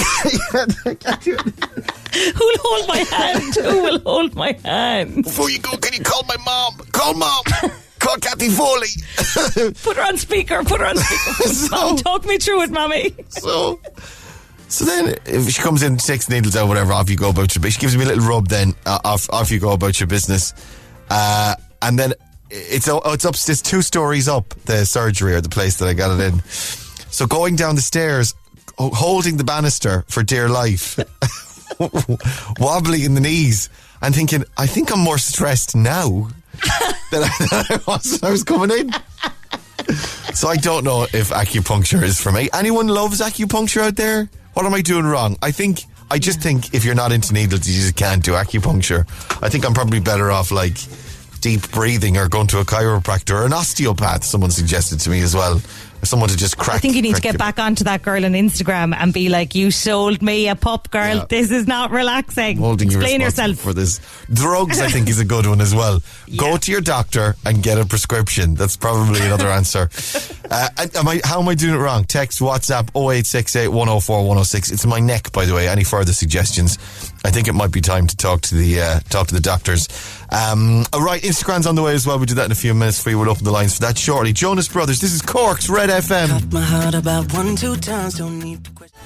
Who'll 2.15 2.57
hold 2.59 2.87
my 2.87 2.97
hand? 2.97 3.55
Who 3.55 3.83
will 3.83 3.99
hold 3.99 4.35
my 4.35 4.57
hand? 4.63 5.23
Before 5.23 5.49
you 5.49 5.59
go, 5.59 5.75
can 5.77 5.93
you 5.93 5.99
call 6.01 6.23
my 6.27 6.37
mom? 6.45 6.77
Call 6.91 7.13
mom. 7.13 7.43
Call 7.99 8.17
Kathy 8.17 8.49
Foley. 8.49 9.73
Put 9.83 9.97
her 9.97 10.03
on 10.03 10.17
speaker. 10.17 10.63
Put 10.63 10.79
her 10.81 10.87
on 10.87 10.97
speaker. 10.97 11.49
So- 11.49 11.75
Mom, 11.75 11.97
talk 11.97 12.25
me 12.25 12.37
through 12.37 12.63
it, 12.63 12.71
mommy. 12.71 13.15
So, 13.29 13.79
so 14.67 14.85
then 14.85 15.15
if 15.25 15.49
she 15.49 15.61
comes 15.61 15.83
in, 15.83 15.97
takes 15.97 16.29
needles 16.29 16.55
out, 16.55 16.67
whatever, 16.67 16.93
off 16.93 17.09
you 17.09 17.17
go 17.17 17.29
about 17.29 17.55
your 17.55 17.61
business. 17.61 17.73
She 17.75 17.81
gives 17.81 17.97
me 17.97 18.03
a 18.03 18.07
little 18.07 18.25
rub, 18.25 18.47
then 18.49 18.73
uh, 18.85 18.99
off 19.03 19.29
off 19.29 19.51
you 19.51 19.59
go 19.59 19.71
about 19.71 19.99
your 19.99 20.07
business. 20.07 20.53
Uh, 21.09 21.55
and 21.81 21.97
then 21.97 22.13
it's 22.49 22.87
oh, 22.87 23.01
it's 23.05 23.25
up, 23.25 23.35
it's 23.35 23.61
two 23.61 23.81
stories 23.81 24.27
up 24.27 24.49
the 24.65 24.85
surgery 24.85 25.33
or 25.33 25.41
the 25.41 25.49
place 25.49 25.77
that 25.77 25.87
I 25.87 25.93
got 25.93 26.19
it 26.19 26.23
in. 26.33 26.41
So 26.43 27.25
going 27.27 27.55
down 27.55 27.75
the 27.75 27.81
stairs, 27.81 28.33
holding 28.77 29.37
the 29.37 29.43
banister 29.43 30.03
for 30.07 30.21
dear 30.23 30.49
life, 30.49 30.97
wobbling 32.59 33.03
in 33.03 33.13
the 33.15 33.21
knees, 33.21 33.69
and 34.01 34.13
thinking, 34.13 34.43
I 34.57 34.67
think 34.67 34.91
I'm 34.91 34.99
more 34.99 35.17
stressed 35.17 35.75
now 35.75 36.29
than 37.19 37.23
I, 37.23 37.63
than 37.69 37.79
I 37.79 37.81
was 37.87 38.19
when 38.21 38.29
I 38.29 38.31
was 38.31 38.43
coming 38.43 38.71
in. 38.71 38.91
So 40.33 40.47
I 40.47 40.57
don't 40.57 40.83
know 40.83 41.03
if 41.03 41.29
acupuncture 41.29 42.03
is 42.03 42.19
for 42.19 42.31
me. 42.31 42.49
Anyone 42.53 42.87
loves 42.87 43.21
acupuncture 43.21 43.81
out 43.81 43.95
there? 43.95 44.29
What 44.53 44.65
am 44.65 44.73
I 44.73 44.81
doing 44.81 45.05
wrong? 45.05 45.37
I 45.41 45.51
think 45.51 45.83
I 46.11 46.19
just 46.19 46.41
think 46.41 46.73
if 46.73 46.85
you're 46.85 46.95
not 46.95 47.11
into 47.11 47.33
needles, 47.33 47.67
you 47.67 47.81
just 47.81 47.95
can't 47.95 48.23
do 48.23 48.31
acupuncture. 48.31 49.07
I 49.41 49.49
think 49.49 49.65
I'm 49.65 49.73
probably 49.73 49.99
better 49.99 50.31
off 50.31 50.51
like 50.51 50.77
deep 51.41 51.69
breathing 51.71 52.17
or 52.17 52.27
going 52.27 52.47
to 52.47 52.59
a 52.59 52.65
chiropractor 52.65 53.41
or 53.41 53.45
an 53.45 53.53
osteopath. 53.53 54.23
Someone 54.23 54.51
suggested 54.51 54.99
to 55.01 55.09
me 55.09 55.21
as 55.21 55.35
well, 55.35 55.61
someone 56.05 56.29
to 56.29 56.37
just 56.37 56.57
crack. 56.57 56.77
I 56.77 56.79
think 56.79 56.95
you 56.95 57.01
need 57.01 57.15
to 57.15 57.21
get 57.21 57.33
your- 57.33 57.39
back 57.39 57.59
onto 57.59 57.83
that 57.85 58.01
girl 58.03 58.23
on 58.25 58.31
Instagram 58.33 58.95
and 58.97 59.13
be 59.13 59.29
like, 59.29 59.55
"You 59.55 59.71
sold 59.71 60.21
me 60.21 60.47
a 60.47 60.55
pup, 60.55 60.89
girl. 60.91 61.17
Yeah. 61.17 61.25
This 61.29 61.51
is 61.51 61.67
not 61.67 61.91
relaxing. 61.91 62.57
Holding 62.57 62.87
Explain 62.87 63.21
yourself." 63.21 63.57
for 63.57 63.73
this. 63.73 63.99
Drugs, 64.31 64.79
I 64.81 64.87
think, 64.89 65.09
is 65.09 65.19
a 65.19 65.25
good 65.25 65.45
one 65.47 65.61
as 65.61 65.73
well. 65.75 66.01
Go 66.35 66.57
to 66.57 66.71
your 66.71 66.81
doctor 66.81 67.35
and 67.45 67.61
get 67.61 67.77
a 67.77 67.85
prescription. 67.85 68.55
That's 68.55 68.77
probably 68.77 69.21
another 69.21 69.47
answer. 69.59 69.89
Uh, 70.49 70.69
am 70.95 71.07
I, 71.07 71.21
how 71.23 71.41
am 71.41 71.47
I 71.47 71.55
doing 71.55 71.73
it 71.75 71.77
wrong? 71.77 72.03
Text 72.05 72.39
WhatsApp 72.39 72.89
0868 72.95 73.67
104 73.69 74.19
106. 74.19 74.71
It's 74.71 74.85
my 74.85 74.99
neck, 74.99 75.31
by 75.31 75.45
the 75.45 75.53
way. 75.53 75.67
Any 75.67 75.83
further 75.83 76.13
suggestions? 76.13 76.77
I 77.23 77.31
think 77.31 77.47
it 77.47 77.53
might 77.53 77.71
be 77.71 77.81
time 77.81 78.07
to 78.07 78.15
talk 78.15 78.41
to 78.41 78.55
the 78.55 78.81
uh, 78.81 78.99
talk 79.09 79.27
to 79.27 79.33
the 79.33 79.39
doctors. 79.41 79.87
Um, 80.31 80.85
all 80.93 81.03
right, 81.03 81.21
Instagram's 81.21 81.67
on 81.67 81.75
the 81.75 81.83
way 81.83 81.93
as 81.93 82.05
well. 82.07 82.17
We'll 82.17 82.25
do 82.25 82.35
that 82.35 82.45
in 82.45 82.51
a 82.51 82.55
few 82.55 82.73
minutes 82.73 83.01
for 83.01 83.09
you. 83.09 83.19
We'll 83.19 83.29
open 83.29 83.43
the 83.43 83.51
lines 83.51 83.75
for 83.75 83.81
that 83.81 83.97
shortly. 83.97 84.33
Jonas 84.33 84.67
Brothers, 84.67 84.99
this 84.99 85.13
is 85.13 85.21
Cork's 85.21 85.69
Red 85.69 85.89
FM. 85.89 86.51
My 86.51 86.61
heart 86.61 86.95
about 86.95 87.31
one, 87.33 87.55
two 87.55 87.75
times, 87.77 88.15
don't 88.17 88.39
need 88.39 88.63
to 88.65 88.71
question. 88.71 88.99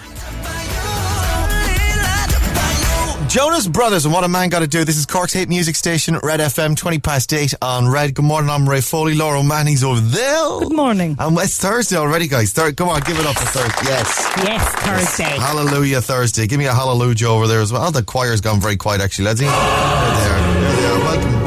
Jonas 3.30 3.68
Brothers 3.68 4.06
and 4.06 4.14
what 4.14 4.24
a 4.24 4.28
man 4.28 4.50
got 4.50 4.60
to 4.62 4.68
do. 4.68 4.84
This 4.84 4.98
is 4.98 5.06
Cork's 5.06 5.34
hit 5.34 5.50
music 5.50 5.76
station, 5.76 6.18
Red 6.24 6.40
FM, 6.40 6.76
20 6.76 6.98
past 6.98 7.32
8 7.32 7.54
on 7.62 7.88
Red. 7.88 8.16
Good 8.16 8.26
morning, 8.26 8.50
I'm 8.50 8.68
Ray 8.68 8.82
Foley. 8.82 9.14
Laura 9.14 9.44
Manny's 9.44 9.84
over 9.84 10.00
there. 10.00 10.60
Good 10.62 10.76
morning. 10.76 11.16
And 11.20 11.38
it's 11.38 11.60
Thursday 11.60 11.96
already, 11.98 12.28
guys. 12.28 12.54
Thir- 12.54 12.72
come 12.72 12.90
on, 12.90 13.02
give 13.02 13.20
it 13.20 13.28
up 13.28 13.38
for 13.38 13.46
Thursday. 13.46 13.82
Yes. 13.84 14.32
Yes, 14.38 14.74
Thursday. 15.18 15.38
Hallelujah 15.40 16.02
Thursday. 16.02 16.48
Give 16.48 16.58
me 16.58 16.66
a 16.66 16.74
hallelujah 16.74 17.28
over 17.28 17.46
there 17.48 17.62
as 17.62 17.72
well. 17.72 17.84
Oh, 17.86 17.92
the 17.92 18.02
choir's 18.02 18.42
gone 18.42 18.60
very 18.60 18.78
quiet, 18.78 19.00
actually, 19.00 19.26
lads. 19.26 19.42
There 19.42 19.50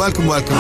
Welcome, 0.03 0.27
welcome. 0.27 0.57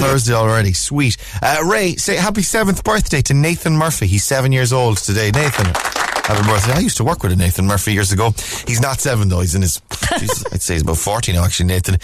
Thursday 0.00 0.32
already. 0.32 0.72
Sweet. 0.72 1.18
Uh, 1.42 1.62
Ray, 1.66 1.96
say 1.96 2.16
happy 2.16 2.40
seventh 2.40 2.82
birthday 2.82 3.20
to 3.20 3.34
Nathan 3.34 3.76
Murphy. 3.76 4.06
He's 4.06 4.24
seven 4.24 4.52
years 4.52 4.72
old 4.72 4.96
today. 4.96 5.30
Nathan. 5.30 6.01
Happy 6.24 6.46
birthday. 6.46 6.72
I 6.74 6.78
used 6.78 6.96
to 6.98 7.04
work 7.04 7.24
with 7.24 7.32
a 7.32 7.36
Nathan 7.36 7.66
Murphy 7.66 7.92
years 7.94 8.12
ago. 8.12 8.30
He's 8.66 8.80
not 8.80 9.00
seven 9.00 9.28
though. 9.28 9.40
He's 9.40 9.56
in 9.56 9.62
his, 9.62 9.82
geez, 10.20 10.44
I'd 10.52 10.62
say 10.62 10.74
he's 10.74 10.82
about 10.82 10.98
40 10.98 11.32
now 11.32 11.44
actually, 11.44 11.66
Nathan. 11.66 11.96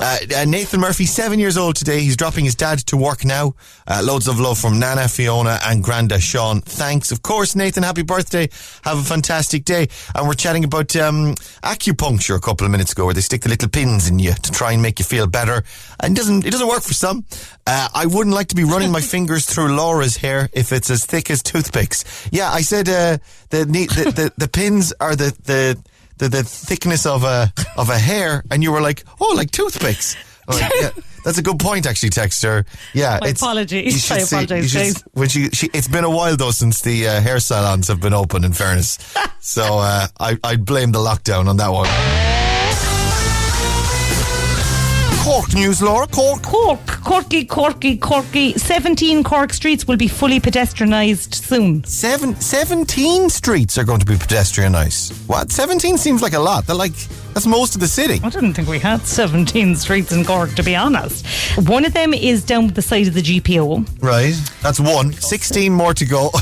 Uh, 0.00 0.18
uh, 0.36 0.44
Nathan 0.46 0.80
Murphy, 0.80 1.04
seven 1.04 1.38
years 1.38 1.58
old 1.58 1.76
today. 1.76 2.00
He's 2.00 2.16
dropping 2.16 2.46
his 2.46 2.54
dad 2.54 2.78
to 2.86 2.96
work 2.96 3.26
now. 3.26 3.54
Uh, 3.86 4.00
loads 4.02 4.26
of 4.26 4.40
love 4.40 4.58
from 4.58 4.78
Nana, 4.78 5.06
Fiona 5.06 5.58
and 5.66 5.84
Granda 5.84 6.18
Sean. 6.18 6.62
Thanks. 6.62 7.12
Of 7.12 7.20
course, 7.20 7.54
Nathan, 7.54 7.82
happy 7.82 8.00
birthday. 8.02 8.48
Have 8.84 8.98
a 8.98 9.02
fantastic 9.02 9.66
day. 9.66 9.88
And 10.14 10.26
we're 10.26 10.34
chatting 10.34 10.64
about, 10.64 10.96
um, 10.96 11.34
acupuncture 11.62 12.36
a 12.36 12.40
couple 12.40 12.64
of 12.64 12.70
minutes 12.70 12.92
ago 12.92 13.04
where 13.04 13.14
they 13.14 13.20
stick 13.20 13.42
the 13.42 13.50
little 13.50 13.68
pins 13.68 14.08
in 14.08 14.18
you 14.18 14.32
to 14.32 14.50
try 14.50 14.72
and 14.72 14.80
make 14.80 14.98
you 14.98 15.04
feel 15.04 15.26
better. 15.26 15.62
And 16.00 16.16
it 16.16 16.20
doesn't, 16.20 16.46
it 16.46 16.50
doesn't 16.52 16.68
work 16.68 16.82
for 16.82 16.94
some. 16.94 17.26
Uh, 17.66 17.88
I 17.94 18.06
wouldn't 18.06 18.34
like 18.34 18.48
to 18.48 18.54
be 18.56 18.64
running 18.64 18.90
my 18.90 19.00
fingers 19.14 19.44
through 19.44 19.76
Laura's 19.76 20.16
hair 20.16 20.48
if 20.54 20.72
it's 20.72 20.88
as 20.88 21.04
thick 21.04 21.30
as 21.30 21.42
toothpicks. 21.42 22.28
Yeah, 22.32 22.50
I 22.50 22.62
said, 22.62 22.88
uh, 22.88 23.18
the, 23.64 23.86
the, 23.86 24.12
the, 24.12 24.32
the 24.36 24.48
pins 24.48 24.92
are 25.00 25.14
the, 25.16 25.36
the, 25.44 25.78
the, 26.18 26.28
the 26.28 26.42
thickness 26.42 27.06
of 27.06 27.24
a, 27.24 27.52
of 27.76 27.90
a 27.90 27.98
hair. 27.98 28.42
And 28.50 28.62
you 28.62 28.72
were 28.72 28.80
like, 28.80 29.04
oh, 29.20 29.34
like 29.36 29.50
toothpicks. 29.50 30.16
Like, 30.46 30.72
yeah, 30.80 30.90
that's 31.24 31.36
a 31.38 31.42
good 31.42 31.58
point, 31.58 31.86
actually, 31.86 32.10
Texter. 32.10 32.64
Yeah, 32.94 33.18
My 33.20 33.28
apologies. 33.28 33.92
you 33.92 33.98
should 34.00 34.16
I 34.16 34.20
see- 34.20 34.36
apologise, 34.36 34.74
you 34.74 34.84
should- 34.94 35.02
when 35.12 35.28
she, 35.28 35.48
she, 35.50 35.68
it's 35.74 35.88
been 35.88 36.04
a 36.04 36.10
while 36.10 36.36
though 36.36 36.50
since 36.52 36.80
the 36.80 37.06
uh, 37.06 37.20
hair 37.20 37.38
salons 37.40 37.88
have 37.88 38.00
been 38.00 38.14
open. 38.14 38.44
In 38.44 38.52
fairness, 38.54 38.98
so 39.40 39.78
uh, 39.78 40.06
I, 40.18 40.38
I'd 40.42 40.64
blame 40.64 40.92
the 40.92 41.00
lockdown 41.00 41.46
on 41.48 41.56
that 41.58 41.68
one. 41.70 42.37
Cork 45.24 45.52
news, 45.54 45.82
Laura. 45.82 46.06
Cork. 46.06 46.42
Cork, 46.42 46.86
Corky, 47.04 47.44
Corky, 47.44 47.96
Corky. 47.98 48.52
17 48.54 49.22
Cork 49.24 49.52
streets 49.52 49.86
will 49.86 49.96
be 49.96 50.08
fully 50.08 50.40
pedestrianised 50.40 51.34
soon. 51.34 51.84
Seven, 51.84 52.34
17 52.40 53.28
streets 53.28 53.76
are 53.78 53.84
going 53.84 54.00
to 54.00 54.06
be 54.06 54.14
pedestrianised. 54.14 55.12
What? 55.28 55.50
17 55.52 55.98
seems 55.98 56.22
like 56.22 56.32
a 56.32 56.38
lot. 56.38 56.66
They're 56.66 56.76
like, 56.76 56.94
that's 57.34 57.46
most 57.46 57.74
of 57.74 57.80
the 57.80 57.88
city. 57.88 58.20
I 58.22 58.30
didn't 58.30 58.54
think 58.54 58.68
we 58.68 58.78
had 58.78 59.00
17 59.06 59.76
streets 59.76 60.12
in 60.12 60.24
Cork, 60.24 60.54
to 60.54 60.62
be 60.62 60.74
honest. 60.76 61.26
One 61.68 61.84
of 61.84 61.92
them 61.92 62.12
is 62.14 62.44
down 62.44 62.68
the 62.68 62.82
side 62.82 63.06
of 63.06 63.14
the 63.14 63.22
GPO. 63.22 64.02
Right. 64.02 64.34
That's 64.62 64.80
one. 64.80 65.12
16 65.12 65.72
more 65.72 65.94
to 65.94 66.04
go. 66.04 66.30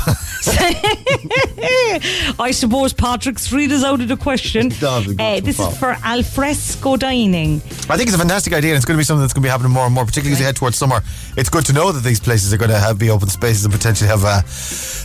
I 2.38 2.50
suppose 2.52 2.92
Patrick 2.92 3.38
Street 3.38 3.70
is 3.72 3.82
out 3.84 4.00
of 4.00 4.08
the 4.08 4.16
question. 4.16 4.68
That'd 4.70 5.08
be 5.08 5.14
good 5.16 5.22
Uh, 5.22 5.40
this 5.40 5.58
is 5.58 5.78
for 5.78 5.96
alfresco 6.04 6.96
dining. 6.96 7.56
I 7.88 7.96
think 7.96 8.02
it's 8.08 8.14
a 8.14 8.18
fantastic 8.18 8.52
idea, 8.52 8.70
and 8.70 8.76
it's 8.76 8.84
going 8.84 8.96
to 8.96 9.00
be 9.00 9.04
something 9.04 9.22
that's 9.22 9.32
going 9.32 9.42
to 9.42 9.46
be 9.46 9.50
happening 9.50 9.72
more 9.72 9.84
and 9.86 9.94
more, 9.94 10.04
particularly 10.04 10.34
as 10.34 10.40
we 10.40 10.44
head 10.44 10.56
towards 10.56 10.76
summer. 10.78 11.00
It's 11.36 11.48
good 11.50 11.64
to 11.66 11.72
know 11.72 11.92
that 11.92 12.02
these 12.02 12.20
places 12.20 12.52
are 12.52 12.56
going 12.56 12.70
to 12.70 12.78
have 12.78 12.98
be 12.98 13.10
open 13.10 13.28
spaces 13.28 13.64
and 13.64 13.72
potentially 13.72 14.08
have 14.08 14.24
uh, 14.24 14.42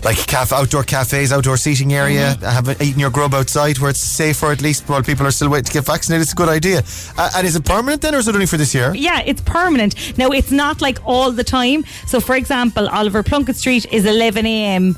like 0.05 0.17
caf- 0.27 0.53
outdoor 0.53 0.83
cafes, 0.83 1.31
outdoor 1.31 1.57
seating 1.57 1.93
area, 1.93 2.21
Mm-hmm. 2.41 2.45
have 2.45 2.81
eating 2.81 2.99
your 2.99 3.09
grub 3.09 3.33
outside 3.33 3.77
where 3.79 3.89
it's 3.89 3.99
safer 3.99 4.51
at 4.51 4.61
least 4.61 4.87
while 4.87 5.01
people 5.03 5.25
are 5.25 5.31
still 5.31 5.49
waiting 5.49 5.70
to 5.71 5.79
get 5.79 5.85
vaccinated. 5.85 6.23
It's 6.23 6.33
a 6.33 6.35
good 6.35 6.49
idea. 6.49 6.83
Uh, 7.17 7.29
and 7.35 7.47
is 7.47 7.55
it 7.55 7.65
permanent 7.65 8.01
then, 8.01 8.15
or 8.15 8.19
is 8.19 8.27
it 8.27 8.35
only 8.35 8.45
for 8.45 8.57
this 8.57 8.73
year? 8.73 8.93
Yeah, 8.93 9.21
it's 9.25 9.41
permanent. 9.41 10.17
Now, 10.17 10.29
it's 10.29 10.51
not 10.51 10.81
like 10.81 10.99
all 11.05 11.31
the 11.31 11.43
time. 11.43 11.83
So, 12.07 12.19
for 12.19 12.35
example, 12.35 12.87
Oliver 12.89 13.23
Plunkett 13.23 13.55
Street 13.55 13.91
is 13.91 14.05
11 14.05 14.45
a.m. 14.45 14.95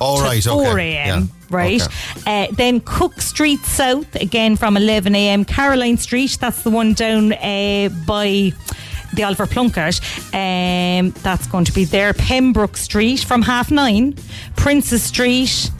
All 0.00 0.18
to 0.18 0.40
4 0.40 0.70
okay. 0.72 0.96
a.m. 0.96 1.20
Yeah. 1.20 1.26
Right. 1.50 1.82
Okay. 1.82 2.44
Uh, 2.44 2.46
then 2.56 2.80
Cook 2.80 3.20
Street 3.20 3.60
South, 3.60 4.14
again 4.16 4.56
from 4.56 4.76
11 4.76 5.14
a.m. 5.14 5.44
Caroline 5.44 5.98
Street, 5.98 6.38
that's 6.40 6.62
the 6.62 6.70
one 6.70 6.94
down 6.94 7.34
uh, 7.34 7.90
by 8.06 8.52
the 9.12 9.22
Oliver 9.22 9.46
Plunkett. 9.46 10.00
Um, 10.32 11.10
that's 11.22 11.46
going 11.46 11.66
to 11.66 11.72
be 11.72 11.84
there. 11.84 12.14
Pembroke 12.14 12.76
Street 12.78 13.20
from 13.20 13.42
half 13.42 13.70
nine. 13.70 14.16
Princess 14.56 15.02
Street. 15.02 15.70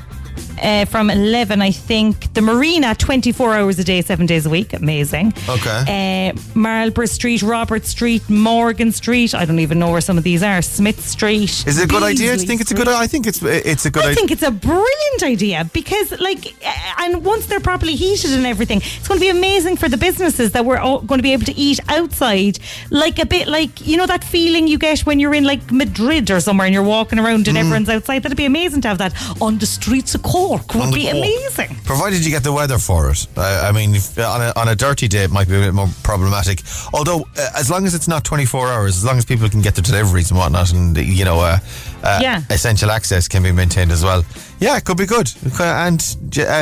Uh, 0.61 0.84
from 0.84 1.11
11, 1.11 1.61
I 1.62 1.70
think. 1.70 2.32
The 2.34 2.40
Marina, 2.42 2.94
24 2.94 3.55
hours 3.55 3.78
a 3.78 3.84
day, 3.84 4.00
seven 4.03 4.26
days 4.26 4.46
a 4.46 4.50
week. 4.50 4.72
Amazing. 4.72 5.32
Okay. 5.48 6.32
Uh, 6.34 6.40
Marlborough 6.55 7.07
Street, 7.07 7.42
Robert 7.42 7.84
Street, 7.86 8.28
Morgan 8.28 8.92
Street. 8.92 9.34
I 9.34 9.44
don't 9.44 9.59
even 9.59 9.78
know 9.78 9.90
where 9.90 10.00
some 10.00 10.18
of 10.18 10.24
these 10.24 10.42
are. 10.42 10.62
Smith 10.62 11.00
Street. 11.07 11.64
Is 11.66 11.78
it 11.78 11.84
a 11.84 11.88
good 11.88 12.03
idea? 12.03 12.34
Do 12.34 12.40
you 12.40 12.46
think 12.46 12.61
it's 12.61 12.70
a 12.70 12.74
good? 12.74 12.88
I 12.88 13.07
think 13.07 13.26
it's 13.26 13.42
it's 13.42 13.86
a 13.86 13.90
good 13.90 14.03
I 14.05 14.07
idea. 14.11 14.14
think 14.16 14.30
it's 14.30 14.42
a 14.42 14.50
brilliant 14.50 15.22
idea 15.22 15.68
because, 15.72 16.12
like, 16.20 16.46
uh, 16.64 16.72
and 17.05 17.24
once 17.24 17.46
they're 17.46 17.61
properly 17.61 17.94
heated 17.96 18.32
and 18.32 18.46
everything, 18.46 18.78
it's 18.78 19.09
going 19.09 19.18
to 19.18 19.24
be 19.24 19.30
amazing 19.30 19.76
for 19.76 19.88
the 19.88 19.96
businesses 19.96 20.53
that 20.53 20.64
we're 20.64 20.78
all 20.78 21.00
going 21.00 21.18
to 21.18 21.22
be 21.22 21.32
able 21.32 21.44
to 21.46 21.57
eat 21.57 21.80
outside, 21.88 22.59
like 22.90 23.18
a 23.18 23.26
bit 23.26 23.48
like 23.48 23.86
you 23.86 23.96
know 23.96 24.07
that 24.07 24.24
feeling 24.24 24.68
you 24.68 24.78
get 24.78 25.00
when 25.00 25.18
you're 25.20 25.34
in 25.34 25.44
like 25.44 25.70
Madrid 25.72 26.30
or 26.30 26.40
somewhere 26.40 26.66
and 26.66 26.74
you're 26.74 26.82
walking 26.82 27.18
around 27.18 27.44
Mm. 27.46 27.48
and 27.48 27.59
everyone's 27.59 27.88
outside. 27.88 28.22
That'd 28.22 28.36
be 28.36 28.44
amazing 28.44 28.82
to 28.82 28.88
have 28.88 28.98
that 28.98 29.14
on 29.40 29.59
the 29.59 29.66
streets 29.66 30.14
of 30.14 30.22
Cork. 30.22 30.41
Would 30.51 30.95
be 30.95 31.09
amazing. 31.09 31.76
Provided 31.84 32.24
you 32.24 32.30
get 32.30 32.43
the 32.43 32.53
weather 32.53 32.78
for 32.78 33.11
it. 33.11 33.26
I, 33.36 33.68
I 33.68 33.72
mean, 33.72 33.95
if, 33.95 34.18
on, 34.18 34.40
a, 34.40 34.53
on 34.57 34.68
a 34.68 34.74
dirty 34.74 35.09
day, 35.09 35.24
it 35.24 35.30
might 35.30 35.49
be 35.49 35.57
a 35.57 35.61
bit 35.61 35.74
more 35.74 35.88
problematic. 36.03 36.62
Although, 36.93 37.26
uh, 37.36 37.51
as 37.57 37.70
long 37.70 37.86
as 37.86 37.95
it's 37.95 38.09
not 38.09 38.24
24 38.24 38.68
hours, 38.68 38.97
as 38.97 39.05
long 39.05 39.18
as 39.18 39.24
people 39.24 39.49
can 39.49 39.62
get 39.62 39.74
their 39.74 39.82
deliveries 39.82 40.30
and 40.30 40.38
whatnot, 40.38 40.72
and, 40.72 40.97
you 40.97 41.24
know, 41.24 41.40
uh, 41.40 41.59
uh, 42.03 42.18
Yeah. 42.22 42.42
essential 42.50 42.90
access 42.90 43.28
can 43.28 43.42
be 43.42 43.53
maintained 43.53 43.92
as 43.92 44.03
well. 44.05 44.24
Yeah, 44.61 44.76
it 44.76 44.84
could 44.84 44.96
be 44.96 45.07
good. 45.07 45.28
And 45.61 46.00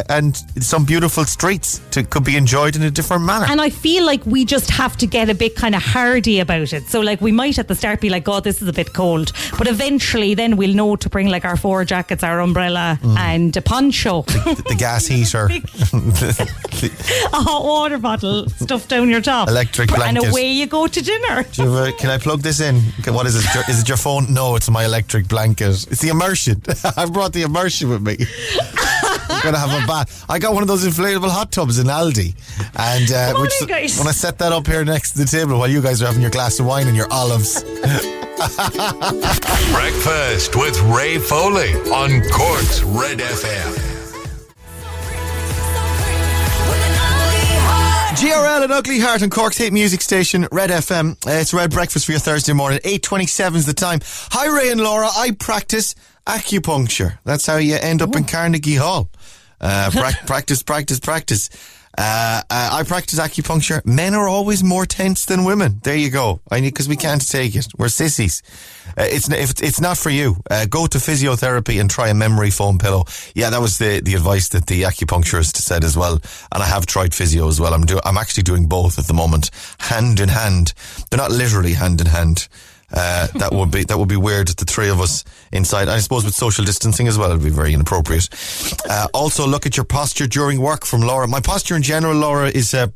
and 0.09 0.37
some 0.65 0.85
beautiful 0.87 1.25
streets 1.27 1.81
to, 1.91 2.03
could 2.03 2.25
be 2.25 2.37
enjoyed 2.37 2.75
in 2.77 2.83
a 2.83 2.91
different 2.91 3.25
manner. 3.25 3.47
And 3.49 3.61
I 3.61 3.69
feel 3.71 4.07
like 4.07 4.25
we 4.25 4.45
just 4.47 4.71
have 4.71 4.97
to 4.99 5.07
get 5.07 5.29
a 5.29 5.35
bit 5.35 5.55
kind 5.55 5.75
of 5.75 5.83
hardy 5.83 6.41
about 6.41 6.73
it. 6.73 6.89
So, 6.89 7.01
like, 7.01 7.21
we 7.21 7.31
might 7.33 7.59
at 7.59 7.69
the 7.69 7.75
start 7.75 8.01
be 8.01 8.09
like, 8.09 8.25
God, 8.25 8.43
this 8.45 8.63
is 8.63 8.69
a 8.69 8.73
bit 8.73 8.95
cold. 8.95 9.33
But 9.59 9.67
eventually, 9.69 10.35
then 10.35 10.57
we'll 10.57 10.75
know 10.75 10.97
to 10.97 11.09
bring 11.11 11.29
like 11.29 11.45
our 11.45 11.57
four 11.59 11.85
jackets, 11.85 12.23
our 12.25 12.41
umbrella, 12.41 12.99
Mm. 13.03 13.19
and 13.19 13.57
a 13.57 13.63
poncho, 13.63 14.23
the 14.23 14.75
gas 14.79 15.07
heater, 15.11 15.47
a 17.33 17.41
hot 17.43 17.65
water 17.65 17.99
bottle 17.99 18.49
stuffed 18.49 18.89
down 18.89 19.09
your 19.09 19.21
top. 19.21 19.49
Electric 19.49 19.89
blanket, 19.89 20.23
And 20.25 20.31
away 20.33 20.51
you 20.53 20.67
go 20.67 20.87
to 20.87 21.03
dinner. 21.03 21.45
You 21.55 21.93
can 21.99 22.11
I 22.11 22.19
plug 22.19 22.41
this 22.43 22.61
in? 22.61 22.77
What 23.07 23.27
is 23.27 23.37
it? 23.37 23.69
Is 23.69 23.81
it 23.83 23.89
your 23.89 23.97
phone? 23.99 24.33
No, 24.33 24.57
it's 24.57 24.71
my 24.71 24.85
electric 24.85 25.29
blanket. 25.31 25.87
It's 25.91 26.01
the 26.03 26.09
immersion. 26.11 26.61
I 26.97 27.07
brought 27.07 27.33
the 27.33 27.43
immersion 27.43 27.89
with 27.89 28.03
me. 28.03 28.19
I'm 29.31 29.43
gonna 29.43 29.59
have 29.59 29.83
a 29.83 29.87
bath. 29.87 30.27
I 30.29 30.39
got 30.39 30.53
one 30.53 30.63
of 30.63 30.69
those 30.69 30.85
inflatable 30.85 31.31
hot 31.31 31.51
tubs 31.53 31.79
in 31.79 31.87
Aldi, 31.87 32.35
and 32.77 33.11
uh, 33.11 33.29
Come 33.29 33.37
on 33.37 33.43
which 33.43 33.63
in, 33.63 33.69
guys. 33.69 33.97
when 33.99 34.07
I 34.09 34.13
set 34.13 34.37
that 34.41 34.53
up 34.53 34.67
here 34.67 34.85
next 34.85 35.13
to 35.13 35.19
the 35.21 35.25
table 35.25 35.59
while 35.59 35.69
you 35.71 35.81
guys 35.81 36.03
are 36.03 36.07
having 36.07 36.21
your 36.21 36.31
glass 36.31 36.59
of 36.61 36.67
wine 36.67 36.87
and 36.89 36.97
your 36.97 37.11
olives. 37.11 37.63
Breakfast 39.73 40.57
with 40.57 40.79
Ray 40.83 41.19
Foley 41.19 41.73
on 41.93 42.23
Cork's 42.31 42.83
Red 42.83 43.19
FM. 43.19 43.90
GRL 48.21 48.65
and 48.65 48.71
Ugly 48.73 49.01
Heart 49.01 49.23
on 49.23 49.31
Cork's 49.31 49.57
hit 49.57 49.73
music 49.73 50.03
station, 50.03 50.47
Red 50.53 50.69
FM. 50.69 51.13
Uh, 51.27 51.31
it's 51.41 51.55
Red 51.55 51.71
Breakfast 51.71 52.05
for 52.05 52.13
your 52.13 52.19
Thursday 52.21 52.53
morning. 52.53 52.79
8.27 52.81 53.55
is 53.55 53.65
the 53.65 53.73
time. 53.73 54.01
Hi, 54.05 54.55
Ray 54.55 54.71
and 54.71 54.79
Laura. 54.79 55.09
I 55.17 55.31
practice 55.31 55.95
acupuncture. 56.27 57.19
That's 57.25 57.47
how 57.47 57.57
you 57.57 57.77
end 57.77 58.03
up 58.03 58.15
in 58.15 58.25
Carnegie 58.25 58.75
Hall. 58.75 59.09
Uh, 59.59 59.89
prac- 59.91 60.27
practice, 60.27 60.63
practice, 60.63 61.01
practice. 61.01 61.49
Uh, 61.99 62.41
uh, 62.49 62.69
I 62.73 62.85
practice 62.85 63.19
acupuncture. 63.19 63.85
Men 63.85 64.15
are 64.15 64.29
always 64.29 64.63
more 64.63 64.87
tense 64.87 65.25
than 65.27 65.45
women. 65.45 65.81
There 65.83 65.97
you 65.97 66.11
go. 66.11 66.41
I 66.51 66.61
need 66.61 66.71
because 66.71 66.89
we 66.89 66.97
can't 66.97 67.27
take 67.29 67.57
it. 67.57 67.67
We're 67.77 67.89
sissies. 67.89 68.43
Uh, 68.97 69.05
it's 69.09 69.29
if 69.31 69.51
it's- 69.51 69.81
not 69.81 69.99
for 69.99 70.11
you. 70.11 70.37
Uh, 70.51 70.67
go 70.67 70.87
to 70.87 70.99
physiotherapy 70.99 71.81
and 71.81 71.91
try 71.91 72.09
a 72.09 72.15
memory 72.15 72.51
foam 72.51 72.79
pillow. 72.79 73.05
Yeah, 73.35 73.51
that 73.51 73.61
was 73.61 73.79
the 73.79 74.01
the 74.01 74.15
advice 74.15 74.49
that 74.51 74.67
the 74.67 74.83
acupuncturist 74.83 75.57
said 75.57 75.85
as 75.85 75.97
well. 75.97 76.21
And 76.53 76.63
I 76.63 76.67
have 76.67 76.87
tried 76.87 77.15
physio 77.15 77.49
as 77.49 77.61
well. 77.61 77.75
I'm 77.75 77.85
do 77.87 77.99
I'm 78.05 78.19
actually 78.19 78.45
doing 78.45 78.67
both 78.67 78.99
at 78.99 79.07
the 79.07 79.15
moment, 79.15 79.51
hand 79.79 80.21
in 80.21 80.29
hand. 80.29 80.75
They're 81.11 81.19
not 81.19 81.33
literally 81.33 81.75
hand 81.75 82.01
in 82.01 82.07
hand. 82.07 82.49
Uh, 82.93 83.29
that 83.35 83.53
would 83.53 83.71
be 83.71 83.85
that 83.85 83.99
would 83.99 84.09
be 84.09 84.17
weird. 84.17 84.49
The 84.49 84.65
three 84.65 84.89
of 84.89 85.01
us 85.01 85.25
inside. 85.53 85.89
I 85.89 85.99
suppose 86.01 86.25
with 86.25 86.35
social 86.35 86.65
distancing 86.65 87.07
as 87.07 87.17
well, 87.17 87.31
it'd 87.31 87.43
be 87.43 87.51
very 87.51 87.73
inappropriate. 87.73 88.29
Uh, 88.89 89.07
also, 89.15 89.47
look 89.47 89.67
at 89.67 89.77
your 89.77 89.85
posture 89.85 90.27
during 90.27 90.61
work 90.61 90.85
from 90.85 91.01
Laura. 91.01 91.29
My 91.29 91.41
posture 91.41 91.77
in 91.77 91.83
general, 91.83 92.17
Laura, 92.17 92.49
is 92.49 92.75
uh, 92.75 92.89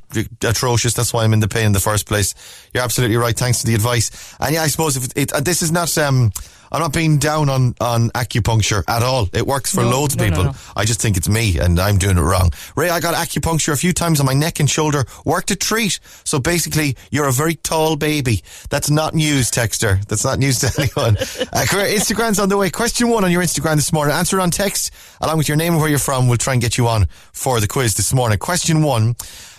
atrocious. 0.42 0.94
That's 0.94 1.12
why 1.12 1.24
I'm 1.24 1.32
in 1.32 1.40
the 1.40 1.48
pain 1.48 1.66
in 1.66 1.72
the 1.72 1.80
first 1.80 2.06
place. 2.06 2.34
You're 2.72 2.82
absolutely 2.82 3.16
right. 3.16 3.36
Thanks 3.36 3.60
for 3.60 3.66
the 3.66 3.74
advice. 3.74 4.34
And 4.40 4.54
yeah, 4.54 4.62
I 4.62 4.66
suppose 4.66 4.96
if 4.96 5.04
it, 5.04 5.12
it, 5.16 5.32
uh, 5.32 5.40
this 5.40 5.62
is 5.62 5.70
not. 5.70 5.96
Um, 5.96 6.32
I'm 6.72 6.80
not 6.80 6.92
being 6.92 7.18
down 7.18 7.48
on, 7.48 7.74
on 7.80 8.10
acupuncture 8.10 8.82
at 8.88 9.02
all. 9.02 9.28
It 9.32 9.46
works 9.46 9.74
for 9.74 9.82
No, 9.82 9.90
loads 9.90 10.14
of 10.14 10.20
no, 10.20 10.28
people. 10.28 10.44
no. 10.44 10.52
I 10.76 10.84
just 10.84 11.00
think 11.00 11.16
it's 11.16 11.28
me 11.28 11.58
and 11.58 11.78
I'm 11.78 11.98
doing 11.98 12.18
it 12.18 12.20
wrong. 12.22 12.52
Ray, 12.76 12.90
I 12.90 13.00
got 13.00 13.14
acupuncture 13.14 13.72
a 13.72 13.76
few 13.76 13.92
times 13.92 14.20
on 14.20 14.26
my 14.26 14.34
neck 14.34 14.60
and 14.60 14.68
shoulder. 14.68 15.04
Worked 15.24 15.50
a 15.50 15.56
treat. 15.56 16.00
So 16.24 16.38
basically, 16.38 16.96
you're 17.10 17.28
a 17.28 17.32
very 17.32 17.54
tall 17.54 17.96
baby. 17.96 18.42
That's 18.70 18.90
not 18.90 19.14
news, 19.14 19.50
Texter. 19.50 20.04
That's 20.06 20.24
not 20.24 20.38
news 20.38 20.58
to 20.60 20.72
anyone. 20.78 21.16
uh. 21.16 21.64
Instagram's 21.94 22.38
on 22.38 22.48
the 22.48 22.56
way. 22.56 22.70
Question 22.70 23.08
one 23.08 23.24
on 23.24 23.30
your 23.30 23.42
Instagram 23.42 23.76
this 23.76 23.92
morning. 23.92 24.14
Answer 24.14 24.38
it 24.38 24.42
on 24.42 24.50
text 24.50 24.90
along 25.20 25.38
with 25.38 25.48
your 25.48 25.56
name 25.56 25.72
and 25.74 25.80
where 25.80 25.90
you're 25.90 25.98
from. 25.98 26.28
We'll 26.28 26.38
try 26.38 26.52
and 26.54 26.62
get 26.62 26.76
you 26.78 26.88
on 26.88 27.06
for 27.32 27.60
the 27.60 27.68
quiz 27.68 27.94
this 27.94 28.12
morning. 28.12 28.38
Question 28.38 28.82
one. 28.82 29.14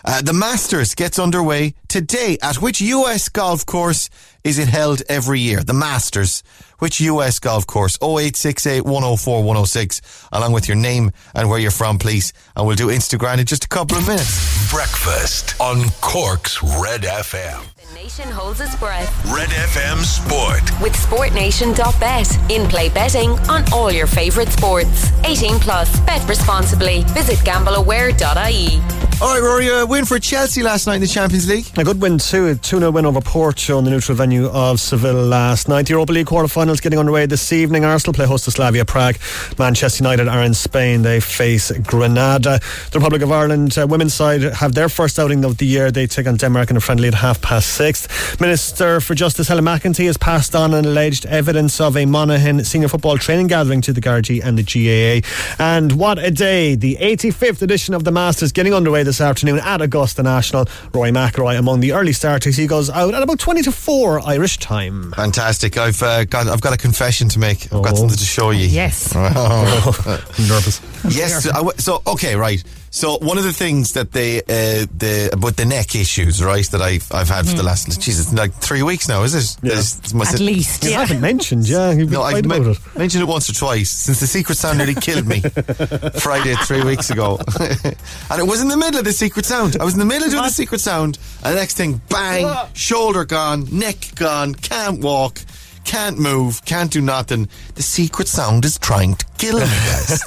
Uh, 0.07 0.21
the 0.21 0.33
Masters 0.33 0.93
gets 0.93 1.17
underway 1.17 1.73
today. 1.87 2.37
At 2.41 2.57
which 2.61 2.79
US 2.81 3.27
golf 3.29 3.65
course 3.65 4.09
is 4.43 4.59
it 4.59 4.67
held 4.67 5.01
every 5.09 5.39
year? 5.39 5.63
The 5.63 5.73
Masters. 5.73 6.43
Which 6.77 6.99
US 7.01 7.39
golf 7.39 7.65
course? 7.65 7.97
0868 8.03 8.81
104 8.85 9.37
106. 9.39 10.01
Along 10.31 10.51
with 10.51 10.67
your 10.67 10.77
name 10.77 11.09
and 11.33 11.49
where 11.49 11.57
you're 11.57 11.71
from, 11.71 11.97
please. 11.97 12.33
And 12.55 12.67
we'll 12.67 12.75
do 12.75 12.87
Instagram 12.89 13.39
in 13.39 13.45
just 13.47 13.63
a 13.65 13.67
couple 13.67 13.97
of 13.97 14.05
minutes. 14.07 14.71
Breakfast 14.71 15.59
on 15.59 15.89
Cork's 16.01 16.61
Red 16.61 17.01
FM. 17.01 17.63
The 17.89 17.95
nation 17.95 18.29
holds 18.29 18.61
its 18.61 18.75
breath 18.75 19.09
Red 19.33 19.49
FM 19.49 20.03
Sport. 20.03 20.61
with 20.81 20.93
SportNation.bet. 20.93 22.51
In 22.51 22.67
play 22.67 22.89
betting 22.89 23.31
on 23.49 23.63
all 23.73 23.91
your 23.91 24.05
favourite 24.07 24.49
sports. 24.49 25.11
18 25.23 25.59
plus. 25.59 25.99
Bet 26.01 26.27
responsibly. 26.29 27.01
Visit 27.15 27.37
gambleaware.ie. 27.39 28.81
All 29.21 29.33
right, 29.33 29.41
Rory, 29.41 29.69
a 29.69 29.85
win 29.95 30.03
for 30.03 30.19
Chelsea 30.19 30.61
last 30.61 30.87
night 30.87 30.95
in 30.95 31.01
the 31.01 31.07
Champions 31.07 31.47
League. 31.47 31.65
A 31.77 31.83
good 31.85 32.01
win 32.01 32.17
too. 32.17 32.47
A 32.47 32.55
2 32.55 32.79
0 32.79 32.91
win 32.91 33.05
over 33.05 33.21
Porto 33.21 33.77
on 33.77 33.85
the 33.85 33.89
neutral 33.89 34.17
venue 34.17 34.47
of 34.47 34.81
Seville 34.81 35.13
last 35.13 35.69
night. 35.69 35.85
The 35.85 35.91
Europa 35.91 36.11
League 36.11 36.27
quarter-finals 36.27 36.81
getting 36.81 36.99
underway 36.99 37.27
this 37.27 37.53
evening. 37.53 37.85
Arsenal 37.85 38.13
play 38.13 38.25
host 38.25 38.43
to 38.43 38.51
Slavia 38.51 38.83
Prague. 38.83 39.15
Manchester 39.57 40.03
United 40.03 40.27
are 40.27 40.43
in 40.43 40.53
Spain. 40.53 41.03
They 41.03 41.21
face 41.21 41.71
Granada. 41.71 42.59
The 42.91 42.99
Republic 42.99 43.21
of 43.21 43.31
Ireland 43.31 43.77
uh, 43.77 43.87
women's 43.87 44.13
side 44.13 44.41
have 44.41 44.73
their 44.73 44.89
first 44.89 45.17
outing 45.17 45.45
of 45.45 45.59
the 45.59 45.65
year. 45.65 45.91
They 45.91 46.07
take 46.07 46.27
on 46.27 46.35
Denmark 46.35 46.71
in 46.71 46.75
a 46.75 46.81
friendly 46.81 47.07
at 47.07 47.13
half 47.13 47.41
past 47.41 47.69
six. 47.69 48.05
Minister 48.41 48.99
for 48.99 49.15
Justice 49.15 49.47
Helen 49.47 49.63
McEntee 49.63 50.07
has 50.07 50.17
passed 50.17 50.55
on 50.55 50.73
an 50.73 50.83
alleged 50.83 51.25
evidence 51.27 51.79
of 51.79 51.95
a 51.95 52.05
Monaghan 52.05 52.65
senior 52.65 52.89
football 52.89 53.17
training 53.17 53.47
gathering 53.47 53.79
to 53.79 53.93
the 53.93 54.01
Gardaí 54.01 54.43
and 54.43 54.57
the 54.57 54.63
GAA. 54.63 55.25
And 55.57 55.93
what 55.93 56.19
a 56.19 56.31
day! 56.31 56.75
The 56.75 56.97
85th 56.99 57.61
edition 57.61 57.93
of 57.93 58.03
the 58.03 58.11
Masters 58.11 58.51
getting 58.51 58.73
underway 58.73 59.03
this 59.03 59.21
afternoon 59.21 59.59
at 59.59 59.84
Augusta 59.85 60.21
National. 60.23 60.65
Rory 60.93 61.11
McIlroy 61.11 61.57
among 61.57 61.79
the 61.79 61.93
early 61.93 62.11
starters. 62.13 62.57
He 62.57 62.67
goes 62.67 62.89
out 62.89 63.13
at 63.13 63.23
about 63.23 63.39
20 63.39 63.61
to 63.63 63.71
4 63.71 64.19
Irish 64.27 64.57
time. 64.57 65.13
Fantastic. 65.15 65.77
I've 65.77 66.01
uh, 66.03 66.25
got 66.25 66.47
I've 66.47 66.61
got 66.61 66.73
a 66.73 66.77
confession 66.77 67.29
to 67.29 67.39
make. 67.39 67.65
I've 67.73 67.81
got 67.81 67.93
Oh. 67.93 67.95
something 67.95 68.17
to 68.17 68.25
show 68.25 68.49
you. 68.51 68.65
Yes. 68.67 69.15
I'm 69.15 69.33
nervous. 70.47 70.81
Yes. 71.09 71.47
I 71.47 71.53
w- 71.53 71.71
so 71.77 72.01
okay, 72.05 72.35
right. 72.35 72.61
So 72.95 73.17
one 73.17 73.37
of 73.37 73.43
the 73.43 73.51
things 73.51 73.91
that 73.91 74.13
they 74.13 74.39
uh, 74.39 74.87
the 74.97 75.29
about 75.33 75.57
the 75.57 75.65
neck 75.65 75.95
issues, 75.95 76.41
right, 76.41 76.65
that 76.71 76.81
I've 76.81 77.05
I've 77.11 77.27
had 77.27 77.45
for 77.45 77.53
the 77.57 77.61
last 77.61 77.99
Jesus, 77.99 78.31
like 78.31 78.53
three 78.53 78.83
weeks 78.83 79.09
now, 79.09 79.23
is 79.23 79.35
it? 79.35 79.57
Yeah. 79.61 79.71
It's- 79.73 79.99
it's 79.99 80.13
my- 80.13 80.23
At 80.23 80.39
least. 80.39 80.85
You 80.85 80.91
Yeah. 80.91 80.99
haven't 81.01 81.19
mentioned, 81.19 81.67
yeah. 81.67 81.89
You've 81.97 82.09
been 82.09 82.19
No, 82.19 82.23
I've 82.23 82.31
quiet 82.35 82.45
men- 82.47 82.61
about 82.61 82.77
it. 82.77 82.97
mentioned 82.97 83.21
it 83.23 83.27
once 83.27 83.49
or 83.49 83.53
twice 83.53 83.91
since 83.91 84.21
the 84.21 84.27
secret 84.27 84.57
sound 84.57 84.77
nearly 84.77 84.95
killed 84.95 85.27
me 85.27 85.41
Friday 86.21 86.55
three 86.63 86.83
weeks 86.85 87.09
ago, 87.09 87.37
and 87.59 88.39
it 88.39 88.47
was 88.47 88.61
in 88.61 88.69
the 88.69 88.77
middle 88.77 88.99
of 88.99 89.03
the 89.05 89.11
secret 89.11 89.45
sound. 89.45 89.75
I 89.77 89.83
was 89.83 89.93
in 89.95 89.99
the 89.99 90.05
middle 90.05 90.23
of 90.27 90.31
doing 90.31 90.43
the 90.43 90.49
secret 90.49 90.79
sound, 90.79 91.19
and 91.43 91.53
the 91.53 91.59
next 91.59 91.75
thing, 91.75 91.99
bang, 92.07 92.47
shoulder 92.73 93.25
gone, 93.25 93.67
neck 93.77 94.11
gone, 94.15 94.55
can't 94.55 95.01
walk. 95.01 95.41
Can't 95.85 96.17
move, 96.19 96.65
can't 96.65 96.91
do 96.91 97.01
nothing. 97.01 97.47
The 97.75 97.83
secret 97.83 98.27
sound 98.27 98.65
is 98.65 98.77
trying 98.77 99.15
to 99.15 99.25
kill 99.37 99.59
me, 99.59 99.65
guys. 99.65 100.21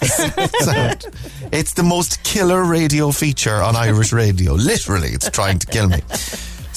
Sound. 0.65 1.07
It's 1.53 1.75
the 1.75 1.83
most 1.83 2.23
killer 2.23 2.65
radio 2.65 3.11
feature 3.11 3.57
on 3.57 3.77
Irish 3.77 4.13
radio. 4.13 4.55
Literally, 4.55 5.09
it's 5.09 5.31
trying 5.31 5.59
to 5.59 5.67
kill 5.67 5.89
me. 5.89 6.01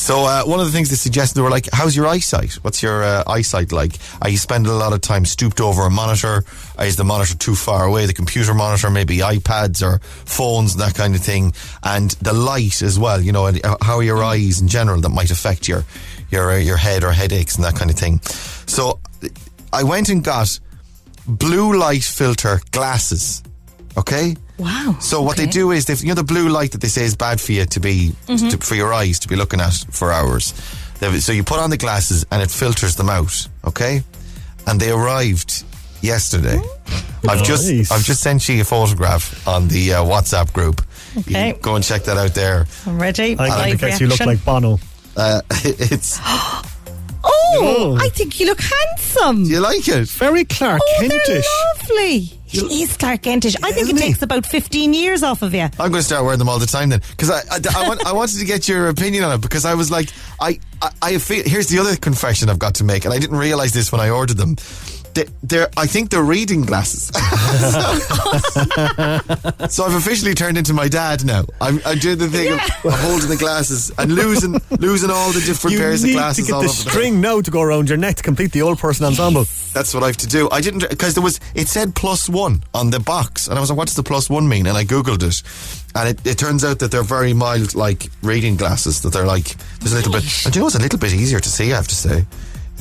So 0.01 0.25
uh, 0.25 0.43
one 0.45 0.59
of 0.59 0.65
the 0.65 0.71
things 0.71 0.89
they 0.89 0.95
suggested 0.95 1.37
they 1.37 1.43
were 1.43 1.51
like, 1.51 1.69
"How's 1.71 1.95
your 1.95 2.07
eyesight? 2.07 2.53
What's 2.63 2.81
your 2.81 3.03
uh, 3.03 3.23
eyesight 3.27 3.71
like? 3.71 3.97
Are 4.23 4.29
you 4.29 4.37
spending 4.37 4.71
a 4.71 4.75
lot 4.75 4.93
of 4.93 5.01
time 5.01 5.25
stooped 5.25 5.61
over 5.61 5.83
a 5.83 5.91
monitor? 5.91 6.43
Is 6.79 6.95
the 6.95 7.03
monitor 7.03 7.37
too 7.37 7.53
far 7.53 7.85
away? 7.85 8.07
The 8.07 8.13
computer 8.13 8.55
monitor, 8.55 8.89
maybe 8.89 9.17
iPads 9.17 9.85
or 9.85 9.99
phones, 9.99 10.77
that 10.77 10.95
kind 10.95 11.13
of 11.13 11.21
thing, 11.21 11.53
and 11.83 12.09
the 12.21 12.33
light 12.33 12.81
as 12.81 12.97
well. 12.97 13.21
You 13.21 13.31
know, 13.31 13.45
and 13.45 13.63
uh, 13.63 13.77
how 13.83 13.97
are 13.97 14.03
your 14.03 14.23
eyes 14.23 14.59
in 14.59 14.67
general 14.67 14.99
that 15.01 15.09
might 15.09 15.29
affect 15.29 15.67
your 15.67 15.85
your 16.31 16.51
uh, 16.51 16.57
your 16.57 16.77
head 16.77 17.03
or 17.03 17.11
headaches 17.11 17.55
and 17.55 17.63
that 17.63 17.75
kind 17.75 17.91
of 17.91 17.97
thing. 17.97 18.19
So 18.67 18.99
I 19.73 19.83
went 19.83 20.09
and 20.09 20.23
got 20.23 20.59
blue 21.27 21.77
light 21.77 22.03
filter 22.03 22.59
glasses. 22.71 23.43
Okay. 23.97 24.35
Wow. 24.57 24.95
So 24.99 25.21
what 25.21 25.37
they 25.37 25.47
do 25.47 25.71
is, 25.71 25.85
they, 25.85 25.95
you 25.95 26.09
know, 26.09 26.13
the 26.15 26.23
blue 26.23 26.47
light 26.49 26.71
that 26.73 26.81
they 26.81 26.87
say 26.87 27.03
is 27.03 27.15
bad 27.15 27.41
for 27.41 27.51
you 27.51 27.65
to 27.65 27.79
be 27.79 28.13
Mhm. 28.27 28.51
to, 28.51 28.57
for 28.57 28.75
your 28.75 28.93
eyes 28.93 29.19
to 29.19 29.27
be 29.27 29.35
looking 29.35 29.59
at 29.59 29.73
for 29.91 30.11
hours. 30.11 30.53
So 31.19 31.31
you 31.31 31.43
put 31.43 31.59
on 31.59 31.71
the 31.71 31.77
glasses 31.77 32.25
and 32.31 32.41
it 32.43 32.51
filters 32.51 32.95
them 32.95 33.09
out. 33.09 33.47
Okay, 33.65 34.03
and 34.67 34.79
they 34.79 34.91
arrived 34.91 35.63
yesterday. 36.01 36.61
I've 37.27 37.43
just 37.43 37.91
I've 37.91 38.03
just 38.03 38.21
sent 38.21 38.47
you 38.49 38.61
a 38.61 38.63
photograph 38.63 39.47
on 39.47 39.67
the 39.67 39.93
uh, 39.93 40.03
WhatsApp 40.03 40.53
group. 40.53 40.81
Okay. 41.17 41.53
can 41.53 41.61
go 41.61 41.75
and 41.75 41.83
check 41.83 42.03
that 42.03 42.17
out 42.17 42.33
there. 42.35 42.65
I'm 42.85 43.01
ready. 43.01 43.35
I 43.37 43.69
Live 43.71 43.81
guess 43.81 43.99
you 43.99 44.07
look 44.07 44.19
like 44.21 44.45
Bono. 44.45 44.79
Uh, 45.17 45.41
it's 45.63 46.19
Oh, 47.23 47.97
I 47.99 48.09
think 48.09 48.39
you 48.39 48.47
look 48.47 48.59
handsome. 48.61 49.43
do 49.43 49.49
you 49.51 49.59
like 49.59 49.87
it? 49.87 50.07
Very 50.09 50.43
Clark 50.43 50.81
Oh, 50.83 50.97
Kentish. 50.99 51.45
lovely. 51.77 52.19
He 52.47 52.81
is 52.83 52.97
Clark 52.97 53.21
Kentish. 53.21 53.55
I 53.57 53.71
think 53.71 53.77
it 53.89 53.93
Isn't 53.93 53.97
he? 53.97 54.03
takes 54.03 54.21
about 54.23 54.45
15 54.45 54.93
years 54.93 55.21
off 55.21 55.41
of 55.43 55.53
you. 55.53 55.61
I'm 55.61 55.69
going 55.77 55.93
to 55.93 56.01
start 56.03 56.23
wearing 56.23 56.39
them 56.39 56.49
all 56.49 56.57
the 56.59 56.65
time 56.65 56.89
then, 56.89 57.01
because 57.11 57.29
I, 57.29 57.39
I, 57.51 57.59
I, 57.77 57.87
want, 57.87 58.05
I 58.07 58.11
wanted 58.13 58.39
to 58.39 58.45
get 58.45 58.67
your 58.67 58.87
opinion 58.89 59.23
on 59.23 59.33
it 59.33 59.41
because 59.41 59.65
I 59.65 59.75
was 59.75 59.91
like, 59.91 60.09
I, 60.39 60.59
I, 60.81 60.89
I 61.01 61.17
feel. 61.19 61.43
Here's 61.45 61.67
the 61.67 61.77
other 61.79 61.95
confession 61.95 62.49
I've 62.49 62.59
got 62.59 62.75
to 62.75 62.83
make, 62.83 63.05
and 63.05 63.13
I 63.13 63.19
didn't 63.19 63.37
realize 63.37 63.71
this 63.73 63.91
when 63.91 64.01
I 64.01 64.09
ordered 64.09 64.37
them. 64.37 64.55
They, 65.13 65.25
they're, 65.43 65.69
I 65.77 65.87
think 65.87 66.09
they're 66.09 66.23
reading 66.23 66.61
glasses. 66.61 67.07
so 69.69 69.85
I've 69.85 69.95
officially 69.95 70.33
turned 70.33 70.57
into 70.57 70.73
my 70.73 70.87
dad 70.87 71.25
now. 71.25 71.43
I'm, 71.59 71.79
I'm 71.85 71.97
doing 71.99 72.17
the 72.17 72.29
thing 72.29 72.53
of 72.53 72.59
holding 72.99 73.29
the 73.29 73.37
glasses 73.37 73.91
and 73.97 74.13
losing, 74.13 74.55
losing 74.79 75.09
all 75.09 75.31
the 75.31 75.41
different 75.41 75.73
You 75.73 75.79
pairs 75.79 76.03
of 76.03 76.11
glasses 76.11 76.47
get 76.47 76.53
all 76.53 76.61
the 76.61 76.67
over 76.69 76.83
the 76.83 76.89
string 76.89 77.19
now 77.21 77.41
to 77.41 77.51
go 77.51 77.61
around 77.61 77.89
your 77.89 77.97
neck 77.97 78.15
to 78.17 78.23
complete 78.23 78.51
the 78.51 78.61
old 78.61 78.79
person 78.79 79.05
ensemble. 79.05 79.45
that's 79.73 79.93
what 79.93 80.03
I 80.03 80.07
have 80.07 80.17
to 80.17 80.27
do. 80.27 80.49
I 80.51 80.61
didn't 80.61 80.89
because 80.89 81.13
there 81.13 81.23
was 81.23 81.39
it 81.55 81.67
said 81.67 81.95
plus 81.95 82.29
one 82.29 82.63
on 82.73 82.89
the 82.89 82.99
box, 82.99 83.47
and 83.47 83.57
I 83.57 83.61
was 83.61 83.69
like, 83.69 83.77
"What 83.77 83.87
does 83.87 83.95
the 83.95 84.03
plus 84.03 84.29
one 84.29 84.47
mean?" 84.47 84.65
And 84.67 84.77
I 84.77 84.83
googled 84.83 85.23
it, 85.23 85.43
and 85.95 86.09
it, 86.09 86.25
it 86.25 86.37
turns 86.37 86.63
out 86.63 86.79
that 86.79 86.91
they're 86.91 87.03
very 87.03 87.33
mild, 87.33 87.75
like 87.75 88.09
reading 88.21 88.55
glasses. 88.55 89.01
That 89.01 89.13
they're 89.13 89.25
like 89.25 89.55
there's 89.79 89.93
a 89.93 89.97
little 89.97 90.11
bit. 90.13 90.45
And 90.45 90.55
you 90.55 90.61
know, 90.61 90.67
it's 90.67 90.75
a 90.75 90.79
little 90.79 90.99
bit 90.99 91.13
easier 91.13 91.39
to 91.39 91.49
see. 91.49 91.73
I 91.73 91.75
have 91.75 91.87
to 91.87 91.95
say, 91.95 92.25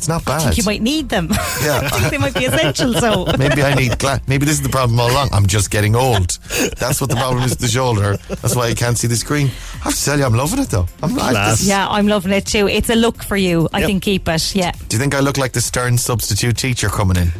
it's 0.00 0.08
not 0.08 0.24
bad. 0.24 0.32
I 0.32 0.38
bad. 0.38 0.44
think 0.54 0.56
you 0.58 0.64
might 0.64 0.80
need 0.80 1.10
them. 1.10 1.28
Yeah. 1.62 1.80
I 1.92 1.98
think 2.00 2.10
they 2.10 2.18
might 2.18 2.34
be 2.34 2.46
essential. 2.46 2.94
So 2.94 3.26
Maybe 3.38 3.62
I 3.62 3.74
need 3.74 3.98
gla- 3.98 4.20
Maybe 4.26 4.46
this 4.46 4.54
is 4.54 4.62
the 4.62 4.70
problem 4.70 4.98
all 4.98 5.10
along. 5.10 5.28
I'm 5.32 5.46
just 5.46 5.70
getting 5.70 5.94
old. 5.94 6.38
That's 6.78 7.00
what 7.02 7.10
the 7.10 7.16
problem 7.16 7.44
is 7.44 7.56
the 7.58 7.68
shoulder. 7.68 8.16
That's 8.40 8.56
why 8.56 8.68
I 8.68 8.74
can't 8.74 8.96
see 8.96 9.08
the 9.08 9.16
screen. 9.16 9.48
I 9.48 9.84
have 9.84 9.94
to 9.94 10.04
tell 10.04 10.18
you, 10.18 10.24
I'm 10.24 10.34
loving 10.34 10.58
it 10.60 10.70
though. 10.70 10.86
I'm 11.02 11.12
I- 11.18 11.30
Class. 11.32 11.58
this- 11.58 11.68
yeah, 11.68 11.86
I'm 11.86 12.06
loving 12.08 12.32
it 12.32 12.46
too. 12.46 12.66
It's 12.66 12.88
a 12.88 12.96
look 12.96 13.22
for 13.22 13.36
you. 13.36 13.68
I 13.74 13.80
Yep. 13.80 13.86
think 13.86 14.02
keep 14.02 14.26
it. 14.28 14.54
Yeah. 14.54 14.72
Do 14.88 14.96
you 14.96 14.98
think 15.00 15.14
I 15.14 15.20
look 15.20 15.36
like 15.36 15.52
the 15.52 15.60
stern 15.60 15.98
substitute 15.98 16.56
teacher 16.56 16.88
coming 16.88 17.16
in? 17.18 17.30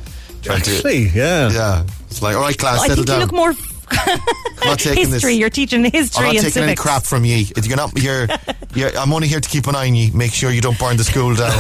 Trying 0.43 0.61
to- 0.63 0.71
Actually, 0.77 1.09
yeah. 1.15 1.51
yeah. 1.51 1.85
It's 2.11 2.21
like, 2.23 2.37
all 2.37 2.43
right, 2.43 2.57
class, 2.59 2.81
I 2.81 2.89
settle 2.89 3.05
think 3.05 3.09
you 3.09 3.13
down. 3.15 3.21
look 3.21 3.33
more 3.33 3.53
I'm 4.63 4.69
not 4.69 4.79
taking 4.79 5.05
this. 5.05 5.15
history. 5.15 5.35
You're 5.35 5.51
teaching 5.51 5.85
history 5.85 6.27
I'm 6.27 6.35
not 6.35 6.43
taking 6.43 6.63
any 6.63 6.75
crap 6.75 7.05
from 7.05 7.25
ye. 7.25 7.51
If 7.57 7.67
You're 7.67 7.77
not. 7.77 7.97
You're, 8.01 8.29
you're. 8.75 8.97
I'm 8.99 9.13
only 9.13 9.29
here 9.29 9.41
to 9.41 9.49
keep 9.49 9.67
an 9.67 9.75
eye 9.75 9.89
on 9.89 9.95
ye. 9.95 10.11
Make 10.11 10.33
sure 10.33 10.51
you 10.51 10.61
don't 10.61 10.79
burn 10.79 10.97
the 10.97 11.05
school 11.05 11.35
down. 11.35 11.53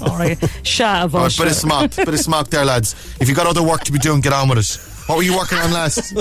All 0.10 0.18
right, 0.18 0.38
shut 0.66 1.04
up. 1.04 1.14
All 1.14 1.22
right, 1.22 1.36
bit 1.36 1.46
of 1.46 1.54
smock, 1.54 1.94
bit 1.96 2.08
of 2.08 2.20
smock 2.20 2.48
there, 2.48 2.64
lads. 2.64 2.94
If 3.20 3.28
you've 3.28 3.36
got 3.36 3.46
other 3.46 3.62
work 3.62 3.84
to 3.84 3.92
be 3.92 3.98
doing, 3.98 4.20
get 4.20 4.32
on 4.32 4.48
with 4.48 4.58
it. 4.58 4.94
What 5.06 5.16
were 5.18 5.22
you 5.22 5.36
working 5.36 5.58
on 5.58 5.70
last? 5.70 6.14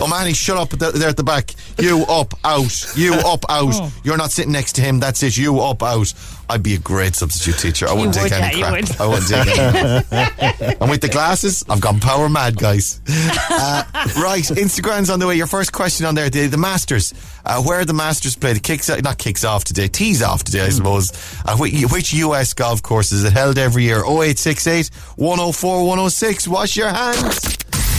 oh, 0.00 0.06
man, 0.06 0.20
Manny, 0.20 0.32
shut 0.32 0.56
up 0.56 0.70
there 0.70 1.08
at 1.08 1.16
the 1.16 1.24
back. 1.24 1.52
You 1.80 2.04
up, 2.08 2.32
out. 2.44 2.96
You 2.96 3.14
up, 3.14 3.44
out. 3.48 3.74
Oh. 3.74 3.92
You're 4.04 4.16
not 4.16 4.30
sitting 4.30 4.52
next 4.52 4.74
to 4.74 4.80
him. 4.80 5.00
That's 5.00 5.20
it. 5.24 5.36
You 5.36 5.58
up, 5.58 5.82
out. 5.82 6.14
I'd 6.50 6.62
be 6.62 6.74
a 6.74 6.78
great 6.78 7.14
substitute 7.14 7.58
teacher. 7.58 7.88
I 7.88 7.92
wouldn't 7.92 8.14
take 8.14 8.32
any 8.32 8.58
yeah, 8.58 8.80
crap. 8.80 9.00
I 9.00 9.06
wouldn't 9.06 9.28
take 9.28 9.58
any. 9.58 10.76
and 10.80 10.90
with 10.90 11.02
the 11.02 11.08
glasses, 11.10 11.62
I've 11.68 11.80
gone 11.80 12.00
power 12.00 12.28
mad, 12.28 12.56
guys. 12.56 13.00
Uh, 13.08 13.82
right, 14.16 14.42
Instagram's 14.42 15.10
on 15.10 15.18
the 15.20 15.26
way. 15.26 15.34
Your 15.34 15.46
first 15.46 15.72
question 15.72 16.06
on 16.06 16.14
there, 16.14 16.30
the, 16.30 16.46
the 16.46 16.56
Masters. 16.56 17.12
Uh, 17.44 17.62
where 17.62 17.84
the 17.84 17.92
Masters 17.92 18.36
play? 18.36 18.54
The 18.54 18.60
kicks, 18.60 18.88
not 18.88 19.18
kicks 19.18 19.44
off 19.44 19.64
today, 19.64 19.88
tees 19.88 20.22
off 20.22 20.44
today, 20.44 20.62
I 20.62 20.68
suppose. 20.70 21.12
Uh, 21.44 21.56
which, 21.56 21.82
which 21.92 22.12
US 22.14 22.54
golf 22.54 22.82
course 22.82 23.12
is 23.12 23.24
it 23.24 23.32
held 23.32 23.58
every 23.58 23.84
year? 23.84 23.98
0868 23.98 24.90
104 25.16 25.86
106. 25.86 26.48
Wash 26.48 26.76
your 26.76 26.88
hands. 26.88 27.57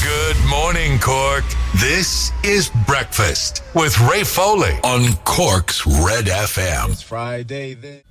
Good 0.09 0.43
morning, 0.49 0.97
Cork. 0.97 1.43
This 1.75 2.31
is 2.43 2.71
Breakfast 2.87 3.61
with 3.75 3.99
Ray 3.99 4.23
Foley 4.23 4.73
on 4.83 5.13
Cork's 5.17 5.85
Red 5.85 6.25
FM. 6.25 6.93
It's 6.93 7.03
Friday 7.03 7.75
then. 7.75 8.01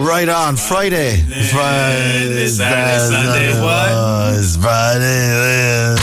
Right 0.00 0.30
on, 0.30 0.56
Friday. 0.56 1.16
Friday. 1.52 2.48
Saturday, 2.48 2.98
Sunday, 2.98 3.62
what? 3.62 4.38
It's 4.38 4.56
Friday. 4.56 5.96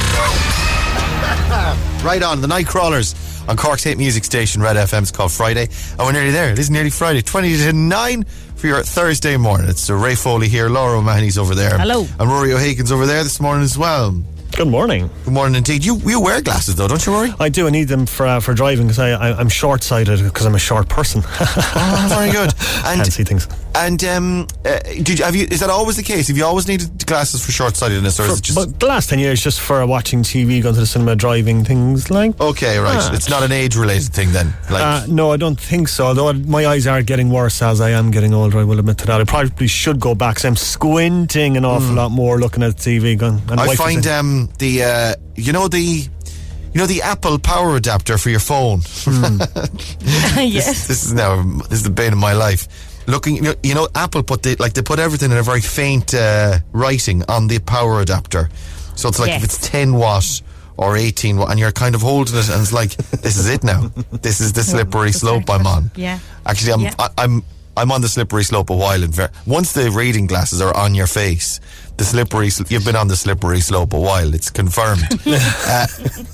right 2.05 2.21
on, 2.21 2.41
the 2.41 2.47
Night 2.47 2.67
Crawlers 2.67 3.15
on 3.47 3.57
Cork's 3.57 3.83
hit 3.83 3.97
music 3.97 4.23
station, 4.23 4.61
Red 4.61 4.75
FM. 4.75 5.01
It's 5.01 5.11
called 5.11 5.31
Friday. 5.31 5.69
And 5.91 5.99
we're 5.99 6.11
nearly 6.11 6.31
there. 6.31 6.51
It 6.51 6.59
is 6.59 6.69
nearly 6.69 6.89
Friday. 6.89 7.21
20 7.21 7.57
to 7.57 7.73
9 7.73 8.25
for 8.55 8.67
your 8.67 8.83
Thursday 8.83 9.37
morning. 9.37 9.67
It's 9.69 9.89
uh, 9.89 9.95
Ray 9.95 10.15
Foley 10.15 10.47
here, 10.47 10.69
Laura 10.69 10.99
O'Mahony's 10.99 11.37
over 11.37 11.55
there. 11.55 11.77
Hello. 11.77 12.05
And 12.19 12.29
Rory 12.29 12.53
O'Hagan's 12.53 12.91
over 12.91 13.05
there 13.05 13.23
this 13.23 13.39
morning 13.39 13.63
as 13.63 13.77
well. 13.77 14.11
Good 14.55 14.67
morning. 14.69 15.09
Good 15.25 15.33
morning 15.33 15.55
indeed. 15.55 15.83
You 15.83 15.97
you 16.05 16.21
wear 16.21 16.41
glasses 16.41 16.75
though, 16.75 16.87
don't 16.87 17.05
you, 17.05 17.11
Rory? 17.11 17.33
I 17.39 17.49
do. 17.49 17.67
I 17.67 17.71
need 17.71 17.89
them 17.89 18.05
for 18.05 18.25
uh, 18.25 18.39
for 18.39 18.53
driving 18.53 18.87
because 18.87 18.99
I, 18.99 19.09
I 19.11 19.37
I'm 19.37 19.49
short 19.49 19.83
sighted 19.83 20.23
because 20.23 20.45
I'm 20.45 20.55
a 20.55 20.59
short 20.59 20.87
person. 20.87 21.23
oh, 21.39 22.05
very 22.09 22.31
good. 22.31 22.53
And 22.85 23.01
Can't 23.01 23.11
see 23.11 23.23
things. 23.23 23.47
And 23.75 24.03
um, 24.03 24.47
uh, 24.65 24.79
did 24.79 25.19
you, 25.19 25.25
have 25.25 25.35
you? 25.35 25.47
Is 25.51 25.59
that 25.59 25.69
always 25.69 25.97
the 25.97 26.03
case? 26.03 26.27
Have 26.27 26.37
you 26.37 26.45
always 26.45 26.67
needed 26.67 27.05
glasses 27.05 27.45
for 27.45 27.51
short 27.51 27.75
sightedness, 27.75 28.19
or 28.19 28.23
is 28.23 28.39
it 28.39 28.43
just 28.43 28.55
But 28.57 28.79
the 28.79 28.85
last 28.87 29.09
ten 29.09 29.19
years, 29.19 29.41
just 29.43 29.59
for 29.61 29.85
watching 29.85 30.23
TV, 30.23 30.61
going 30.61 30.75
to 30.75 30.81
the 30.81 30.85
cinema, 30.85 31.15
driving 31.15 31.63
things 31.65 32.09
like. 32.09 32.39
okay? 32.39 32.77
Right, 32.79 32.97
Ah. 32.97 33.13
it's 33.13 33.29
not 33.29 33.43
an 33.43 33.51
age-related 33.51 34.13
thing 34.13 34.31
then. 34.31 34.53
Like, 34.69 34.83
Uh, 34.83 35.05
no, 35.07 35.31
I 35.31 35.37
don't 35.37 35.59
think 35.59 35.87
so. 35.87 36.07
Although 36.07 36.33
my 36.33 36.65
eyes 36.65 36.87
are 36.87 37.01
getting 37.03 37.29
worse 37.29 37.61
as 37.61 37.81
I 37.81 37.91
am 37.91 38.11
getting 38.11 38.33
older, 38.33 38.59
I 38.59 38.63
will 38.63 38.79
admit 38.79 38.97
to 38.99 39.05
that. 39.07 39.21
I 39.21 39.23
probably 39.23 39.67
should 39.67 39.99
go 39.99 40.15
back. 40.15 40.39
So 40.39 40.47
I'm 40.47 40.55
squinting 40.55 41.57
an 41.57 41.65
awful 41.65 41.93
lot 41.95 42.11
more 42.11 42.39
looking 42.39 42.63
at 42.63 42.75
TV. 42.77 43.17
Going, 43.17 43.41
and. 43.49 43.59
I 43.59 43.75
find 43.75 44.05
um, 44.07 44.49
the 44.59 44.83
uh, 44.83 45.13
you 45.35 45.51
know 45.53 45.67
the 45.67 45.79
you 45.79 46.81
know 46.81 46.85
the 46.87 47.01
Apple 47.01 47.39
power 47.39 47.75
adapter 47.75 48.17
for 48.17 48.29
your 48.29 48.39
phone. 48.39 48.81
yes. 50.37 50.65
this, 50.65 50.87
this 50.87 51.03
is 51.05 51.13
now 51.13 51.41
this 51.69 51.79
is 51.79 51.83
the 51.83 51.89
bane 51.89 52.13
of 52.13 52.19
my 52.19 52.33
life. 52.33 52.67
Looking, 53.07 53.35
you 53.35 53.41
know, 53.41 53.53
you 53.63 53.75
know, 53.75 53.87
Apple 53.93 54.23
put 54.23 54.41
the 54.41 54.55
like 54.59 54.73
they 54.73 54.81
put 54.81 54.99
everything 54.99 55.31
in 55.31 55.37
a 55.37 55.43
very 55.43 55.61
faint 55.61 56.13
uh, 56.13 56.57
writing 56.71 57.23
on 57.29 57.47
the 57.47 57.59
power 57.59 58.01
adapter, 58.01 58.49
so 58.95 59.09
it's 59.09 59.19
like 59.19 59.31
if 59.31 59.43
it's 59.43 59.57
ten 59.59 59.93
watt 59.93 60.41
or 60.77 60.97
eighteen 60.97 61.37
watt, 61.37 61.51
and 61.51 61.59
you're 61.59 61.71
kind 61.71 61.93
of 61.95 62.01
holding 62.01 62.35
it, 62.35 62.49
and 62.49 62.61
it's 62.61 62.73
like 62.73 62.95
this 63.21 63.37
is 63.37 63.47
it 63.47 63.63
now. 63.63 63.91
This 64.11 64.41
is 64.41 64.53
the 64.53 64.63
slippery 64.71 65.11
slope 65.11 65.49
I'm 65.49 65.67
on. 65.67 65.91
Yeah. 65.95 66.19
Actually, 66.45 66.73
I'm 66.73 66.81
Yeah. 66.81 66.93
I, 66.97 67.09
I'm 67.19 67.43
I'm 67.77 67.91
on 67.91 68.01
the 68.01 68.07
slippery 68.07 68.43
slope 68.43 68.69
a 68.69 68.75
while. 68.75 69.03
And 69.03 69.13
ver- 69.13 69.29
once 69.45 69.73
the 69.73 69.91
reading 69.91 70.27
glasses 70.27 70.61
are 70.61 70.75
on 70.75 70.95
your 70.95 71.07
face, 71.07 71.59
the 71.97 72.03
slippery 72.03 72.49
sl- 72.49 72.63
you've 72.69 72.85
been 72.85 72.95
on 72.95 73.07
the 73.07 73.15
slippery 73.15 73.59
slope 73.59 73.93
a 73.93 73.99
while. 73.99 74.33
It's 74.33 74.49
confirmed. 74.49 75.03
uh, 75.25 75.87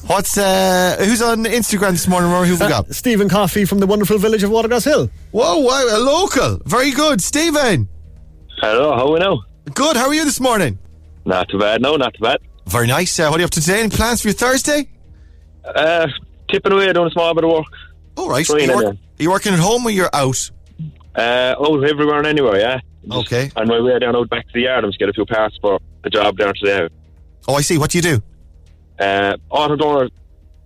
what's 0.08 0.38
uh, 0.38 0.98
who's 1.00 1.22
on 1.22 1.44
Instagram 1.46 1.92
this 1.92 2.08
morning, 2.08 2.32
Rory? 2.32 2.48
Who've 2.48 2.60
we 2.60 2.68
got? 2.68 2.94
Stephen 2.94 3.30
Coffey 3.30 3.66
from 3.66 3.80
the 3.80 3.88
wonderful 3.88 4.18
village 4.18 4.44
of 4.44 4.52
Watergrass 4.52 4.86
Hill. 4.86 5.10
Whoa, 5.32 5.60
wow, 5.60 5.86
a 5.90 6.00
local. 6.00 6.60
Very 6.66 6.92
good, 6.92 7.22
Stephen. 7.22 7.88
Hello, 8.58 8.96
how 8.96 9.08
are 9.08 9.12
we 9.14 9.20
now? 9.20 9.42
Good. 9.74 9.98
How 9.98 10.08
are 10.08 10.14
you 10.14 10.26
this 10.26 10.40
morning? 10.40 10.78
Not 11.26 11.50
too 11.50 11.58
bad, 11.60 11.82
no, 11.82 11.96
not 11.96 12.14
too 12.14 12.24
bad. 12.24 12.40
Very 12.68 12.88
nice. 12.88 13.20
Uh, 13.20 13.28
what 13.30 13.38
are 13.38 13.40
you 13.42 13.46
up 13.46 13.52
to 13.52 13.62
today? 13.62 13.80
Any 13.82 13.90
plans 13.90 14.22
for 14.22 14.28
your 14.30 14.36
Thursday? 14.36 14.88
Uh, 15.66 16.08
tipping 16.50 16.72
away, 16.72 16.92
doing 16.94 17.08
a 17.08 17.12
small 17.12 17.34
bit 17.34 17.44
of 17.44 17.50
work. 17.52 17.66
All 18.18 18.30
right. 18.30 18.48
Are 18.50 18.60
you, 18.60 18.76
work- 18.76 18.86
are 18.86 18.98
you 19.24 19.30
working 19.32 19.54
at 19.54 19.60
home 19.60 19.86
or 19.86 19.90
you're 19.90 20.10
out? 20.14 20.50
Uh, 21.16 21.56
out 21.60 21.84
everywhere 21.84 22.18
and 22.20 22.28
anywhere, 22.28 22.60
yeah. 22.60 22.80
Just 23.06 23.18
Okay. 23.34 23.52
On 23.56 23.68
my 23.68 23.80
way 23.82 23.98
down 24.00 24.16
out 24.16 24.30
back 24.30 24.46
to 24.48 24.54
the 24.54 24.62
yard, 24.62 24.84
I'm 24.84 24.90
just 24.92 25.00
get 25.00 25.10
a 25.10 25.14
few 25.14 25.26
parts 25.26 25.58
for 25.62 25.80
a 26.04 26.10
job 26.10 26.38
down 26.38 26.54
today. 26.56 26.88
Oh, 27.48 27.56
I 27.56 27.62
see. 27.62 27.78
What 27.78 27.92
do 27.92 27.98
you 27.98 28.02
do? 28.04 28.22
Uh, 29.00 29.36
auto 29.50 29.76
door, 29.76 30.10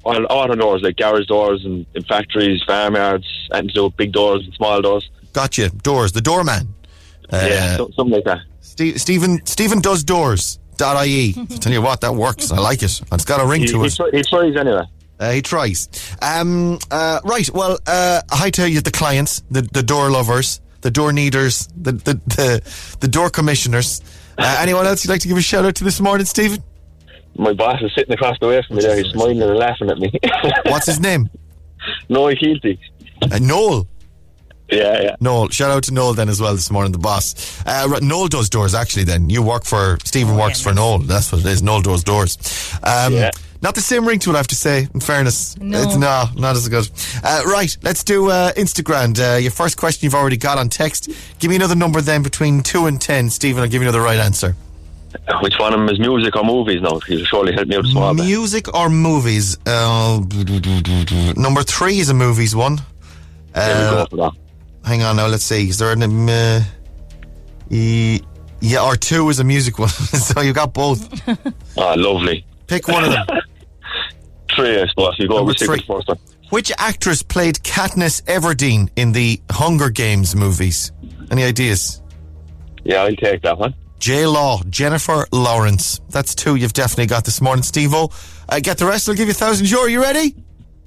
all 0.04 0.26
auto 0.30 0.56
doors, 0.56 0.82
like 0.82 0.98
garage 0.98 1.26
doors 1.28 1.64
and 1.66 1.86
in 1.96 2.04
factories, 2.04 2.62
farmyards, 2.68 3.26
and 3.52 3.72
do 3.74 3.90
big 3.98 4.12
doors 4.12 4.44
and 4.44 4.54
small 4.54 4.82
doors. 4.82 5.10
Gotcha. 5.34 5.70
Doors. 5.70 6.12
The 6.12 6.22
doorman. 6.22 6.74
Uh, 7.32 7.46
yeah, 7.50 7.78
something 7.78 8.10
like 8.10 8.26
that. 8.26 8.42
Ste- 8.62 9.00
Stephen 9.00 9.44
Stephen 9.46 9.80
does 9.80 10.04
doors. 10.04 10.60
Dot 10.78 11.08
ie. 11.08 11.32
Tell 11.62 11.72
you 11.72 11.82
what, 11.82 12.02
that 12.02 12.14
works. 12.14 12.52
I 12.52 12.60
like 12.60 12.84
it. 12.84 13.02
It's 13.14 13.24
got 13.26 13.42
a 13.42 13.46
ring 13.48 13.62
He, 13.62 13.68
to 13.68 13.80
he, 13.82 13.88
it. 13.88 13.96
try- 13.96 14.10
he 14.12 14.22
tries 14.24 14.56
anyway. 14.58 14.84
Uh, 15.20 15.32
he 15.32 15.42
tries. 15.42 15.88
Um, 16.22 16.78
uh, 16.92 17.20
right. 17.24 17.50
Well, 17.54 17.78
uh, 17.88 18.22
hi 18.30 18.50
to 18.52 18.70
you, 18.70 18.82
the 18.82 18.92
clients, 18.92 19.44
the, 19.50 19.62
the 19.62 19.82
door 19.84 20.10
lovers, 20.10 20.60
the 20.82 20.92
door 20.92 21.14
needers, 21.14 21.68
the 21.78 21.94
the 21.94 22.14
the, 22.26 22.96
the 23.00 23.08
door 23.08 23.30
commissioners. 23.30 24.02
Uh, 24.38 24.58
anyone 24.60 24.86
else 24.86 25.04
you'd 25.06 25.12
like 25.12 25.22
to 25.22 25.28
give 25.30 25.38
a 25.38 25.42
shout 25.42 25.64
out 25.66 25.76
to 25.76 25.84
this 25.86 26.02
morning, 26.02 26.26
Stephen? 26.26 26.62
My 27.38 27.54
boss 27.54 27.82
is 27.82 27.92
sitting 27.96 28.14
across 28.14 28.38
the 28.40 28.48
way 28.48 28.62
from 28.68 28.78
me 28.78 28.82
there. 28.82 28.98
He's 28.98 29.08
smiling 29.14 29.42
and 29.42 29.56
laughing 29.58 29.90
at 29.90 29.98
me. 29.98 30.12
What's 30.66 30.86
his 30.88 31.00
name? 31.00 31.30
Noel 32.10 32.34
Keelty. 32.36 32.78
Uh, 33.22 33.40
Noel. 33.40 33.88
Yeah, 34.70 35.02
yeah. 35.02 35.16
Noel. 35.20 35.50
Shout 35.50 35.70
out 35.70 35.84
to 35.84 35.94
Noel 35.94 36.14
then 36.14 36.28
as 36.28 36.42
well 36.42 36.54
this 36.56 36.72
morning, 36.72 36.92
the 36.92 36.98
boss. 36.98 37.62
Uh, 37.66 38.00
Noel 38.02 38.28
does 38.28 38.50
doors 38.50 38.74
actually. 38.74 39.04
Then 39.04 39.30
you 39.30 39.42
work 39.44 39.64
for 39.64 39.98
Stephen 40.04 40.36
works 40.38 40.62
for 40.62 40.74
Noel. 40.74 41.00
That's 41.00 41.32
what 41.32 41.42
it 41.42 41.48
is. 41.48 41.62
Noel 41.62 41.82
does 41.82 42.04
doors. 42.04 42.38
Um, 42.84 43.14
Yeah. 43.14 43.32
Not 43.66 43.74
the 43.74 43.82
same 43.82 44.08
ring 44.08 44.20
to 44.20 44.30
it, 44.30 44.34
I 44.36 44.38
have 44.38 44.48
to 44.50 44.56
say. 44.56 44.88
In 44.94 45.00
fairness, 45.00 45.58
No. 45.58 45.82
It's, 45.82 45.96
no, 45.96 46.26
not 46.36 46.56
as 46.56 46.70
good. 46.70 46.88
Uh, 47.24 47.42
right, 47.48 47.76
let's 47.82 48.04
do 48.04 48.30
uh, 48.30 48.52
Instagram. 48.52 49.18
Uh, 49.18 49.38
your 49.38 49.50
first 49.50 49.76
question 49.76 50.06
you've 50.06 50.14
already 50.14 50.38
got 50.38 50.60
on 50.60 50.70
text. 50.70 51.10
Give 51.40 51.50
me 51.50 51.56
another 51.56 51.74
number 51.74 52.00
then 52.00 52.22
between 52.22 52.62
two 52.62 52.86
and 52.86 53.02
ten, 53.02 53.32
Stephen. 53.32 53.64
I'll 53.64 53.68
give 53.68 53.82
you 53.82 53.88
another 53.90 54.04
right 54.04 54.20
answer. 54.20 54.56
Which 55.42 55.58
one 55.58 55.74
of 55.74 55.80
them 55.80 55.90
is 55.90 55.98
music 55.98 56.36
or 56.36 56.44
movies 56.44 56.80
now? 56.84 57.00
He'll 57.08 57.26
surely 57.26 57.54
help 57.54 57.68
me 57.68 57.76
out 57.78 57.86
a 57.86 57.88
small 57.88 58.14
bit. 58.14 58.26
Music 58.26 58.72
or 58.72 58.88
movies? 58.88 59.58
Uh, 59.66 60.20
number 61.36 61.64
three 61.64 61.98
is 61.98 62.10
a 62.10 62.14
movies 62.14 62.56
one. 62.56 62.76
There 63.56 63.66
we 63.68 63.84
Uh, 63.84 63.92
go 63.92 64.06
for 64.12 64.16
that. 64.18 64.32
hang 64.88 65.02
on 65.02 65.16
now, 65.16 65.26
let's 65.26 65.44
see. 65.44 65.68
Is 65.70 65.80
there 65.80 65.92
an. 65.92 66.04
Um, 66.04 66.30
uh, 66.30 66.62
e- 67.72 68.22
yeah, 68.62 68.84
or 68.86 68.96
two 68.96 69.28
is 69.30 69.40
a 69.40 69.44
music 69.44 69.80
one. 69.80 69.90
so 70.28 70.42
you 70.42 70.54
got 70.54 70.72
both. 70.72 71.02
Ah, 71.80 71.96
lovely. 71.98 72.46
Pick 72.68 72.88
one 72.88 73.04
of 73.06 73.12
them. 73.12 73.26
Three, 74.56 74.80
I 74.82 74.88
suppose. 74.88 75.16
You 75.20 75.28
go 75.28 75.36
Number 75.38 75.48
with 75.50 75.58
three. 75.58 75.78
the 75.78 75.84
first 75.84 76.08
one. 76.08 76.18
Which 76.50 76.72
actress 76.78 77.24
played 77.24 77.56
Katniss 77.56 78.22
Everdeen 78.24 78.90
in 78.96 79.12
the 79.12 79.42
Hunger 79.50 79.90
Games 79.90 80.36
movies? 80.36 80.92
Any 81.32 81.44
ideas? 81.44 82.02
Yeah, 82.84 83.02
I'll 83.04 83.16
take 83.16 83.42
that 83.42 83.58
one. 83.58 83.74
J 84.00 84.28
Law, 84.28 84.62
Jennifer 84.70 85.26
Lawrence. 85.32 86.00
That's 86.10 86.36
two 86.36 86.56
you've 86.56 86.74
definitely 86.74 87.08
got 87.08 87.26
this 87.26 87.42
morning, 87.42 87.64
Steve 87.64 87.94
O. 87.94 88.12
Uh, 88.48 88.60
get 88.60 88.78
the 88.78 88.86
rest, 88.86 89.10
I'll 89.10 89.16
give 89.16 89.28
you 89.28 89.32
a 89.32 89.34
thousand 89.34 89.70
euro. 89.70 89.86
You 89.86 90.02
ready? 90.02 90.36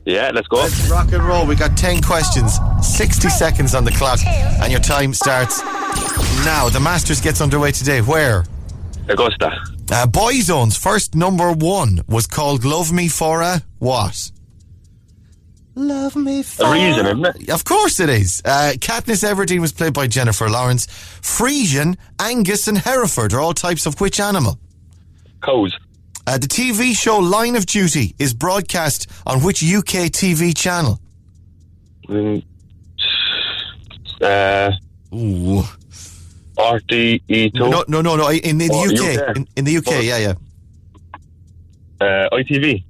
Yeah, 0.05 0.31
let's 0.33 0.47
go. 0.49 0.59
Let's 0.59 0.89
rock 0.89 1.13
and 1.13 1.23
roll. 1.23 1.45
We 1.45 1.55
got 1.55 1.77
10 1.77 2.01
questions, 2.03 2.59
60 2.81 3.29
seconds 3.29 3.75
on 3.75 3.85
the 3.85 3.91
clock, 3.91 4.21
and 4.25 4.71
your 4.73 4.81
time 4.81 5.13
starts 5.13 5.61
now. 6.45 6.69
The 6.71 6.81
Masters 6.81 7.21
gets 7.21 7.41
underway 7.41 7.73
today. 7.73 8.01
Where? 8.01 8.45
Augusta. 9.09 9.51
Uh, 9.91 10.07
Boyzone's 10.07 10.77
first 10.77 11.15
number 11.15 11.51
one 11.53 12.03
was 12.07 12.27
called 12.27 12.65
Love 12.65 12.93
Me 12.93 13.09
For 13.09 13.41
a 13.41 13.63
What? 13.79 14.31
Love 15.75 16.15
Me 16.15 16.43
For 16.43 16.67
A 16.67 16.73
reason, 16.73 17.07
isn't 17.07 17.25
it? 17.43 17.51
Of 17.51 17.65
course 17.65 17.99
it 17.99 18.11
is. 18.11 18.43
Uh, 18.45 18.73
Katniss 18.77 19.25
Everdeen 19.27 19.61
was 19.61 19.73
played 19.73 19.95
by 19.95 20.07
Jennifer 20.07 20.51
Lawrence. 20.51 20.87
Friesian, 20.87 21.97
Angus, 22.19 22.69
and 22.69 22.77
Hereford 22.79 23.33
are 23.33 23.41
all 23.41 23.55
types 23.55 23.87
of 23.87 23.99
which 24.01 24.21
animal? 24.21 24.59
Cows. 25.43 25.75
Uh, 26.27 26.37
the 26.37 26.49
TV 26.49 26.95
show 26.95 27.19
Line 27.19 27.57
of 27.57 27.65
Duty 27.65 28.15
is 28.19 28.35
broadcast 28.35 29.07
on 29.27 29.41
which 29.41 29.63
UK 29.63 30.11
TV 30.13 30.55
channel? 30.55 31.01
Mm, 32.07 32.45
uh, 34.21 34.73
Ooh. 35.15 35.63
RTE2. 36.59 37.55
No, 37.55 37.85
no, 37.89 38.01
no, 38.03 38.17
no. 38.17 38.31
In 38.31 38.59
the 38.59 38.69
Oh, 38.73 38.85
UK. 38.87 39.29
UK. 39.29 39.37
In, 39.37 39.49
in 39.57 39.65
the 39.65 39.77
UK, 39.79 39.85
Oh. 39.89 40.01
yeah, 40.01 40.19
yeah. 40.19 40.35
Uh, 42.01 42.29
ITV. 42.33 42.85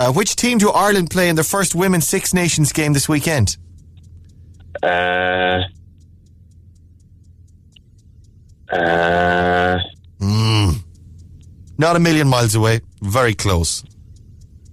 Uh, 0.00 0.12
which 0.12 0.34
team 0.36 0.58
do 0.58 0.70
Ireland 0.70 1.10
play 1.10 1.28
in 1.28 1.36
their 1.36 1.44
first 1.44 1.74
Women's 1.74 2.06
Six 2.06 2.34
Nations 2.34 2.72
game 2.72 2.92
this 2.92 3.08
weekend? 3.08 3.56
Uh, 4.82 5.60
uh, 8.72 9.78
Mm. 10.20 10.76
Not 11.78 11.96
a 11.96 12.00
million 12.00 12.28
miles 12.28 12.54
away. 12.54 12.80
Very 13.00 13.34
close. 13.34 13.82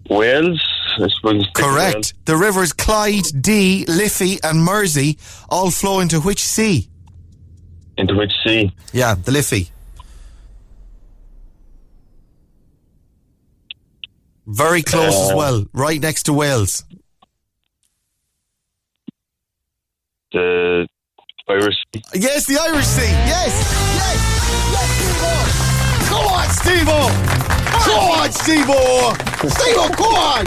Wales. 0.09 0.61
I 0.97 1.07
suppose 1.09 1.41
it's 1.43 1.49
Correct. 1.53 2.13
The 2.25 2.35
rivers 2.35 2.71
Clyde, 2.73 3.25
Dee, 3.41 3.85
Liffey, 3.87 4.37
and 4.43 4.63
Mersey 4.63 5.17
all 5.49 5.71
flow 5.71 6.01
into 6.01 6.19
which 6.19 6.43
sea? 6.43 6.87
Into 7.99 8.15
which 8.15 8.31
sea? 8.45 8.71
Yeah, 8.93 9.13
the 9.15 9.31
Liffey. 9.31 9.69
Very 14.47 14.81
close 14.81 15.13
as 15.13 15.31
Uh, 15.31 15.35
well. 15.35 15.65
Right 15.73 15.99
next 16.01 16.23
to 16.23 16.33
Wales. 16.33 16.83
The 20.31 20.87
Irish 21.49 21.75
Sea. 21.93 22.01
Yes, 22.15 22.45
the 22.45 22.57
Irish 22.57 22.85
Sea. 22.85 23.01
Yes. 23.01 23.53
Yes. 23.99 24.19
Yes, 24.71 24.89
Steve-O. 24.95 25.35
Go 26.09 26.19
on, 26.33 26.49
Steve-O. 26.49 27.01
Go 27.85 27.97
on, 28.21 28.31
Steve-O. 28.31 29.13
Steve-O, 29.49 29.89
go 29.97 30.09
on. 30.15 30.45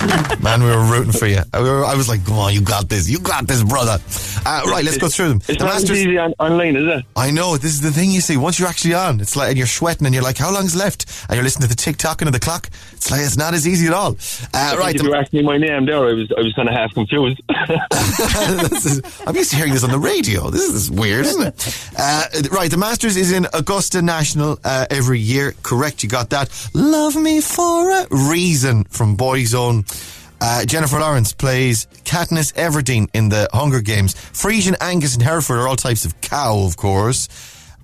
Man, 0.42 0.62
we 0.62 0.70
were 0.70 0.84
rooting 0.84 1.12
for 1.12 1.26
you. 1.26 1.40
We 1.54 1.60
were, 1.60 1.84
I 1.84 1.94
was 1.94 2.08
like, 2.08 2.24
come 2.24 2.38
on, 2.38 2.54
you 2.54 2.60
got 2.62 2.88
this. 2.88 3.08
You 3.08 3.18
got 3.18 3.46
this, 3.46 3.62
brother. 3.62 3.98
Uh, 4.46 4.62
right, 4.66 4.84
let's 4.84 4.96
go 4.98 5.08
through 5.08 5.28
them. 5.28 5.36
It's 5.48 5.58
The 5.58 5.64
not 5.64 5.74
Masters. 5.74 5.98
easy 5.98 6.16
on, 6.18 6.32
online, 6.38 6.76
is 6.76 6.86
it? 6.86 7.04
I 7.16 7.30
know 7.30 7.56
this 7.56 7.72
is 7.72 7.80
the 7.82 7.90
thing 7.90 8.10
you 8.10 8.20
see. 8.20 8.36
Once 8.36 8.58
you're 8.58 8.68
actually 8.68 8.94
on, 8.94 9.20
it's 9.20 9.36
like 9.36 9.48
and 9.50 9.58
you're 9.58 9.66
sweating 9.66 10.06
and 10.06 10.14
you're 10.14 10.24
like, 10.24 10.38
"How 10.38 10.52
long's 10.52 10.74
left?" 10.74 11.04
And 11.28 11.36
you're 11.36 11.44
listening 11.44 11.68
to 11.68 11.74
the 11.74 11.80
tick 11.80 11.98
tocking 11.98 12.26
of 12.26 12.32
the 12.32 12.40
clock. 12.40 12.68
It's 12.92 13.10
like 13.10 13.20
it's 13.20 13.36
not 13.36 13.52
as 13.54 13.66
easy 13.68 13.86
at 13.86 13.92
all. 13.92 14.16
Uh, 14.54 14.76
right, 14.78 14.94
If 14.94 15.02
you 15.02 15.14
asked 15.14 15.32
me 15.32 15.42
my 15.42 15.58
name 15.58 15.84
there, 15.86 15.98
I 15.98 16.12
was 16.14 16.32
I 16.36 16.40
was 16.40 16.52
kind 16.54 16.68
of 16.68 16.74
half 16.74 16.94
confused. 16.94 17.40
Is- 17.50 19.02
I'm 19.26 19.36
used 19.36 19.50
to 19.50 19.56
hearing 19.56 19.72
this 19.72 19.84
on 19.84 19.90
the 19.90 19.98
radio. 19.98 20.50
This 20.50 20.62
is 20.72 20.90
weird, 20.90 21.26
isn't 21.26 21.42
it? 21.46 21.90
Uh, 21.98 22.24
right, 22.50 22.70
the 22.70 22.76
Masters 22.78 23.16
is 23.16 23.32
in 23.32 23.46
Augusta 23.52 24.00
National 24.02 24.58
uh, 24.64 24.86
every 24.90 25.18
year. 25.20 25.54
Correct, 25.62 26.02
you 26.02 26.08
got 26.08 26.30
that. 26.30 26.48
Love 26.74 27.16
me 27.16 27.40
for 27.40 27.90
a 27.90 28.06
reason 28.10 28.84
from 28.84 29.16
Boyzone. 29.16 29.84
Uh, 30.40 30.64
Jennifer 30.64 30.98
Lawrence 30.98 31.32
plays 31.32 31.86
Katniss 32.04 32.54
Everdeen 32.54 33.08
in 33.12 33.28
the 33.28 33.48
Hunger 33.52 33.80
Games. 33.80 34.14
Friesian, 34.14 34.74
Angus, 34.80 35.14
and 35.14 35.22
Hereford 35.22 35.58
are 35.58 35.68
all 35.68 35.76
types 35.76 36.04
of 36.04 36.18
cow, 36.22 36.64
of 36.64 36.76
course. 36.76 37.28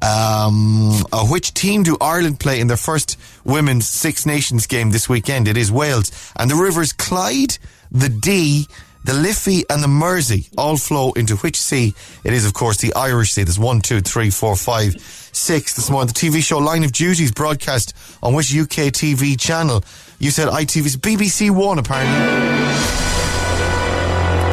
Um, 0.02 0.92
uh, 1.12 1.26
which 1.26 1.52
team 1.54 1.82
do 1.82 1.96
Ireland 2.00 2.40
play 2.40 2.60
in 2.60 2.66
their 2.66 2.76
first 2.76 3.18
women's 3.44 3.88
Six 3.88 4.24
Nations 4.24 4.66
game 4.66 4.90
this 4.90 5.08
weekend? 5.08 5.48
It 5.48 5.56
is 5.56 5.70
Wales. 5.70 6.32
And 6.36 6.50
the 6.50 6.54
rivers 6.54 6.92
Clyde, 6.92 7.58
the 7.90 8.08
Dee, 8.08 8.66
the 9.04 9.14
Liffey, 9.14 9.64
and 9.70 9.82
the 9.82 9.88
Mersey 9.88 10.48
all 10.58 10.76
flow 10.76 11.12
into 11.12 11.36
which 11.36 11.58
sea? 11.58 11.94
It 12.24 12.32
is, 12.32 12.44
of 12.44 12.54
course, 12.54 12.78
the 12.78 12.92
Irish 12.94 13.32
Sea. 13.32 13.44
There's 13.44 13.58
one, 13.58 13.80
two, 13.80 14.00
three, 14.00 14.30
four, 14.30 14.56
five, 14.56 15.00
six 15.00 15.74
this 15.74 15.88
morning. 15.88 16.08
The 16.08 16.14
TV 16.14 16.42
show 16.42 16.58
Line 16.58 16.84
of 16.84 16.92
Duty 16.92 17.24
is 17.24 17.32
broadcast 17.32 17.94
on 18.22 18.34
which 18.34 18.54
UK 18.54 18.92
TV 18.92 19.38
channel? 19.38 19.84
You 20.18 20.30
said 20.30 20.48
ITV's 20.48 20.96
BBC 20.96 21.50
One, 21.50 21.78
apparently. 21.78 22.16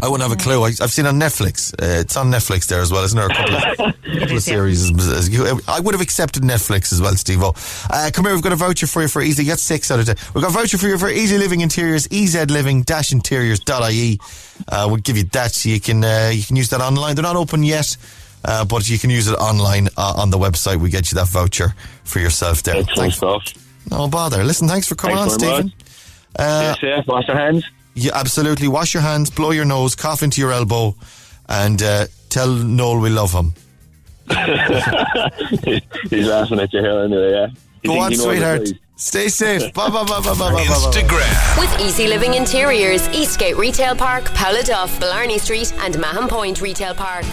I 0.02 0.08
wouldn't 0.08 0.28
have 0.28 0.38
a 0.38 0.42
clue. 0.42 0.62
I, 0.62 0.66
I've 0.82 0.92
seen 0.92 1.06
on 1.06 1.18
Netflix. 1.18 1.72
Uh, 1.72 2.00
it's 2.00 2.14
on 2.18 2.30
Netflix 2.30 2.66
there 2.66 2.82
as 2.82 2.92
well, 2.92 3.02
isn't 3.04 3.16
there? 3.18 3.28
A 3.28 3.34
couple 3.34 3.56
of, 3.56 3.62
couple 4.20 4.36
of 4.36 4.42
series. 4.42 4.90
as- 4.90 5.08
as 5.12 5.28
you- 5.30 5.58
I 5.66 5.80
would 5.80 5.94
have 5.94 6.02
accepted 6.02 6.42
Netflix 6.42 6.92
as 6.92 7.00
well, 7.00 7.14
Steve 7.16 7.42
uh, 7.42 7.52
Come 8.12 8.26
here, 8.26 8.34
we've 8.34 8.42
got 8.42 8.52
a 8.52 8.56
voucher 8.56 8.86
for 8.86 9.00
you 9.00 9.08
for 9.08 9.22
easy. 9.22 9.44
You 9.44 9.52
got 9.52 9.58
six 9.60 9.90
out 9.90 10.00
of 10.00 10.04
ten. 10.06 10.16
We've 10.34 10.42
got 10.44 10.50
a 10.50 10.54
voucher 10.54 10.76
for 10.76 10.88
you 10.88 10.98
for 10.98 11.08
EZ 11.08 11.32
Living 11.38 11.62
Interiors, 11.62 12.06
ezliving-interiors.ie. 12.08 14.18
Uh, 14.68 14.86
we'll 14.88 14.98
give 15.00 15.16
you 15.16 15.24
that 15.24 15.52
so 15.52 15.70
you 15.70 15.80
can, 15.80 16.04
uh, 16.04 16.30
you 16.34 16.42
can 16.44 16.56
use 16.56 16.68
that 16.68 16.82
online. 16.82 17.14
They're 17.16 17.22
not 17.22 17.36
open 17.36 17.62
yet. 17.62 17.96
Uh, 18.46 18.62
but 18.62 18.86
you 18.90 18.98
can 18.98 19.08
use 19.08 19.26
it 19.26 19.32
online 19.36 19.88
uh, 19.96 20.12
on 20.18 20.28
the 20.28 20.36
website. 20.36 20.76
We 20.78 20.90
get 20.90 21.10
you 21.10 21.16
that 21.16 21.28
voucher 21.28 21.74
for 22.04 22.18
yourself 22.18 22.62
there. 22.62 22.76
Excellent 22.76 23.14
stuff. 23.14 23.40
No 23.90 24.08
bother. 24.08 24.42
Listen, 24.44 24.66
thanks 24.68 24.86
for 24.88 24.94
coming 24.94 25.16
Thanks 25.16 25.34
on, 25.34 25.40
Stephen. 25.40 25.72
Uh, 26.38 26.74
Stay 26.74 26.96
safe. 26.96 27.06
Wash 27.06 27.28
your 27.28 27.36
hands. 27.36 27.64
yeah, 27.94 28.12
absolutely. 28.14 28.68
Wash 28.68 28.94
your 28.94 29.02
hands, 29.02 29.30
blow 29.30 29.50
your 29.52 29.64
nose, 29.64 29.94
cough 29.94 30.22
into 30.22 30.40
your 30.40 30.52
elbow, 30.52 30.94
and 31.48 31.82
uh, 31.82 32.06
tell 32.28 32.48
Noel 32.54 33.00
we 33.00 33.10
love 33.10 33.32
him. 33.32 33.52
He's 36.10 36.26
laughing 36.26 36.58
at 36.60 36.72
you 36.72 36.80
here 36.80 37.00
anyway. 37.00 37.30
Yeah. 37.32 37.46
He 37.82 37.88
Go 37.88 37.98
on, 38.00 38.14
sweetheart. 38.14 38.68
Stay 38.96 39.28
safe. 39.28 39.72
Bye 39.74 39.90
bye 39.90 40.04
bye 40.04 40.20
bye 40.20 40.34
bye 40.34 40.34
bye 40.34 40.52
bye. 40.52 40.64
bye. 40.64 40.64
Instagram. 40.64 41.58
With 41.60 41.80
EZ 41.80 41.98
Living 42.08 42.34
Interiors, 42.34 43.06
Eastgate 43.10 43.56
Retail 43.56 43.94
Park, 43.96 44.24
Paula 44.34 44.62
Duff, 44.62 44.98
Blarney 45.00 45.38
Street, 45.38 45.74
and 45.80 45.98
Mahon 45.98 46.28
Point 46.28 46.60
Retail 46.62 46.94
Park. 46.94 47.24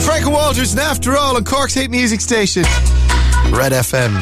Frank 0.00 0.26
Walters, 0.26 0.72
and 0.72 0.80
after 0.80 1.16
all, 1.16 1.36
on 1.36 1.44
Cork's 1.44 1.74
hit 1.74 1.90
music 1.90 2.20
station, 2.20 2.62
Red 3.56 3.72
FM. 3.72 4.12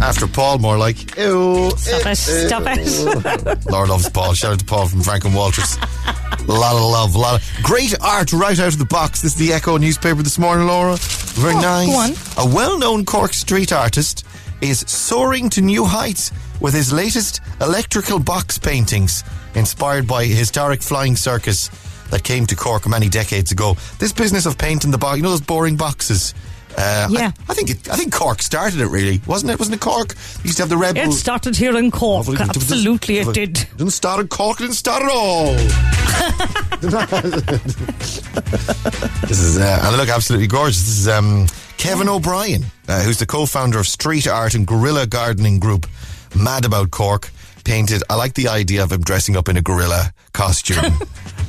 After 0.00 0.26
Paul, 0.26 0.58
more 0.58 0.76
like. 0.76 1.16
Ew. 1.16 1.70
Stop 1.76 2.06
it. 2.06 2.16
Stop 2.16 2.62
it. 2.66 3.66
Laura 3.70 3.88
loves 3.88 4.08
Paul. 4.10 4.34
Shout 4.34 4.52
out 4.52 4.58
to 4.58 4.64
Paul 4.64 4.86
from 4.88 5.00
Frank 5.02 5.24
and 5.24 5.34
Walters. 5.34 5.76
A 5.76 6.52
lot 6.52 6.74
of 6.74 6.82
love, 6.82 7.14
a 7.14 7.18
lot 7.18 7.40
of 7.40 7.62
great 7.62 7.94
art 8.02 8.32
right 8.32 8.58
out 8.60 8.72
of 8.74 8.78
the 8.78 8.84
box. 8.84 9.22
This 9.22 9.32
is 9.32 9.38
the 9.38 9.52
Echo 9.54 9.78
newspaper 9.78 10.22
this 10.22 10.38
morning, 10.38 10.66
Laura. 10.66 10.96
Very 11.00 11.54
Oh, 11.54 11.60
nice. 11.60 12.36
A 12.38 12.46
well-known 12.46 13.04
Cork 13.06 13.32
street 13.32 13.72
artist 13.72 14.24
is 14.60 14.80
soaring 14.80 15.48
to 15.50 15.60
new 15.62 15.84
heights 15.84 16.30
with 16.60 16.74
his 16.74 16.92
latest 16.92 17.40
electrical 17.60 18.18
box 18.18 18.58
paintings, 18.58 19.24
inspired 19.54 20.06
by 20.06 20.24
historic 20.26 20.82
flying 20.82 21.16
circus 21.16 21.68
that 22.10 22.22
came 22.22 22.46
to 22.46 22.54
Cork 22.54 22.86
many 22.86 23.08
decades 23.08 23.50
ago. 23.52 23.76
This 23.98 24.12
business 24.12 24.46
of 24.46 24.56
painting 24.58 24.90
the 24.90 24.98
box, 24.98 25.16
you 25.16 25.22
know 25.22 25.30
those 25.30 25.40
boring 25.40 25.76
boxes. 25.76 26.34
Uh, 26.76 27.08
Yeah. 27.10 27.32
I, 27.48 27.52
I 27.52 27.54
think 27.54 27.70
it, 27.70 27.88
I 27.88 27.96
think 27.96 28.12
Cork 28.12 28.42
started 28.42 28.80
it 28.80 28.88
really, 28.88 29.20
wasn't 29.26 29.52
it? 29.52 29.58
Wasn't 29.58 29.74
it 29.74 29.80
Cork? 29.80 30.14
They 30.14 30.42
used 30.44 30.56
to 30.58 30.62
have 30.64 30.68
the 30.68 30.76
Red 30.76 30.98
It 30.98 31.12
started 31.12 31.56
here 31.56 31.76
in 31.76 31.90
Cork. 31.90 32.28
Absolutely, 32.38 33.18
it 33.18 33.32
did. 33.32 33.54
Didn't 33.76 33.90
start 33.92 34.20
in 34.20 34.28
Cork, 34.28 34.58
didn't 34.58 34.74
start 34.74 35.02
at 35.02 35.10
all. 35.10 35.56
this 39.26 39.40
is, 39.40 39.58
uh, 39.58 39.80
and 39.82 39.94
they 39.94 39.98
look 39.98 40.08
absolutely 40.08 40.46
gorgeous. 40.46 40.78
This 40.84 40.98
is 40.98 41.08
um, 41.08 41.46
Kevin 41.78 42.08
O'Brien, 42.08 42.64
uh, 42.88 43.02
who's 43.02 43.18
the 43.18 43.26
co-founder 43.26 43.78
of 43.78 43.88
street 43.88 44.26
art 44.26 44.54
and 44.54 44.66
guerrilla 44.66 45.06
gardening 45.06 45.58
group 45.58 45.86
Mad 46.34 46.64
About 46.64 46.90
Cork. 46.90 47.30
Painted. 47.64 48.04
I 48.08 48.14
like 48.14 48.34
the 48.34 48.46
idea 48.46 48.84
of 48.84 48.92
him 48.92 49.00
dressing 49.00 49.36
up 49.36 49.48
in 49.48 49.56
a 49.56 49.62
gorilla 49.62 50.12
costume 50.32 50.84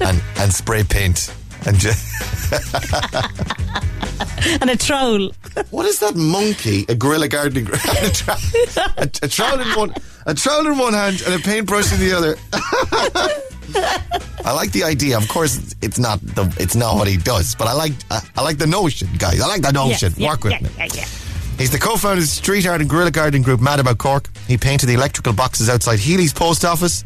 and 0.02 0.20
and 0.38 0.52
spray 0.52 0.84
paint 0.84 1.32
and 1.68 1.78
just. 1.78 2.04
And 4.62 4.70
a 4.70 4.78
troll. 4.78 5.32
What 5.72 5.86
is 5.86 6.00
that 6.00 6.16
monkey? 6.16 6.86
A 6.90 6.96
gorilla 6.96 7.28
gardening 7.28 7.66
group. 7.66 7.84
a, 8.02 8.10
tra- 8.10 8.38
a, 8.98 9.10
a 9.24 9.28
trowel 9.28 9.60
in 9.60 9.68
one, 9.70 9.94
a 10.26 10.34
trowel 10.34 10.68
in 10.68 10.78
one 10.78 10.94
hand, 10.94 11.22
and 11.26 11.34
a 11.34 11.40
paintbrush 11.40 11.92
in 11.92 12.00
the 12.00 12.14
other. 12.14 12.36
I 14.46 14.54
like 14.54 14.72
the 14.72 14.84
idea. 14.84 15.18
Of 15.18 15.28
course, 15.28 15.76
it's 15.82 16.00
not 16.00 16.22
the 16.22 16.54
it's 16.60 16.76
not 16.76 16.96
what 16.96 17.08
he 17.08 17.18
does, 17.18 17.56
but 17.56 17.68
I 17.68 17.74
like 17.74 17.94
I, 18.10 18.22
I 18.38 18.44
like 18.44 18.58
the 18.58 18.68
notion, 18.68 19.10
guys. 19.18 19.42
I 19.42 19.48
like 19.48 19.62
the 19.62 19.72
notion. 19.72 20.14
Work 20.20 20.44
with 20.44 20.62
me. 20.62 20.70
He's 21.58 21.72
the 21.72 21.80
co-founder 21.80 22.20
of 22.20 22.24
the 22.24 22.28
street 22.28 22.68
art 22.68 22.82
and 22.82 22.90
guerrilla 22.90 23.12
gardening 23.12 23.42
group 23.42 23.60
Mad 23.60 23.80
About 23.80 23.98
Cork. 23.98 24.30
He 24.48 24.58
painted 24.58 24.86
the 24.86 24.94
electrical 24.94 25.34
boxes 25.34 25.70
outside 25.70 26.00
Healy's 26.00 26.32
post 26.32 26.64
office 26.64 27.04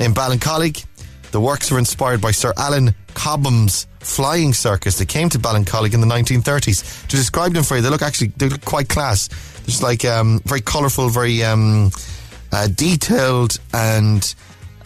in 0.00 0.14
Ballincollig. 0.14 0.84
The 1.30 1.40
works 1.40 1.70
were 1.70 1.78
inspired 1.78 2.20
by 2.20 2.30
Sir 2.30 2.52
Alan 2.56 2.94
Cobham's 3.14 3.86
flying 4.00 4.52
circus 4.52 4.98
that 4.98 5.08
came 5.08 5.28
to 5.30 5.38
Ballincollig 5.38 5.94
in 5.94 6.00
the 6.00 6.06
1930s. 6.06 7.06
To 7.08 7.16
describe 7.16 7.54
them 7.54 7.64
for 7.64 7.76
you, 7.76 7.82
they 7.82 7.88
look 7.88 8.02
actually 8.02 8.28
they 8.36 8.48
look 8.48 8.64
quite 8.64 8.88
class. 8.88 9.28
Just 9.64 9.82
like 9.82 10.04
um, 10.04 10.40
very 10.44 10.60
colourful, 10.60 11.08
very 11.08 11.42
um, 11.42 11.90
uh, 12.52 12.68
detailed 12.68 13.58
and 13.72 14.34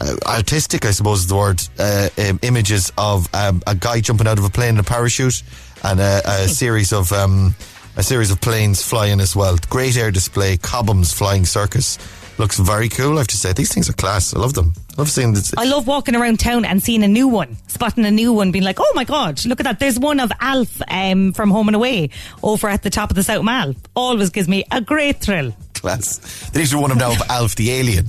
uh, 0.00 0.14
artistic, 0.26 0.84
I 0.84 0.92
suppose 0.92 1.20
is 1.20 1.26
the 1.26 1.36
word. 1.36 1.60
Uh, 1.78 2.08
um, 2.18 2.38
images 2.42 2.92
of 2.96 3.32
um, 3.34 3.62
a 3.66 3.74
guy 3.74 4.00
jumping 4.00 4.28
out 4.28 4.38
of 4.38 4.44
a 4.44 4.50
plane 4.50 4.74
in 4.74 4.78
a 4.78 4.84
parachute 4.84 5.42
and 5.82 6.00
a, 6.00 6.22
a 6.24 6.48
series 6.48 6.92
of 6.92 7.12
um, 7.12 7.54
a 7.96 8.02
series 8.02 8.30
of 8.30 8.40
planes 8.40 8.82
flying 8.82 9.20
as 9.20 9.34
well. 9.34 9.56
Great 9.68 9.96
air 9.96 10.10
display, 10.10 10.56
Cobham's 10.56 11.12
flying 11.12 11.44
circus. 11.44 11.98
Looks 12.38 12.58
very 12.58 12.88
cool, 12.88 13.14
I 13.14 13.18
have 13.18 13.26
to 13.28 13.36
say. 13.36 13.52
These 13.52 13.74
things 13.74 13.90
are 13.90 13.94
class. 13.94 14.32
I 14.34 14.38
love 14.38 14.54
them. 14.54 14.72
I 14.96 15.00
love 15.02 15.10
seeing 15.10 15.32
this. 15.34 15.52
I 15.56 15.64
love 15.64 15.88
walking 15.88 16.14
around 16.14 16.38
town 16.38 16.64
and 16.64 16.80
seeing 16.80 17.02
a 17.02 17.08
new 17.08 17.26
one, 17.26 17.56
spotting 17.66 18.04
a 18.04 18.10
new 18.12 18.32
one, 18.32 18.52
being 18.52 18.64
like, 18.64 18.78
"Oh 18.78 18.92
my 18.94 19.02
god, 19.04 19.44
look 19.44 19.58
at 19.60 19.64
that!" 19.64 19.80
There's 19.80 19.98
one 19.98 20.20
of 20.20 20.30
Alf 20.40 20.80
um, 20.88 21.32
from 21.32 21.50
Home 21.50 21.68
and 21.68 21.74
Away 21.74 22.10
over 22.42 22.68
at 22.68 22.82
the 22.84 22.90
top 22.90 23.10
of 23.10 23.16
the 23.16 23.24
South 23.24 23.42
Mall. 23.42 23.74
Always 23.96 24.30
gives 24.30 24.48
me 24.48 24.64
a 24.70 24.80
great 24.80 25.16
thrill. 25.20 25.52
class. 25.74 26.48
They 26.50 26.60
need 26.60 26.68
to 26.68 26.78
one 26.78 26.92
of 26.92 26.96
now 26.96 27.10
of 27.10 27.22
Alf 27.28 27.56
the 27.56 27.72
Alien 27.72 28.06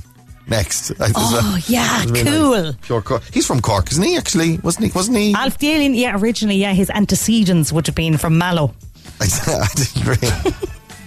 next. 0.47 0.91
Oh, 0.99 1.59
yeah, 1.67 2.03
really 2.07 2.23
cool. 2.23 2.63
nice. 2.63 2.75
Pure 2.81 3.01
Cork. 3.03 3.23
He's 3.33 3.47
from 3.47 3.61
Cork, 3.61 3.91
isn't 3.91 4.03
he? 4.03 4.15
Actually, 4.17 4.57
wasn't 4.59 4.85
he? 4.85 4.91
Wasn't 4.91 5.17
he? 5.17 5.33
Alf 5.33 5.57
the 5.57 5.71
Alien, 5.71 5.93
yeah, 5.95 6.17
originally, 6.19 6.55
yeah, 6.57 6.73
his 6.73 6.89
antecedents 6.91 7.71
would 7.71 7.87
have 7.87 7.95
been 7.95 8.17
from 8.17 8.37
Mallow. 8.37 8.73
I, 9.21 9.67
didn't 9.75 10.05
really, 10.05 10.33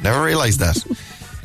never 0.02 0.22
realised 0.24 0.60
that. 0.60 0.76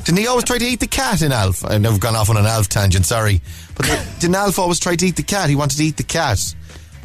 Didn't 0.08 0.20
he 0.20 0.26
always 0.26 0.44
try 0.44 0.56
to 0.56 0.64
eat 0.64 0.80
the 0.80 0.86
cat 0.86 1.20
in 1.20 1.32
Alf? 1.32 1.66
I've 1.66 1.82
never 1.82 1.98
gone 1.98 2.16
off 2.16 2.30
on 2.30 2.38
an 2.38 2.46
Alf 2.46 2.70
tangent, 2.70 3.04
sorry. 3.04 3.42
But 3.76 3.84
didn't 4.20 4.36
Alf 4.36 4.58
always 4.58 4.80
try 4.80 4.96
to 4.96 5.06
eat 5.06 5.16
the 5.16 5.22
cat? 5.22 5.50
He 5.50 5.54
wanted 5.54 5.76
to 5.76 5.84
eat 5.84 5.98
the 5.98 6.02
cat. 6.02 6.54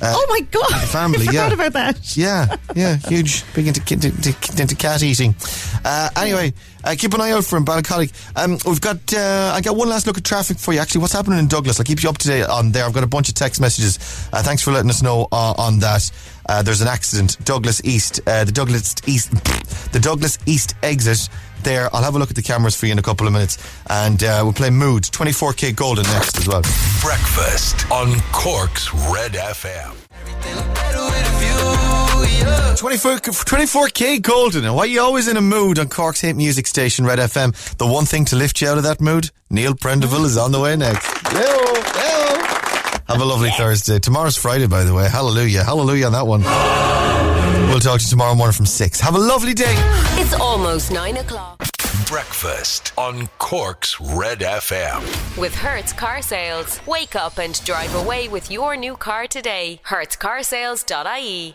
Uh, 0.02 0.14
oh 0.16 0.26
my 0.30 0.40
god! 0.40 0.72
the 0.72 0.88
family, 0.88 1.20
I 1.24 1.26
forgot 1.26 1.50
yeah. 1.50 1.54
about 1.54 1.74
that. 1.74 2.16
Yeah, 2.16 2.56
yeah, 2.74 2.96
huge, 3.10 3.44
big 3.54 3.68
into, 3.68 3.82
into, 3.94 4.62
into, 4.62 4.76
cat 4.78 5.04
eating. 5.04 5.36
Uh, 5.84 6.12
anyway, 6.16 6.54
uh, 6.86 6.96
keep 6.98 7.14
an 7.14 7.20
eye 7.20 7.32
out 7.32 7.44
for 7.44 7.58
him, 7.58 7.66
Ballincollig. 7.66 8.14
Um, 8.38 8.58
we've 8.66 8.80
got, 8.80 9.14
uh, 9.14 9.52
I 9.54 9.60
got 9.60 9.76
one 9.76 9.90
last 9.90 10.08
look 10.08 10.18
at 10.18 10.24
traffic 10.24 10.58
for 10.58 10.74
you. 10.74 10.80
Actually, 10.80 11.02
what's 11.02 11.14
happening 11.14 11.40
in 11.40 11.50
Douglas? 11.50 11.82
I'll 11.82 11.86
keep 11.86 12.04
you 12.04 12.10
up 12.10 12.20
to 12.20 12.28
date 12.30 12.46
on 12.46 12.72
there. 12.72 12.86
I've 12.86 12.94
got 12.94 13.04
a 13.04 13.08
bunch 13.08 13.28
of 13.28 13.36
text 13.36 13.60
messages. 13.60 13.98
Uh, 14.32 14.42
thanks 14.42 14.62
for 14.62 14.72
letting 14.72 14.90
us 14.90 15.02
know 15.02 15.28
uh, 15.34 15.56
on 15.58 15.80
that. 15.80 16.10
Uh, 16.48 16.62
there's 16.62 16.80
an 16.80 16.88
accident, 16.88 17.38
Douglas 17.44 17.82
East, 17.84 18.22
uh, 18.28 18.46
the 18.46 18.52
Douglas 18.54 18.96
East, 19.06 19.32
the 19.92 20.00
Douglas 20.00 20.40
East 20.46 20.76
exit. 20.84 21.28
There, 21.64 21.90
I'll 21.96 22.04
have 22.04 22.16
a 22.16 22.20
look 22.20 22.30
at 22.30 22.36
the 22.36 22.42
cameras 22.42 22.76
for 22.76 22.88
you 22.88 22.92
in 22.92 23.00
a 23.00 23.02
couple 23.02 23.26
of 23.26 23.32
minutes, 23.34 23.58
and 23.90 24.22
uh, 24.22 24.42
we'll 24.44 24.54
play 24.54 24.70
Mood 24.70 25.04
24k 25.04 25.76
Golden 25.76 26.04
next 26.06 26.38
as 26.38 26.48
well. 26.48 26.62
Breakfast 27.02 27.90
on 27.90 28.20
Cork's 28.32 28.94
Red 28.94 29.34
FM. 29.34 29.96
24, 32.78 33.18
24k 33.18 34.22
golden. 34.22 34.66
And 34.66 34.76
why 34.76 34.84
are 34.84 34.88
you 34.88 35.02
always 35.02 35.28
in 35.28 35.38
a 35.38 35.42
mood 35.42 35.80
on 35.80 35.88
Cork's 35.88 36.20
hit 36.22 36.36
music 36.36 36.68
station, 36.68 37.06
Red 37.06 37.20
FM? 37.20 37.78
The 37.78 37.88
one 37.88 38.06
thing 38.06 38.26
to 38.26 38.36
lift 38.36 38.62
you 38.62 38.68
out 38.68 38.78
of 38.78 38.84
that 38.84 39.00
mood, 39.00 39.30
Neil 39.50 39.74
Prendeville 39.74 40.26
is 40.26 40.38
on 40.38 40.52
the 40.52 40.60
way 40.60 40.76
next. 40.76 41.08
Yo, 41.32 41.40
yo. 41.40 42.44
Have 43.08 43.22
a 43.22 43.26
lovely 43.26 43.52
Thursday. 43.52 44.00
Tomorrow's 44.00 44.38
Friday, 44.38 44.68
by 44.68 44.84
the 44.84 44.94
way. 44.94 45.08
Hallelujah. 45.08 45.64
Hallelujah 45.64 46.08
on 46.08 46.12
that 46.14 46.28
one. 46.28 47.33
We'll 47.74 47.80
talk 47.80 48.02
to 48.02 48.06
you 48.06 48.10
tomorrow 48.12 48.36
morning 48.36 48.54
from 48.54 48.68
6. 48.68 49.00
Have 49.00 49.16
a 49.16 49.18
lovely 49.18 49.56
day. 49.56 49.74
It's 50.22 50.36
almost 50.36 50.92
nine 50.92 51.18
o'clock. 51.18 51.58
Breakfast 52.08 52.94
on 53.00 53.26
Cork's 53.40 54.00
Red 54.00 54.42
FM. 54.42 55.02
With 55.40 55.56
Hertz 55.56 55.92
Car 55.92 56.22
Sales. 56.22 56.80
Wake 56.86 57.16
up 57.16 57.40
and 57.40 57.60
drive 57.66 57.96
away 57.96 58.28
with 58.28 58.52
your 58.52 58.76
new 58.76 58.96
car 58.96 59.26
today. 59.26 59.80
HertzCarsales.ie. 59.88 61.52